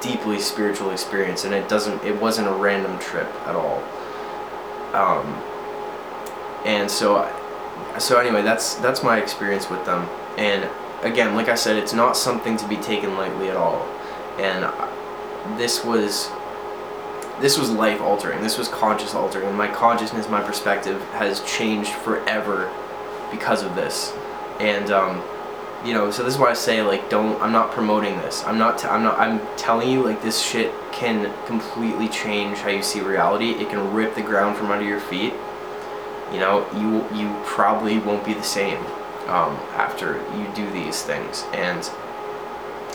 deeply 0.00 0.38
spiritual 0.38 0.90
experience 0.90 1.44
and 1.44 1.54
it 1.54 1.68
doesn't 1.68 2.02
it 2.04 2.20
wasn't 2.20 2.46
a 2.46 2.52
random 2.52 2.98
trip 2.98 3.26
at 3.46 3.56
all 3.56 3.82
um, 4.96 5.26
and 6.64 6.90
so, 6.90 7.30
so 7.98 8.18
anyway, 8.18 8.42
that's 8.42 8.76
that's 8.76 9.02
my 9.02 9.18
experience 9.18 9.70
with 9.70 9.84
them. 9.84 10.08
And 10.38 10.68
again, 11.02 11.34
like 11.34 11.48
I 11.48 11.54
said, 11.54 11.76
it's 11.76 11.92
not 11.92 12.16
something 12.16 12.56
to 12.56 12.66
be 12.66 12.76
taken 12.76 13.16
lightly 13.16 13.48
at 13.48 13.56
all. 13.56 13.82
And 14.38 14.64
this 15.58 15.84
was 15.84 16.30
this 17.40 17.58
was 17.58 17.70
life 17.70 18.00
altering. 18.00 18.40
This 18.40 18.58
was 18.58 18.68
conscious 18.68 19.14
altering. 19.14 19.54
My 19.54 19.68
consciousness, 19.68 20.28
my 20.28 20.42
perspective 20.42 21.00
has 21.12 21.42
changed 21.42 21.90
forever 21.90 22.72
because 23.30 23.62
of 23.62 23.74
this. 23.74 24.12
And 24.58 24.90
um, 24.90 25.22
you 25.84 25.92
know, 25.92 26.10
so 26.10 26.22
this 26.24 26.34
is 26.34 26.40
why 26.40 26.50
I 26.50 26.54
say 26.54 26.82
like 26.82 27.08
don't 27.10 27.40
I'm 27.42 27.52
not 27.52 27.70
promoting 27.70 28.16
this. 28.18 28.44
I'm 28.44 28.58
not 28.58 28.78
t- 28.78 28.88
I'm 28.88 29.02
not 29.02 29.18
I'm 29.18 29.40
telling 29.56 29.90
you 29.90 30.02
like 30.02 30.22
this 30.22 30.40
shit 30.40 30.72
can 30.92 31.32
completely 31.46 32.08
change 32.08 32.58
how 32.58 32.70
you 32.70 32.82
see 32.82 33.00
reality. 33.00 33.50
It 33.50 33.68
can 33.68 33.92
rip 33.92 34.14
the 34.14 34.22
ground 34.22 34.56
from 34.56 34.70
under 34.70 34.84
your 34.84 35.00
feet. 35.00 35.34
You 36.32 36.40
know, 36.40 36.66
you 36.74 37.16
you 37.16 37.34
probably 37.44 37.98
won't 37.98 38.24
be 38.24 38.34
the 38.34 38.42
same 38.42 38.78
um, 39.28 39.54
after 39.74 40.16
you 40.36 40.48
do 40.54 40.68
these 40.70 41.02
things. 41.02 41.44
And 41.52 41.84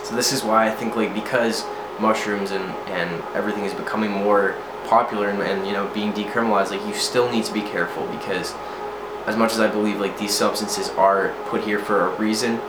so 0.03 0.15
this 0.15 0.33
is 0.33 0.43
why 0.43 0.67
I 0.67 0.71
think 0.71 0.95
like 0.95 1.13
because 1.13 1.63
mushrooms 1.99 2.51
and 2.51 2.63
and 2.89 3.23
everything 3.35 3.63
is 3.63 3.73
becoming 3.73 4.11
more 4.11 4.55
popular 4.85 5.29
and, 5.29 5.41
and 5.41 5.65
you 5.65 5.73
know 5.73 5.89
being 5.93 6.11
decriminalized, 6.11 6.71
like 6.71 6.85
you 6.85 6.93
still 6.93 7.31
need 7.31 7.45
to 7.45 7.53
be 7.53 7.61
careful 7.61 8.05
because 8.07 8.53
as 9.27 9.37
much 9.37 9.53
as 9.53 9.59
I 9.59 9.67
believe 9.67 9.99
like 9.99 10.17
these 10.17 10.33
substances 10.33 10.89
are 10.89 11.33
put 11.45 11.63
here 11.63 11.79
for 11.79 12.07
a 12.07 12.15
reason 12.17 12.59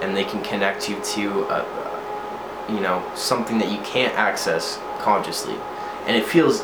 and 0.00 0.16
they 0.16 0.24
can 0.24 0.42
connect 0.42 0.88
you 0.88 1.00
to 1.02 1.44
a, 1.50 1.88
you 2.68 2.80
know 2.80 3.02
something 3.14 3.58
that 3.58 3.70
you 3.70 3.78
can't 3.78 4.14
access 4.14 4.78
consciously. 5.00 5.54
And 6.06 6.16
it 6.16 6.24
feels 6.24 6.62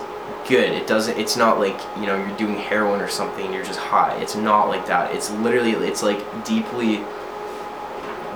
good. 0.48 0.72
It 0.72 0.86
doesn't 0.86 1.18
it's 1.18 1.36
not 1.36 1.58
like 1.58 1.78
you 1.96 2.06
know 2.06 2.16
you're 2.16 2.36
doing 2.36 2.56
heroin 2.56 3.00
or 3.00 3.08
something 3.08 3.52
you're 3.52 3.64
just 3.64 3.78
high. 3.78 4.16
It's 4.18 4.36
not 4.36 4.68
like 4.68 4.86
that. 4.86 5.14
It's 5.14 5.30
literally 5.30 5.72
it's 5.72 6.02
like 6.02 6.44
deeply 6.44 7.02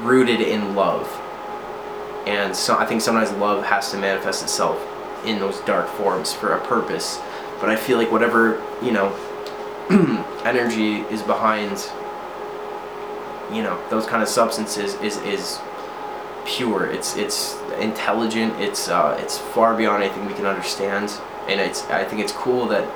rooted 0.01 0.41
in 0.41 0.75
love. 0.75 1.07
And 2.27 2.55
so 2.55 2.77
i 2.77 2.85
think 2.85 3.01
sometimes 3.01 3.31
love 3.33 3.65
has 3.65 3.91
to 3.91 3.97
manifest 3.97 4.43
itself 4.43 4.79
in 5.25 5.39
those 5.39 5.61
dark 5.61 5.89
forms 5.89 6.33
for 6.33 6.53
a 6.53 6.67
purpose. 6.67 7.19
But 7.61 7.71
i 7.71 7.77
feel 7.77 7.99
like 7.99 8.11
whatever 8.11 8.63
you 8.83 8.93
know 8.93 9.15
energy 10.45 11.01
is 11.15 11.23
behind 11.23 11.91
you 13.53 13.63
know 13.63 13.81
those 13.91 14.07
kind 14.07 14.23
of 14.23 14.29
substances 14.29 14.95
is 14.97 15.17
is 15.19 15.59
pure. 16.49 16.87
It's 16.87 17.17
it's 17.17 17.57
intelligent. 17.79 18.55
It's 18.61 18.89
uh, 18.89 19.19
it's 19.21 19.39
far 19.39 19.77
beyond 19.77 20.03
anything 20.03 20.27
we 20.27 20.35
can 20.35 20.47
understand. 20.47 21.13
And 21.49 21.61
it's 21.61 21.85
I 21.87 22.05
think 22.05 22.21
it's 22.23 22.33
cool 22.33 22.67
that 22.69 22.89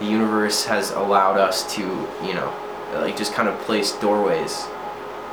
the 0.00 0.06
universe 0.06 0.64
has 0.64 0.90
allowed 0.92 1.38
us 1.38 1.74
to 1.74 1.82
you 2.24 2.34
know 2.34 2.52
like 2.94 3.16
just 3.16 3.34
kind 3.34 3.48
of 3.48 3.58
place 3.60 3.92
doorways 3.92 4.66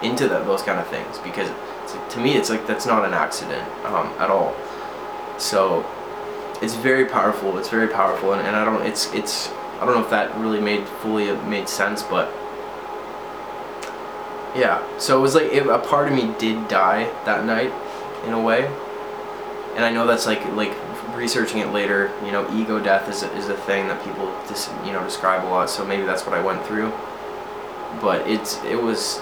into 0.03 0.27
the, 0.27 0.39
those 0.43 0.62
kind 0.62 0.79
of 0.79 0.88
things 0.88 1.17
because 1.19 1.49
to 2.13 2.19
me 2.19 2.36
it's 2.36 2.51
like 2.51 2.67
that's 2.67 2.86
not 2.86 3.03
an 3.03 3.13
accident 3.13 3.67
um, 3.86 4.07
at 4.19 4.29
all. 4.29 4.55
So 5.38 5.86
it's 6.62 6.75
very 6.75 7.06
powerful. 7.06 7.58
It's 7.58 7.69
very 7.69 7.87
powerful. 7.87 8.33
And, 8.33 8.45
and 8.45 8.56
I 8.56 8.65
don't 8.65 8.85
it's 8.85 9.12
it's 9.13 9.50
I 9.79 9.85
don't 9.85 9.95
know 9.95 10.04
if 10.04 10.10
that 10.10 10.35
really 10.37 10.60
made 10.60 10.87
fully 10.87 11.31
made 11.48 11.69
sense, 11.69 12.04
but 12.04 12.31
yeah. 14.58 14.97
So 14.97 15.17
it 15.17 15.21
was 15.21 15.35
like 15.35 15.51
it, 15.53 15.67
a 15.67 15.79
part 15.79 16.08
of 16.08 16.13
me 16.13 16.33
did 16.39 16.67
die 16.67 17.03
that 17.25 17.45
night, 17.45 17.71
in 18.25 18.33
a 18.33 18.41
way, 18.41 18.65
and 19.75 19.85
I 19.85 19.91
know 19.91 20.05
that's 20.05 20.25
like 20.25 20.43
like 20.53 20.75
researching 21.15 21.60
it 21.60 21.71
later. 21.71 22.12
You 22.25 22.31
know, 22.31 22.51
ego 22.55 22.79
death 22.79 23.10
is 23.10 23.23
a, 23.23 23.31
is 23.35 23.49
a 23.49 23.55
thing 23.55 23.87
that 23.87 24.03
people 24.03 24.25
just 24.47 24.71
you 24.85 24.91
know 24.91 25.03
describe 25.03 25.43
a 25.45 25.49
lot. 25.49 25.69
So 25.69 25.85
maybe 25.85 26.03
that's 26.03 26.25
what 26.25 26.35
I 26.35 26.43
went 26.43 26.65
through. 26.65 26.91
But 28.01 28.27
it's 28.27 28.62
it 28.63 28.81
was, 28.81 29.19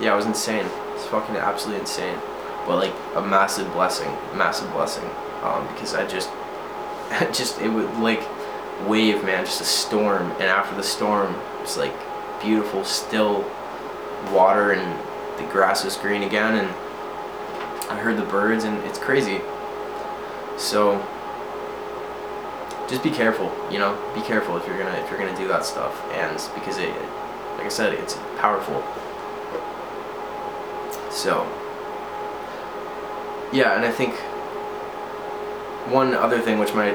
yeah, 0.00 0.12
it 0.12 0.16
was 0.16 0.26
insane. 0.26 0.66
It's 0.94 1.06
fucking 1.06 1.36
absolutely 1.36 1.80
insane. 1.80 2.18
But 2.66 2.76
like 2.76 2.94
a 3.14 3.22
massive 3.22 3.72
blessing, 3.72 4.10
massive 4.34 4.70
blessing, 4.72 5.08
um, 5.42 5.66
because 5.68 5.94
I 5.94 6.06
just, 6.06 6.30
just 7.36 7.60
it 7.60 7.68
would 7.68 7.92
like 7.98 8.22
wave, 8.86 9.24
man, 9.24 9.44
just 9.44 9.60
a 9.60 9.64
storm. 9.64 10.32
And 10.32 10.44
after 10.44 10.74
the 10.76 10.82
storm, 10.82 11.34
it's 11.62 11.76
like 11.76 11.94
beautiful, 12.42 12.84
still 12.84 13.44
water, 14.32 14.72
and 14.72 14.98
the 15.38 15.44
grass 15.52 15.84
is 15.84 15.96
green 15.96 16.22
again. 16.22 16.64
And 16.64 16.68
I 17.90 17.98
heard 17.98 18.16
the 18.16 18.24
birds, 18.24 18.64
and 18.64 18.76
it's 18.84 18.98
crazy. 18.98 19.40
So, 20.56 21.04
just 22.88 23.02
be 23.02 23.10
careful. 23.10 23.52
You 23.70 23.78
know, 23.78 23.98
be 24.14 24.22
careful 24.22 24.56
if 24.56 24.66
you're 24.66 24.78
gonna 24.78 24.98
if 24.98 25.10
you're 25.10 25.18
gonna 25.18 25.36
do 25.36 25.48
that 25.48 25.64
stuff, 25.64 26.02
and 26.12 26.34
because 26.54 26.78
it, 26.78 26.90
like 27.56 27.66
I 27.66 27.68
said, 27.68 27.94
it's 27.94 28.14
powerful. 28.38 28.82
So, 31.10 31.46
yeah, 33.52 33.76
and 33.76 33.84
I 33.84 33.90
think 33.90 34.14
one 35.90 36.14
other 36.14 36.40
thing 36.40 36.58
which 36.58 36.74
my 36.74 36.90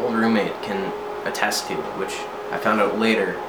old 0.00 0.14
roommate 0.14 0.52
can 0.62 0.92
attest 1.26 1.68
to, 1.68 1.74
which 1.74 2.14
I 2.52 2.58
found 2.58 2.80
out 2.80 2.98
later, 2.98 3.40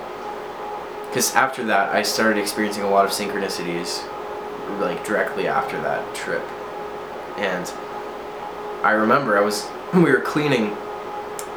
because 1.15 1.33
after 1.33 1.63
that 1.63 1.95
I 1.95 2.01
started 2.01 2.41
experiencing 2.41 2.83
a 2.83 2.89
lot 2.89 3.05
of 3.05 3.11
synchronicities, 3.11 4.05
like 4.81 5.05
directly 5.05 5.47
after 5.47 5.81
that 5.81 6.13
trip, 6.13 6.41
and 7.37 7.65
I 8.83 8.91
remember 8.91 9.37
I 9.37 9.39
was 9.39 9.65
we 9.93 10.11
were 10.11 10.19
cleaning 10.19 10.71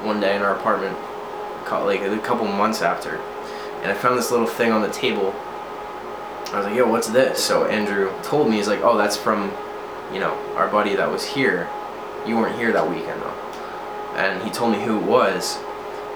one 0.04 0.20
day 0.20 0.36
in 0.36 0.42
our 0.42 0.54
apartment, 0.54 0.96
like 1.68 2.02
a 2.02 2.18
couple 2.18 2.46
months 2.46 2.82
after, 2.82 3.16
and 3.82 3.90
I 3.90 3.94
found 3.94 4.16
this 4.16 4.30
little 4.30 4.46
thing 4.46 4.70
on 4.70 4.80
the 4.80 4.90
table. 4.90 5.34
I 6.52 6.58
was 6.58 6.66
like, 6.66 6.76
"Yo, 6.76 6.88
what's 6.88 7.08
this?" 7.08 7.42
So 7.42 7.66
Andrew 7.66 8.12
told 8.22 8.48
me, 8.48 8.58
he's 8.58 8.68
like, 8.68 8.82
"Oh, 8.84 8.96
that's 8.96 9.16
from, 9.16 9.52
you 10.12 10.20
know, 10.20 10.34
our 10.54 10.68
buddy 10.68 10.94
that 10.94 11.10
was 11.10 11.24
here. 11.24 11.68
You 12.24 12.36
weren't 12.36 12.56
here 12.56 12.70
that 12.72 12.88
weekend 12.88 13.20
though." 13.22 14.14
And 14.14 14.40
he 14.40 14.50
told 14.50 14.70
me 14.70 14.84
who 14.84 15.00
it 15.00 15.04
was, 15.04 15.58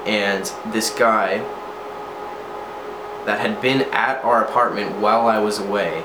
and 0.07 0.45
this 0.73 0.91
guy 0.95 1.45
that 3.25 3.41
had 3.41 3.61
been 3.61 3.83
at 3.93 4.23
our 4.25 4.45
apartment 4.45 4.99
while 5.01 5.27
I 5.27 5.39
was 5.39 5.59
away 5.59 6.05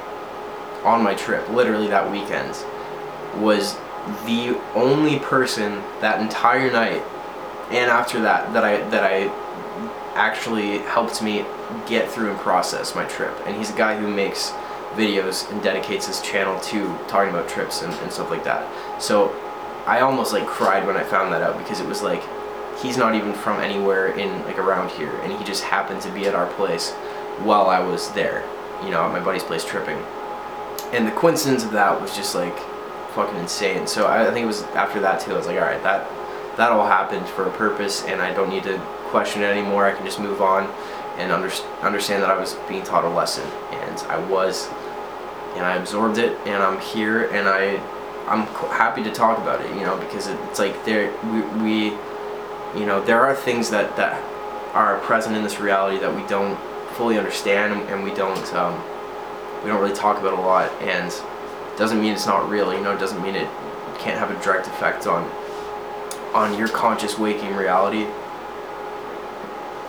on 0.83 1.03
my 1.03 1.15
trip, 1.15 1.47
literally 1.49 1.87
that 1.87 2.11
weekend, 2.11 2.51
was 3.41 3.75
the 4.25 4.59
only 4.73 5.19
person 5.19 5.83
that 5.99 6.21
entire 6.21 6.71
night 6.71 7.03
and 7.71 7.91
after 7.91 8.21
that 8.21 8.53
that 8.53 8.63
I 8.63 8.77
that 8.89 9.03
I 9.03 9.27
actually 10.15 10.79
helped 10.79 11.21
me 11.21 11.45
get 11.87 12.09
through 12.09 12.31
and 12.31 12.39
process 12.39 12.95
my 12.95 13.05
trip. 13.05 13.35
And 13.45 13.55
he's 13.55 13.69
a 13.69 13.77
guy 13.77 13.97
who 13.97 14.07
makes 14.07 14.51
videos 14.95 15.49
and 15.51 15.61
dedicates 15.61 16.07
his 16.07 16.21
channel 16.21 16.59
to 16.59 16.97
talking 17.07 17.29
about 17.29 17.47
trips 17.47 17.83
and, 17.83 17.93
and 17.95 18.11
stuff 18.11 18.29
like 18.29 18.43
that. 18.45 18.67
So 19.01 19.29
I 19.85 19.99
almost 19.99 20.33
like 20.33 20.47
cried 20.47 20.87
when 20.87 20.97
I 20.97 21.03
found 21.03 21.31
that 21.33 21.41
out 21.41 21.57
because 21.57 21.79
it 21.79 21.87
was 21.87 22.01
like 22.01 22.23
he's 22.81 22.97
not 22.97 23.15
even 23.15 23.33
from 23.33 23.59
anywhere 23.59 24.17
in 24.17 24.43
like 24.45 24.57
around 24.57 24.89
here 24.91 25.11
and 25.21 25.33
he 25.33 25.43
just 25.43 25.63
happened 25.63 26.01
to 26.01 26.11
be 26.11 26.25
at 26.27 26.35
our 26.35 26.47
place 26.53 26.93
while 27.43 27.67
I 27.67 27.79
was 27.79 28.09
there, 28.11 28.43
you 28.83 28.89
know, 28.89 29.03
at 29.03 29.11
my 29.11 29.19
buddy's 29.19 29.43
place 29.43 29.65
tripping. 29.65 29.97
And 30.93 31.07
the 31.07 31.11
coincidence 31.11 31.63
of 31.63 31.71
that 31.71 31.99
was 31.99 32.15
just 32.15 32.35
like 32.35 32.57
fucking 33.13 33.39
insane. 33.39 33.87
So 33.87 34.07
I, 34.07 34.25
think 34.25 34.43
it 34.43 34.47
was 34.47 34.63
after 34.75 34.99
that 35.01 35.19
too. 35.19 35.33
I 35.33 35.37
was 35.37 35.47
like, 35.47 35.57
all 35.57 35.63
right, 35.63 35.81
that 35.83 36.07
that 36.57 36.71
all 36.71 36.87
happened 36.87 37.27
for 37.27 37.45
a 37.45 37.51
purpose, 37.51 38.03
and 38.05 38.21
I 38.21 38.33
don't 38.33 38.49
need 38.49 38.63
to 38.63 38.79
question 39.09 39.43
it 39.43 39.45
anymore. 39.45 39.85
I 39.85 39.93
can 39.93 40.05
just 40.05 40.19
move 40.19 40.41
on 40.41 40.63
and 41.17 41.31
under, 41.31 41.51
understand 41.81 42.23
that 42.23 42.29
I 42.29 42.37
was 42.37 42.55
being 42.67 42.83
taught 42.83 43.05
a 43.05 43.09
lesson, 43.09 43.47
and 43.71 43.99
I 44.09 44.17
was, 44.27 44.67
and 45.55 45.65
I 45.65 45.75
absorbed 45.77 46.17
it, 46.17 46.37
and 46.47 46.61
I'm 46.61 46.79
here, 46.79 47.29
and 47.29 47.47
I, 47.47 47.75
I'm 48.27 48.45
happy 48.71 49.03
to 49.03 49.11
talk 49.11 49.37
about 49.37 49.61
it, 49.61 49.69
you 49.75 49.81
know, 49.81 49.97
because 49.97 50.27
it's 50.27 50.59
like 50.59 50.83
there 50.83 51.11
we, 51.25 51.41
we, 51.61 51.85
you 52.79 52.85
know, 52.85 53.03
there 53.03 53.21
are 53.21 53.35
things 53.35 53.69
that 53.69 53.95
that 53.95 54.21
are 54.73 54.99
present 54.99 55.35
in 55.35 55.43
this 55.43 55.59
reality 55.59 55.99
that 55.99 56.13
we 56.13 56.27
don't 56.27 56.59
fully 56.97 57.17
understand, 57.17 57.73
and 57.89 58.03
we 58.03 58.11
don't, 58.13 58.53
um, 58.53 58.73
we 59.63 59.69
don't 59.69 59.79
really 59.79 59.95
talk 59.95 60.19
about 60.19 60.33
a 60.33 60.41
lot, 60.41 60.71
and 60.81 61.13
doesn't 61.77 62.01
mean 62.01 62.13
it's 62.13 62.25
not 62.25 62.49
real, 62.49 62.73
you 62.73 62.81
know, 62.81 62.91
it 62.91 62.99
doesn't 62.99 63.21
mean 63.21 63.35
it 63.35 63.47
can't 63.99 64.17
have 64.17 64.31
a 64.31 64.43
direct 64.43 64.67
effect 64.67 65.07
on 65.07 65.29
on 66.33 66.57
your 66.57 66.67
conscious 66.67 67.17
waking 67.17 67.55
reality. 67.55 68.05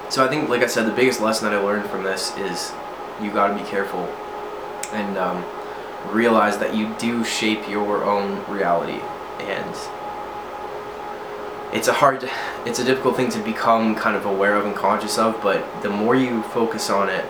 So 0.09 0.25
I 0.25 0.29
think, 0.29 0.49
like 0.49 0.63
I 0.63 0.67
said, 0.67 0.87
the 0.87 0.93
biggest 0.93 1.21
lesson 1.21 1.51
that 1.51 1.59
I 1.59 1.63
learned 1.63 1.91
from 1.91 2.03
this 2.05 2.35
is 2.39 2.73
you 3.21 3.31
got 3.31 3.49
to 3.49 3.63
be 3.63 3.69
careful 3.69 4.05
and 4.93 5.19
um, 5.19 5.45
realize 6.11 6.57
that 6.59 6.75
you 6.75 6.95
do 6.99 7.25
shape 7.25 7.69
your 7.69 8.05
own 8.05 8.43
reality, 8.49 9.01
and 9.41 9.75
it's 11.73 11.89
a 11.89 11.93
hard, 11.93 12.29
it's 12.65 12.79
a 12.79 12.85
difficult 12.85 13.17
thing 13.17 13.31
to 13.31 13.43
become 13.43 13.95
kind 13.95 14.17
of 14.17 14.25
aware 14.25 14.57
of 14.57 14.67
and 14.67 14.75
conscious 14.75 15.19
of. 15.19 15.41
But 15.43 15.83
the 15.83 15.91
more 15.91 16.15
you 16.17 16.43
focus 16.45 16.91
on 16.91 17.09
it, 17.09 17.25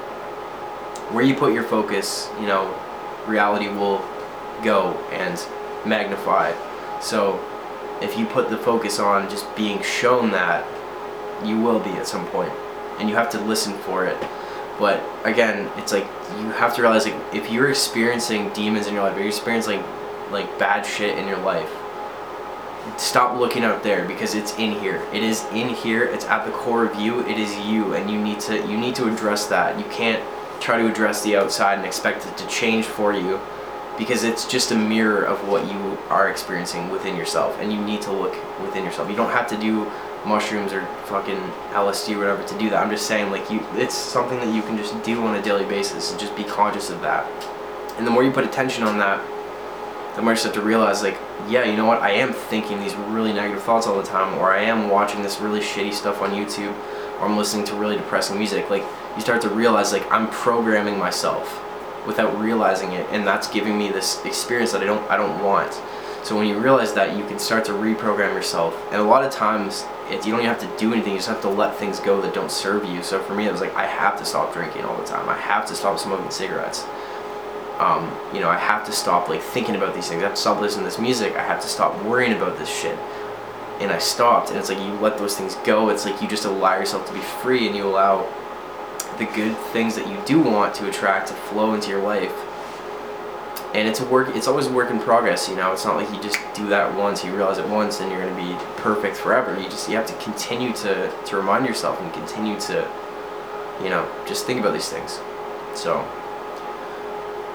where 1.12 1.24
you 1.24 1.34
put 1.34 1.52
your 1.52 1.64
focus, 1.64 2.30
you 2.40 2.46
know, 2.46 2.74
reality 3.26 3.68
will 3.68 3.98
go 4.62 4.92
and 5.12 5.40
magnify. 5.86 6.52
So 7.00 7.40
if 8.00 8.18
you 8.18 8.26
put 8.26 8.50
the 8.50 8.58
focus 8.58 8.98
on 8.98 9.28
just 9.28 9.44
being 9.56 9.82
shown 9.82 10.30
that, 10.32 10.66
you 11.44 11.58
will 11.60 11.80
be 11.80 11.90
at 11.90 12.06
some 12.06 12.26
point, 12.28 12.52
and 12.98 13.08
you 13.08 13.14
have 13.14 13.30
to 13.30 13.40
listen 13.40 13.74
for 13.78 14.04
it. 14.04 14.18
But 14.78 15.02
again, 15.24 15.70
it's 15.76 15.92
like 15.92 16.06
you 16.38 16.50
have 16.50 16.74
to 16.76 16.82
realize 16.82 17.04
like 17.04 17.16
if 17.34 17.50
you're 17.50 17.70
experiencing 17.70 18.50
demons 18.52 18.86
in 18.86 18.94
your 18.94 19.02
life, 19.02 19.12
if 19.12 19.18
you're 19.18 19.28
experiencing 19.28 19.82
like 20.30 20.58
bad 20.58 20.84
shit 20.84 21.18
in 21.18 21.26
your 21.26 21.38
life, 21.38 21.70
stop 22.96 23.38
looking 23.38 23.64
out 23.64 23.82
there 23.82 24.06
because 24.06 24.34
it's 24.34 24.56
in 24.58 24.72
here. 24.72 25.06
It 25.12 25.22
is 25.22 25.44
in 25.52 25.68
here. 25.68 26.04
It's 26.04 26.24
at 26.24 26.44
the 26.44 26.52
core 26.52 26.84
of 26.84 26.98
you. 27.00 27.20
It 27.26 27.38
is 27.38 27.56
you, 27.66 27.94
and 27.94 28.10
you 28.10 28.20
need 28.20 28.40
to 28.40 28.56
you 28.66 28.76
need 28.76 28.94
to 28.96 29.12
address 29.12 29.46
that. 29.46 29.78
You 29.78 29.84
can't 29.86 30.22
try 30.60 30.78
to 30.78 30.88
address 30.90 31.22
the 31.22 31.36
outside 31.36 31.78
and 31.78 31.86
expect 31.86 32.26
it 32.26 32.36
to 32.36 32.46
change 32.48 32.84
for 32.84 33.12
you 33.12 33.40
because 33.96 34.22
it's 34.22 34.46
just 34.46 34.70
a 34.70 34.76
mirror 34.76 35.24
of 35.24 35.46
what 35.48 35.66
you 35.66 35.98
are 36.08 36.28
experiencing 36.28 36.88
within 36.88 37.16
yourself 37.16 37.56
and 37.60 37.72
you 37.72 37.80
need 37.80 38.00
to 38.00 38.12
look 38.12 38.32
within 38.60 38.84
yourself 38.84 39.10
you 39.10 39.16
don't 39.16 39.30
have 39.30 39.46
to 39.48 39.56
do 39.58 39.90
mushrooms 40.24 40.72
or 40.72 40.84
fucking 41.06 41.38
LSD 41.72 42.14
or 42.14 42.18
whatever 42.18 42.46
to 42.46 42.58
do 42.58 42.70
that 42.70 42.82
I'm 42.82 42.90
just 42.90 43.06
saying 43.06 43.30
like 43.30 43.50
you 43.50 43.64
it's 43.74 43.94
something 43.94 44.38
that 44.38 44.54
you 44.54 44.62
can 44.62 44.76
just 44.76 45.00
do 45.02 45.22
on 45.24 45.36
a 45.36 45.42
daily 45.42 45.64
basis 45.64 46.10
and 46.10 46.20
just 46.20 46.34
be 46.36 46.44
conscious 46.44 46.90
of 46.90 47.00
that 47.02 47.26
and 47.98 48.06
the 48.06 48.10
more 48.10 48.22
you 48.22 48.30
put 48.30 48.44
attention 48.44 48.84
on 48.84 48.98
that 48.98 49.20
the 50.18 50.22
more 50.22 50.32
you 50.32 50.36
start 50.36 50.52
to 50.52 50.60
realize 50.60 51.00
like 51.00 51.16
yeah 51.48 51.62
you 51.62 51.76
know 51.76 51.84
what 51.84 52.02
I 52.02 52.10
am 52.10 52.32
thinking 52.32 52.80
these 52.80 52.96
really 52.96 53.32
negative 53.32 53.62
thoughts 53.62 53.86
all 53.86 53.96
the 53.96 54.02
time 54.02 54.36
or 54.38 54.52
I 54.52 54.62
am 54.62 54.90
watching 54.90 55.22
this 55.22 55.38
really 55.38 55.60
shitty 55.60 55.94
stuff 55.94 56.20
on 56.20 56.30
YouTube 56.30 56.76
or 57.20 57.26
I'm 57.26 57.36
listening 57.36 57.64
to 57.66 57.76
really 57.76 57.94
depressing 57.94 58.36
music 58.36 58.68
like 58.68 58.82
you 59.14 59.20
start 59.20 59.40
to 59.42 59.48
realize 59.48 59.92
like 59.92 60.10
I'm 60.10 60.28
programming 60.30 60.98
myself 60.98 61.64
without 62.04 62.36
realizing 62.36 62.90
it 62.94 63.06
and 63.12 63.24
that's 63.24 63.46
giving 63.46 63.78
me 63.78 63.92
this 63.92 64.24
experience 64.24 64.72
that 64.72 64.82
I 64.82 64.86
don't 64.86 65.08
I 65.08 65.16
don't 65.16 65.40
want. 65.40 65.72
So 66.24 66.36
when 66.36 66.48
you 66.48 66.58
realize 66.58 66.92
that 66.94 67.16
you 67.16 67.24
can 67.26 67.38
start 67.38 67.64
to 67.66 67.72
reprogram 67.72 68.34
yourself 68.34 68.74
and 68.90 69.00
a 69.00 69.04
lot 69.04 69.22
of 69.22 69.30
times 69.30 69.84
it, 70.10 70.26
you 70.26 70.32
don't 70.32 70.40
even 70.40 70.46
have 70.46 70.58
to 70.58 70.78
do 70.78 70.92
anything 70.92 71.12
you 71.12 71.18
just 71.18 71.28
have 71.28 71.42
to 71.42 71.48
let 71.48 71.76
things 71.76 72.00
go 72.00 72.20
that 72.22 72.34
don't 72.34 72.50
serve 72.50 72.84
you. 72.86 73.04
So 73.04 73.22
for 73.22 73.36
me 73.36 73.46
it 73.46 73.52
was 73.52 73.60
like 73.60 73.76
I 73.76 73.86
have 73.86 74.18
to 74.18 74.24
stop 74.24 74.52
drinking 74.52 74.82
all 74.82 74.96
the 74.96 75.06
time. 75.06 75.28
I 75.28 75.38
have 75.38 75.64
to 75.66 75.76
stop 75.76 75.96
smoking 75.96 76.32
cigarettes. 76.32 76.84
Um, 77.78 78.12
you 78.34 78.40
know, 78.40 78.48
I 78.48 78.56
have 78.58 78.84
to 78.86 78.92
stop 78.92 79.28
like 79.28 79.40
thinking 79.40 79.76
about 79.76 79.94
these 79.94 80.08
things. 80.08 80.22
I 80.22 80.26
have 80.26 80.34
to 80.34 80.40
stop 80.40 80.60
listening 80.60 80.84
to 80.84 80.90
this 80.90 80.98
music. 80.98 81.36
I 81.36 81.42
have 81.42 81.60
to 81.60 81.68
stop 81.68 82.02
worrying 82.02 82.32
about 82.32 82.58
this 82.58 82.68
shit. 82.68 82.98
And 83.80 83.92
I 83.92 83.98
stopped 83.98 84.50
and 84.50 84.58
it's 84.58 84.68
like 84.68 84.78
you 84.78 84.92
let 84.94 85.18
those 85.18 85.36
things 85.36 85.54
go. 85.64 85.88
It's 85.88 86.04
like 86.04 86.20
you 86.20 86.26
just 86.26 86.44
allow 86.44 86.76
yourself 86.76 87.06
to 87.06 87.12
be 87.12 87.20
free 87.20 87.68
and 87.68 87.76
you 87.76 87.86
allow 87.86 88.26
the 89.18 89.26
good 89.26 89.56
things 89.72 89.94
that 89.96 90.08
you 90.08 90.16
do 90.24 90.40
want 90.40 90.74
to 90.76 90.88
attract 90.88 91.28
to 91.28 91.34
flow 91.34 91.74
into 91.74 91.88
your 91.88 92.02
life. 92.02 92.32
And 93.74 93.86
it's 93.86 94.00
a 94.00 94.04
work. 94.06 94.34
It's 94.34 94.48
always 94.48 94.66
a 94.66 94.72
work 94.72 94.90
in 94.90 94.98
progress. 94.98 95.48
You 95.48 95.56
know, 95.56 95.72
it's 95.72 95.84
not 95.84 95.96
like 95.96 96.10
you 96.10 96.22
just 96.22 96.38
do 96.54 96.68
that 96.68 96.96
once. 96.96 97.22
You 97.22 97.34
realize 97.34 97.58
it 97.58 97.68
once, 97.68 98.00
and 98.00 98.10
you're 98.10 98.20
going 98.22 98.34
to 98.34 98.42
be 98.42 98.64
perfect 98.76 99.16
forever. 99.16 99.60
You 99.60 99.68
just 99.68 99.90
you 99.90 99.96
have 99.96 100.06
to 100.06 100.14
continue 100.24 100.72
to 100.74 101.12
to 101.26 101.36
remind 101.36 101.66
yourself 101.66 102.00
and 102.00 102.10
continue 102.14 102.58
to, 102.60 102.90
you 103.82 103.90
know, 103.90 104.08
just 104.26 104.46
think 104.46 104.58
about 104.58 104.72
these 104.72 104.88
things. 104.88 105.20
So, 105.74 106.00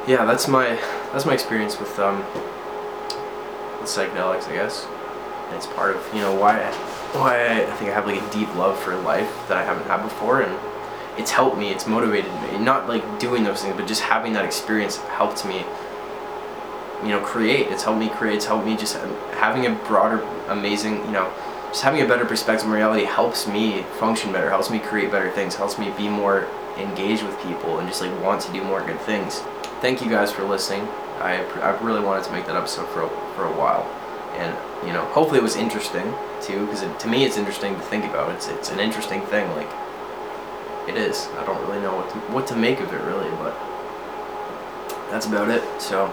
yeah, 0.08 0.26
that's 0.26 0.48
my 0.48 0.76
that's 1.12 1.26
my 1.26 1.34
experience 1.34 1.80
with 1.80 1.98
um 2.00 2.20
with 3.80 3.90
psychedelics, 3.90 4.48
I 4.50 4.54
guess. 4.54 4.86
And 5.48 5.56
it's 5.56 5.68
part 5.68 5.96
of 5.96 6.06
you 6.14 6.22
know 6.22 6.34
why 6.34 6.60
why 7.14 7.64
I 7.64 7.66
think 7.78 7.92
I 7.92 7.94
have 7.94 8.06
like 8.06 8.22
a 8.22 8.34
deep 8.34 8.54
love 8.56 8.78
for 8.80 8.96
life 8.96 9.32
that 9.48 9.58
I 9.58 9.64
haven't 9.64 9.88
had 9.88 10.04
before, 10.04 10.42
and 10.42 10.60
it's 11.18 11.32
helped 11.32 11.58
me, 11.58 11.70
it's 11.70 11.88
motivated 11.88 12.32
me. 12.42 12.58
Not 12.58 12.88
like 12.88 13.20
doing 13.20 13.44
those 13.44 13.62
things, 13.62 13.76
but 13.76 13.88
just 13.88 14.02
having 14.02 14.34
that 14.34 14.46
experience 14.46 14.98
helped 14.98 15.46
me, 15.46 15.64
you 17.04 17.10
know, 17.10 17.22
create. 17.22 17.68
It's 17.68 17.84
helped 17.84 18.00
me 18.00 18.10
create. 18.10 18.36
It's 18.36 18.46
helped 18.46 18.66
me 18.66 18.76
just 18.76 18.96
having 19.36 19.68
a 19.68 19.76
broader, 19.88 20.22
amazing, 20.48 20.96
you 21.06 21.12
know, 21.12 21.32
just 21.70 21.84
having 21.84 22.02
a 22.02 22.08
better 22.08 22.26
perspective 22.26 22.68
on 22.68 22.74
reality 22.74 23.06
helps 23.06 23.48
me 23.48 23.84
function 24.00 24.32
better, 24.32 24.50
helps 24.50 24.70
me 24.70 24.80
create 24.80 25.12
better 25.12 25.32
things, 25.32 25.56
helps 25.56 25.78
me 25.78 25.92
be 25.98 26.10
more 26.10 26.48
engaged 26.78 27.24
with 27.24 27.40
people 27.44 27.80
and 27.80 27.88
just 27.88 28.02
like 28.02 28.12
want 28.24 28.42
to 28.42 28.52
do 28.52 28.64
more 28.64 28.84
good 28.86 29.00
things. 29.02 29.44
Thank 29.84 30.02
you 30.02 30.10
guys 30.10 30.32
for 30.32 30.46
listening. 30.46 30.88
I, 31.20 31.44
I 31.60 31.78
really 31.84 32.00
wanted 32.00 32.24
to 32.24 32.32
make 32.32 32.46
that 32.46 32.56
episode 32.56 32.88
for 32.88 33.02
a, 33.02 33.10
for 33.36 33.44
a 33.44 33.52
while. 33.52 33.84
And, 34.38 34.88
you 34.88 34.94
know, 34.94 35.04
hopefully 35.08 35.40
it 35.40 35.44
was 35.44 35.58
interesting 35.58 36.06
too, 36.42 36.66
because 36.68 36.86
to 37.02 37.08
me 37.10 37.26
it's 37.26 37.36
interesting 37.36 37.76
to 37.76 37.82
think 37.82 38.06
about. 38.06 38.32
It's, 38.32 38.48
it's 38.48 38.72
an 38.72 38.80
interesting 38.80 39.24
thing. 39.24 39.46
Like, 39.58 39.68
it 40.88 40.96
is. 40.96 41.28
I 41.38 41.46
don't 41.46 41.60
really 41.68 41.82
know 41.82 41.98
what 41.98 42.10
to, 42.12 42.16
what 42.32 42.48
to 42.48 42.56
make 42.56 42.80
of 42.80 42.94
it 42.94 43.02
really, 43.02 43.30
but 43.32 43.60
that's 45.12 45.26
about 45.26 45.50
it. 45.50 45.62
So, 45.82 46.06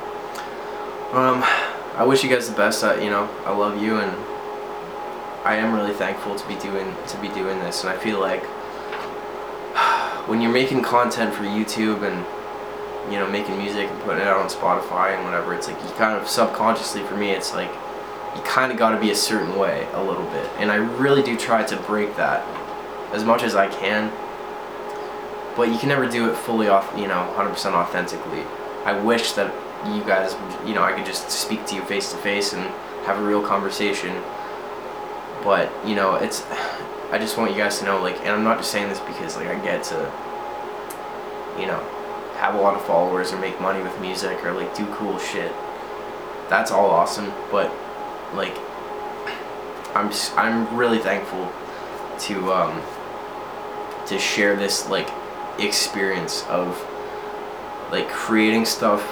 um, 1.12 1.44
I 1.94 2.02
wish 2.04 2.24
you 2.24 2.28
guys 2.28 2.50
the 2.50 2.56
best. 2.56 2.82
I, 2.82 3.00
you 3.00 3.10
know, 3.10 3.30
I 3.46 3.56
love 3.56 3.80
you, 3.80 4.00
and 4.00 4.10
I 5.44 5.54
am 5.54 5.72
really 5.72 5.94
thankful 5.94 6.34
to 6.34 6.48
be 6.48 6.56
doing 6.56 6.92
to 7.06 7.16
be 7.18 7.28
doing 7.28 7.60
this, 7.60 7.84
and 7.84 7.90
I 7.90 7.96
feel 7.96 8.18
like 8.18 8.42
when 10.28 10.40
you're 10.40 10.50
making 10.50 10.82
content 10.82 11.32
for 11.32 11.44
YouTube 11.44 12.02
and 12.02 12.26
you 13.06 13.18
know 13.18 13.28
making 13.28 13.56
music 13.58 13.88
and 13.88 14.02
putting 14.02 14.22
it 14.22 14.26
out 14.26 14.38
on 14.38 14.48
Spotify 14.48 15.14
and 15.14 15.24
whatever, 15.24 15.54
it's 15.54 15.68
like 15.68 15.82
you 15.82 15.88
kind 15.90 16.20
of 16.20 16.28
subconsciously 16.28 17.02
for 17.04 17.16
me, 17.16 17.30
it's 17.30 17.54
like 17.54 17.70
you 18.36 18.42
kind 18.42 18.70
of 18.70 18.78
got 18.78 18.90
to 18.90 19.00
be 19.00 19.10
a 19.10 19.14
certain 19.14 19.58
way 19.58 19.88
a 19.94 20.02
little 20.02 20.26
bit, 20.30 20.48
and 20.58 20.70
I 20.70 20.76
really 20.76 21.22
do 21.22 21.36
try 21.36 21.62
to 21.64 21.76
break 21.76 22.16
that 22.16 22.44
as 23.12 23.24
much 23.24 23.42
as 23.42 23.54
I 23.54 23.68
can. 23.68 24.12
But 25.56 25.68
you 25.72 25.78
can 25.78 25.88
never 25.88 26.08
do 26.08 26.30
it 26.30 26.36
fully 26.36 26.68
off, 26.68 26.92
you 26.96 27.08
know, 27.08 27.34
100% 27.36 27.72
authentically. 27.72 28.44
I 28.84 28.98
wish 28.98 29.32
that 29.32 29.52
you 29.86 30.02
guys, 30.04 30.34
you 30.66 30.74
know, 30.74 30.82
I 30.82 30.92
could 30.92 31.06
just 31.06 31.30
speak 31.30 31.66
to 31.66 31.74
you 31.74 31.82
face 31.82 32.12
to 32.12 32.18
face 32.18 32.52
and 32.52 32.62
have 33.04 33.18
a 33.18 33.22
real 33.22 33.42
conversation. 33.42 34.22
But 35.42 35.72
you 35.86 35.94
know, 35.94 36.14
it's 36.16 36.44
I 37.10 37.18
just 37.18 37.36
want 37.36 37.50
you 37.50 37.56
guys 37.56 37.80
to 37.80 37.84
know, 37.84 38.00
like, 38.00 38.20
and 38.20 38.28
I'm 38.28 38.44
not 38.44 38.58
just 38.58 38.70
saying 38.70 38.88
this 38.88 39.00
because 39.00 39.36
like 39.36 39.48
I 39.48 39.58
get 39.64 39.82
to, 39.84 40.12
you 41.58 41.66
know, 41.66 41.84
have 42.40 42.54
a 42.54 42.58
lot 42.58 42.74
of 42.74 42.82
followers 42.84 43.32
or 43.32 43.38
make 43.38 43.60
money 43.60 43.82
with 43.82 44.00
music 44.00 44.42
or 44.44 44.52
like 44.52 44.74
do 44.74 44.86
cool 44.94 45.18
shit. 45.18 45.52
That's 46.48 46.70
all 46.70 46.90
awesome, 46.90 47.32
but 47.50 47.70
like, 48.34 48.56
I'm 49.94 50.10
I'm 50.36 50.76
really 50.76 50.98
thankful 50.98 51.52
to 52.20 52.52
um 52.52 52.82
to 54.06 54.18
share 54.18 54.56
this 54.56 54.88
like 54.88 55.10
experience 55.58 56.44
of 56.48 56.68
like 57.92 58.08
creating 58.08 58.64
stuff 58.64 59.02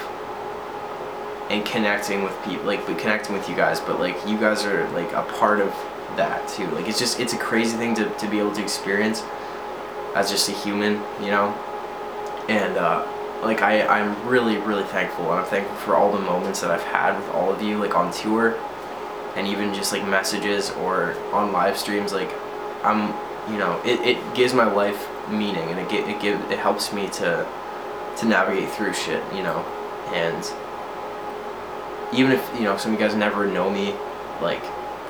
and 1.49 1.65
connecting 1.65 2.23
with 2.23 2.33
people 2.43 2.65
like 2.65 2.85
but 2.85 2.97
connecting 2.97 3.35
with 3.35 3.47
you 3.49 3.55
guys 3.55 3.79
but 3.79 3.99
like 3.99 4.15
you 4.27 4.37
guys 4.37 4.65
are 4.65 4.89
like 4.91 5.11
a 5.13 5.23
part 5.33 5.59
of 5.59 5.69
that 6.15 6.47
too 6.47 6.65
like 6.67 6.87
it's 6.87 6.99
just 6.99 7.19
it's 7.19 7.33
a 7.33 7.37
crazy 7.37 7.77
thing 7.77 7.93
to, 7.95 8.09
to 8.17 8.27
be 8.29 8.39
able 8.39 8.53
to 8.53 8.61
experience 8.61 9.23
as 10.15 10.29
just 10.29 10.49
a 10.49 10.51
human 10.51 10.93
you 11.21 11.29
know 11.31 11.53
and 12.47 12.77
uh 12.77 13.05
like 13.41 13.61
I, 13.61 13.85
I'm 13.87 14.27
really 14.27 14.57
really 14.57 14.83
thankful 14.83 15.31
and 15.31 15.39
I'm 15.39 15.45
thankful 15.45 15.75
for 15.77 15.95
all 15.95 16.11
the 16.11 16.19
moments 16.19 16.61
that 16.61 16.71
I've 16.71 16.83
had 16.83 17.17
with 17.17 17.29
all 17.29 17.51
of 17.51 17.61
you 17.61 17.77
like 17.77 17.95
on 17.95 18.11
tour 18.11 18.57
and 19.35 19.47
even 19.47 19.73
just 19.73 19.91
like 19.91 20.05
messages 20.07 20.71
or 20.71 21.15
on 21.31 21.51
live 21.51 21.77
streams 21.77 22.11
like 22.11 22.31
I'm 22.83 23.13
you 23.51 23.57
know 23.57 23.81
it, 23.85 23.99
it 24.01 24.35
gives 24.35 24.53
my 24.53 24.71
life 24.71 25.07
meaning 25.29 25.69
and 25.69 25.79
it, 25.79 25.91
it 25.91 26.21
give 26.21 26.39
it 26.51 26.59
helps 26.59 26.91
me 26.91 27.07
to 27.09 27.47
to 28.17 28.25
navigate 28.25 28.69
through 28.71 28.93
shit 28.93 29.23
you 29.33 29.43
know? 29.43 29.63
And 30.11 30.43
even 32.11 32.31
if 32.31 32.49
you 32.55 32.63
know 32.63 32.75
some 32.77 32.93
of 32.93 32.99
you 32.99 33.05
guys 33.05 33.15
never 33.15 33.45
know 33.45 33.69
me 33.69 33.93
like 34.41 34.63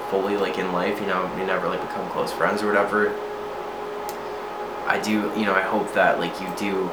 fully 0.09 0.35
like 0.35 0.57
in 0.57 0.71
life 0.73 0.99
you 0.99 1.07
know 1.07 1.31
we 1.37 1.45
never 1.45 1.67
like 1.67 1.81
become 1.81 2.09
close 2.09 2.31
friends 2.31 2.61
or 2.61 2.67
whatever 2.67 3.09
i 4.87 4.99
do 5.03 5.31
you 5.37 5.45
know 5.45 5.53
i 5.53 5.61
hope 5.61 5.93
that 5.93 6.19
like 6.19 6.39
you 6.41 6.47
do 6.57 6.89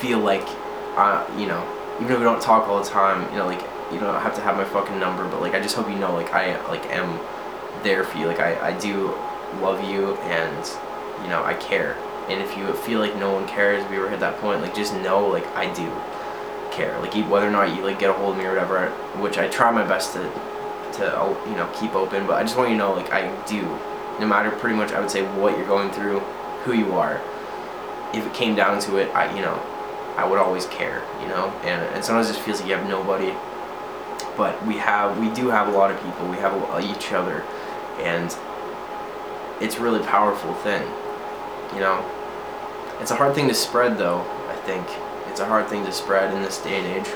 feel 0.00 0.18
like 0.18 0.46
uh, 0.96 1.24
you 1.38 1.46
know 1.46 1.62
even 2.00 2.12
if 2.12 2.18
we 2.18 2.24
don't 2.24 2.40
talk 2.42 2.68
all 2.68 2.82
the 2.82 2.88
time 2.88 3.30
you 3.32 3.38
know 3.38 3.46
like 3.46 3.62
you 3.92 3.98
don't 3.98 4.20
have 4.20 4.34
to 4.34 4.40
have 4.40 4.56
my 4.56 4.64
fucking 4.64 4.98
number 4.98 5.26
but 5.28 5.40
like 5.40 5.54
i 5.54 5.60
just 5.60 5.74
hope 5.74 5.88
you 5.88 5.96
know 5.96 6.12
like 6.14 6.32
i 6.34 6.60
like 6.68 6.84
am 6.86 7.18
there 7.82 8.04
for 8.04 8.18
you 8.18 8.26
like 8.26 8.40
i, 8.40 8.68
I 8.68 8.78
do 8.78 9.14
love 9.60 9.82
you 9.88 10.14
and 10.16 10.66
you 11.22 11.28
know 11.28 11.42
i 11.44 11.54
care 11.54 11.96
and 12.28 12.42
if 12.42 12.56
you 12.56 12.70
feel 12.74 13.00
like 13.00 13.16
no 13.16 13.32
one 13.32 13.46
cares 13.48 13.88
we 13.90 13.96
ever 13.96 14.10
hit 14.10 14.20
that 14.20 14.38
point 14.40 14.60
like 14.60 14.74
just 14.74 14.94
know 14.94 15.26
like 15.26 15.46
i 15.56 15.72
do 15.74 15.90
care. 16.78 16.98
Like 17.00 17.12
whether 17.28 17.48
or 17.48 17.50
not 17.50 17.74
you 17.74 17.82
like 17.82 17.98
get 17.98 18.10
a 18.10 18.12
hold 18.12 18.32
of 18.32 18.38
me 18.38 18.44
or 18.44 18.50
whatever, 18.50 18.88
which 19.20 19.36
I 19.36 19.48
try 19.48 19.70
my 19.70 19.84
best 19.84 20.12
to 20.14 20.22
to 20.98 21.36
you 21.46 21.56
know 21.56 21.68
keep 21.74 21.94
open. 21.94 22.26
But 22.26 22.36
I 22.36 22.42
just 22.42 22.56
want 22.56 22.70
you 22.70 22.76
to 22.76 22.78
know 22.78 22.92
like 22.94 23.12
I 23.12 23.22
do, 23.46 23.62
no 24.20 24.26
matter 24.26 24.50
pretty 24.50 24.76
much 24.76 24.92
I 24.92 25.00
would 25.00 25.10
say 25.10 25.22
what 25.38 25.58
you're 25.58 25.66
going 25.66 25.90
through, 25.90 26.20
who 26.64 26.72
you 26.72 26.92
are. 26.92 27.20
If 28.14 28.24
it 28.24 28.32
came 28.32 28.54
down 28.54 28.80
to 28.82 28.96
it, 28.96 29.14
I 29.14 29.34
you 29.34 29.42
know 29.42 29.56
I 30.18 30.26
would 30.26 30.40
always 30.40 30.66
care. 30.66 31.02
You 31.22 31.28
know, 31.28 31.46
and 31.62 31.80
and 31.94 32.04
sometimes 32.04 32.28
it 32.28 32.36
feels 32.36 32.60
like 32.60 32.68
you 32.68 32.74
have 32.74 32.88
nobody. 32.88 33.32
But 34.36 34.64
we 34.66 34.76
have 34.78 35.16
we 35.18 35.30
do 35.32 35.48
have 35.48 35.68
a 35.68 35.70
lot 35.70 35.92
of 35.92 36.02
people. 36.02 36.28
We 36.28 36.36
have 36.38 36.52
a, 36.52 36.80
each 36.80 37.12
other, 37.12 37.42
and 38.00 38.36
it's 39.60 39.78
really 39.78 40.04
powerful 40.04 40.54
thing. 40.54 40.82
You 41.72 41.80
know, 41.80 42.04
it's 43.00 43.12
a 43.12 43.16
hard 43.16 43.34
thing 43.34 43.46
to 43.46 43.54
spread 43.54 43.96
though. 43.96 44.20
I 44.48 44.56
think 44.66 44.86
it's 45.28 45.40
a 45.40 45.46
hard 45.46 45.68
thing 45.68 45.84
to 45.84 45.92
spread 45.92 46.34
in 46.34 46.42
this 46.42 46.58
day 46.58 46.78
and 46.78 46.86
age. 46.98 47.12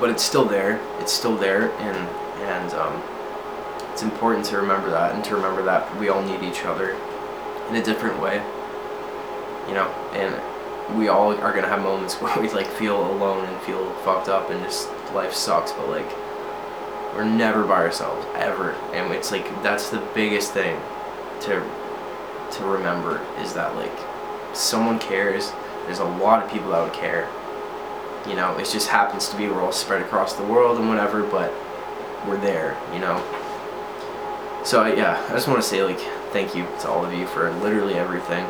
But 0.00 0.10
it's 0.10 0.24
still 0.24 0.44
there. 0.44 0.80
It's 0.98 1.12
still 1.12 1.36
there, 1.36 1.70
and 1.70 1.98
and 2.42 2.74
um, 2.74 3.00
it's 3.92 4.02
important 4.02 4.44
to 4.46 4.56
remember 4.56 4.90
that, 4.90 5.14
and 5.14 5.24
to 5.26 5.36
remember 5.36 5.62
that 5.62 5.96
we 6.00 6.08
all 6.08 6.22
need 6.22 6.42
each 6.42 6.64
other 6.64 6.96
in 7.68 7.76
a 7.76 7.82
different 7.82 8.20
way. 8.20 8.42
You 9.68 9.74
know, 9.74 9.86
and 10.14 10.34
we 10.96 11.08
all 11.08 11.32
are 11.32 11.52
gonna 11.52 11.68
have 11.68 11.82
moments 11.82 12.14
where 12.20 12.38
we 12.40 12.48
like 12.50 12.66
feel 12.66 13.10
alone 13.12 13.44
and 13.44 13.60
feel 13.62 13.92
fucked 14.04 14.28
up, 14.28 14.50
and 14.50 14.62
just 14.62 14.88
life 15.12 15.32
sucks. 15.32 15.72
But 15.72 15.88
like, 15.88 16.10
we're 17.14 17.24
never 17.24 17.64
by 17.64 17.82
ourselves 17.82 18.26
ever, 18.34 18.72
and 18.92 19.12
it's 19.12 19.30
like 19.30 19.46
that's 19.62 19.90
the 19.90 20.02
biggest 20.14 20.52
thing 20.52 20.80
to 21.42 21.62
to 22.52 22.64
remember 22.64 23.20
is 23.40 23.54
that 23.54 23.74
like 23.76 23.92
someone 24.54 24.98
cares 24.98 25.52
there's 25.86 25.98
a 25.98 26.04
lot 26.04 26.42
of 26.42 26.50
people 26.50 26.70
that 26.70 26.82
would 26.82 26.92
care. 26.92 27.28
You 28.28 28.36
know, 28.36 28.56
it 28.56 28.70
just 28.70 28.88
happens 28.88 29.28
to 29.30 29.36
be 29.36 29.48
we're 29.48 29.60
all 29.60 29.72
spread 29.72 30.00
across 30.00 30.34
the 30.34 30.44
world 30.44 30.78
and 30.78 30.88
whatever, 30.88 31.24
but 31.24 31.52
we're 32.26 32.40
there, 32.40 32.78
you 32.92 33.00
know. 33.00 33.20
So 34.64 34.86
yeah, 34.86 35.24
I 35.28 35.32
just 35.32 35.48
want 35.48 35.60
to 35.60 35.68
say 35.68 35.82
like 35.82 35.98
thank 36.30 36.54
you 36.54 36.66
to 36.80 36.88
all 36.88 37.04
of 37.04 37.12
you 37.12 37.26
for 37.26 37.50
literally 37.56 37.94
everything 37.94 38.46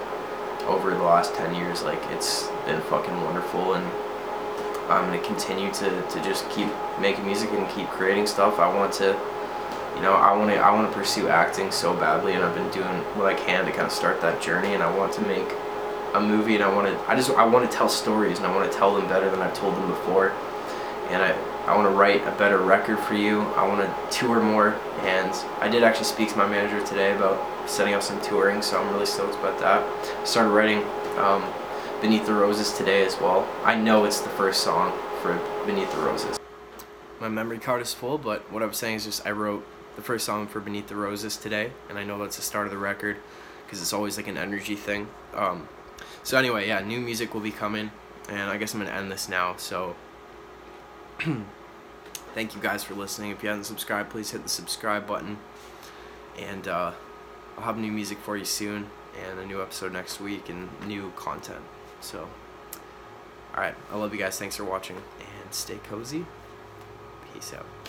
over 0.66 0.90
the 0.90 1.02
last 1.02 1.34
10 1.34 1.54
years. 1.54 1.82
Like 1.82 2.02
it's 2.10 2.48
been 2.66 2.80
fucking 2.82 3.22
wonderful 3.24 3.74
and 3.74 3.86
I'm 4.90 5.08
going 5.08 5.20
to 5.20 5.26
continue 5.26 5.72
to, 5.72 6.02
to 6.08 6.22
just 6.22 6.48
keep 6.50 6.68
making 7.00 7.24
music 7.24 7.50
and 7.52 7.68
keep 7.70 7.88
creating 7.88 8.26
stuff. 8.26 8.58
I 8.58 8.72
want 8.74 8.92
to 8.94 9.18
you 9.94 10.00
know, 10.00 10.14
I 10.14 10.34
want 10.34 10.50
to 10.50 10.56
I 10.56 10.72
want 10.72 10.90
to 10.90 10.98
pursue 10.98 11.28
acting 11.28 11.70
so 11.70 11.94
badly 11.94 12.32
and 12.32 12.42
I've 12.42 12.54
been 12.54 12.70
doing 12.70 13.02
what 13.14 13.26
I 13.26 13.34
can 13.34 13.64
to 13.66 13.70
kind 13.70 13.84
of 13.86 13.92
start 13.92 14.20
that 14.22 14.40
journey 14.40 14.74
and 14.74 14.82
I 14.82 14.96
want 14.96 15.12
to 15.14 15.20
make 15.22 15.48
a 16.14 16.20
movie 16.20 16.54
and 16.54 16.64
I 16.64 16.74
want 16.74 16.86
to 16.88 17.10
I 17.10 17.14
just 17.14 17.30
I 17.30 17.44
want 17.44 17.70
to 17.70 17.76
tell 17.76 17.88
stories 17.88 18.38
and 18.38 18.46
I 18.46 18.54
want 18.54 18.70
to 18.70 18.76
tell 18.76 18.94
them 18.94 19.06
better 19.06 19.30
than 19.30 19.40
I've 19.40 19.54
told 19.54 19.74
them 19.74 19.88
before 19.88 20.30
and 21.10 21.22
I 21.22 21.51
I 21.66 21.76
want 21.76 21.88
to 21.88 21.94
write 21.94 22.26
a 22.26 22.32
better 22.32 22.58
record 22.58 22.98
for 22.98 23.14
you. 23.14 23.42
I 23.56 23.66
want 23.66 23.80
to 23.80 24.18
tour 24.18 24.42
more 24.42 24.74
and 25.02 25.30
I 25.60 25.68
did 25.68 25.84
actually 25.84 26.06
speak 26.06 26.30
to 26.30 26.36
my 26.36 26.48
manager 26.48 26.84
today 26.84 27.14
about 27.14 27.70
setting 27.70 27.94
up 27.94 28.02
some 28.02 28.20
touring 28.20 28.62
so 28.62 28.80
I'm 28.80 28.92
really 28.92 29.06
stoked 29.06 29.36
about 29.36 29.58
that. 29.60 29.82
I 30.20 30.24
started 30.24 30.50
writing 30.50 30.82
um, 31.18 31.44
Beneath 32.00 32.26
the 32.26 32.34
Roses 32.34 32.72
today 32.72 33.06
as 33.06 33.20
well. 33.20 33.48
I 33.64 33.76
know 33.76 34.04
it's 34.04 34.20
the 34.20 34.30
first 34.30 34.62
song 34.62 34.92
for 35.22 35.40
Beneath 35.64 35.92
the 35.92 36.00
Roses. 36.00 36.40
My 37.20 37.28
memory 37.28 37.58
card 37.58 37.80
is 37.80 37.94
full 37.94 38.18
but 38.18 38.50
what 38.52 38.62
I 38.62 38.66
was 38.66 38.76
saying 38.76 38.96
is 38.96 39.04
just 39.04 39.26
I 39.26 39.30
wrote 39.30 39.64
the 39.94 40.02
first 40.02 40.26
song 40.26 40.48
for 40.48 40.58
Beneath 40.58 40.88
the 40.88 40.96
Roses 40.96 41.36
today 41.36 41.70
and 41.88 41.96
I 41.96 42.02
know 42.02 42.18
that's 42.18 42.36
the 42.36 42.42
start 42.42 42.66
of 42.66 42.72
the 42.72 42.78
record 42.78 43.18
because 43.64 43.80
it's 43.80 43.92
always 43.92 44.16
like 44.16 44.26
an 44.26 44.36
energy 44.36 44.74
thing. 44.74 45.06
Um, 45.32 45.68
so 46.24 46.36
anyway, 46.38 46.68
yeah, 46.68 46.80
new 46.80 47.00
music 47.00 47.34
will 47.34 47.40
be 47.40 47.50
coming, 47.50 47.90
and 48.28 48.50
I 48.50 48.56
guess 48.56 48.74
I'm 48.74 48.80
gonna 48.80 48.92
end 48.92 49.10
this 49.10 49.28
now. 49.28 49.56
So 49.56 49.96
thank 52.34 52.54
you 52.54 52.60
guys 52.60 52.82
for 52.82 52.94
listening. 52.94 53.30
If 53.30 53.42
you 53.42 53.48
haven't 53.48 53.64
subscribed, 53.64 54.10
please 54.10 54.30
hit 54.30 54.42
the 54.42 54.48
subscribe 54.48 55.06
button, 55.06 55.38
and 56.38 56.68
uh, 56.68 56.92
I'll 57.56 57.64
have 57.64 57.78
new 57.78 57.92
music 57.92 58.18
for 58.18 58.36
you 58.36 58.44
soon, 58.44 58.90
and 59.28 59.38
a 59.38 59.46
new 59.46 59.62
episode 59.62 59.92
next 59.92 60.20
week, 60.20 60.48
and 60.48 60.68
new 60.86 61.12
content. 61.16 61.62
So, 62.00 62.28
all 63.54 63.62
right, 63.62 63.74
I 63.90 63.96
love 63.96 64.12
you 64.12 64.18
guys. 64.18 64.38
Thanks 64.38 64.56
for 64.56 64.64
watching, 64.64 64.96
and 64.96 65.54
stay 65.54 65.78
cozy. 65.88 66.26
Peace 67.32 67.52
out. 67.54 67.81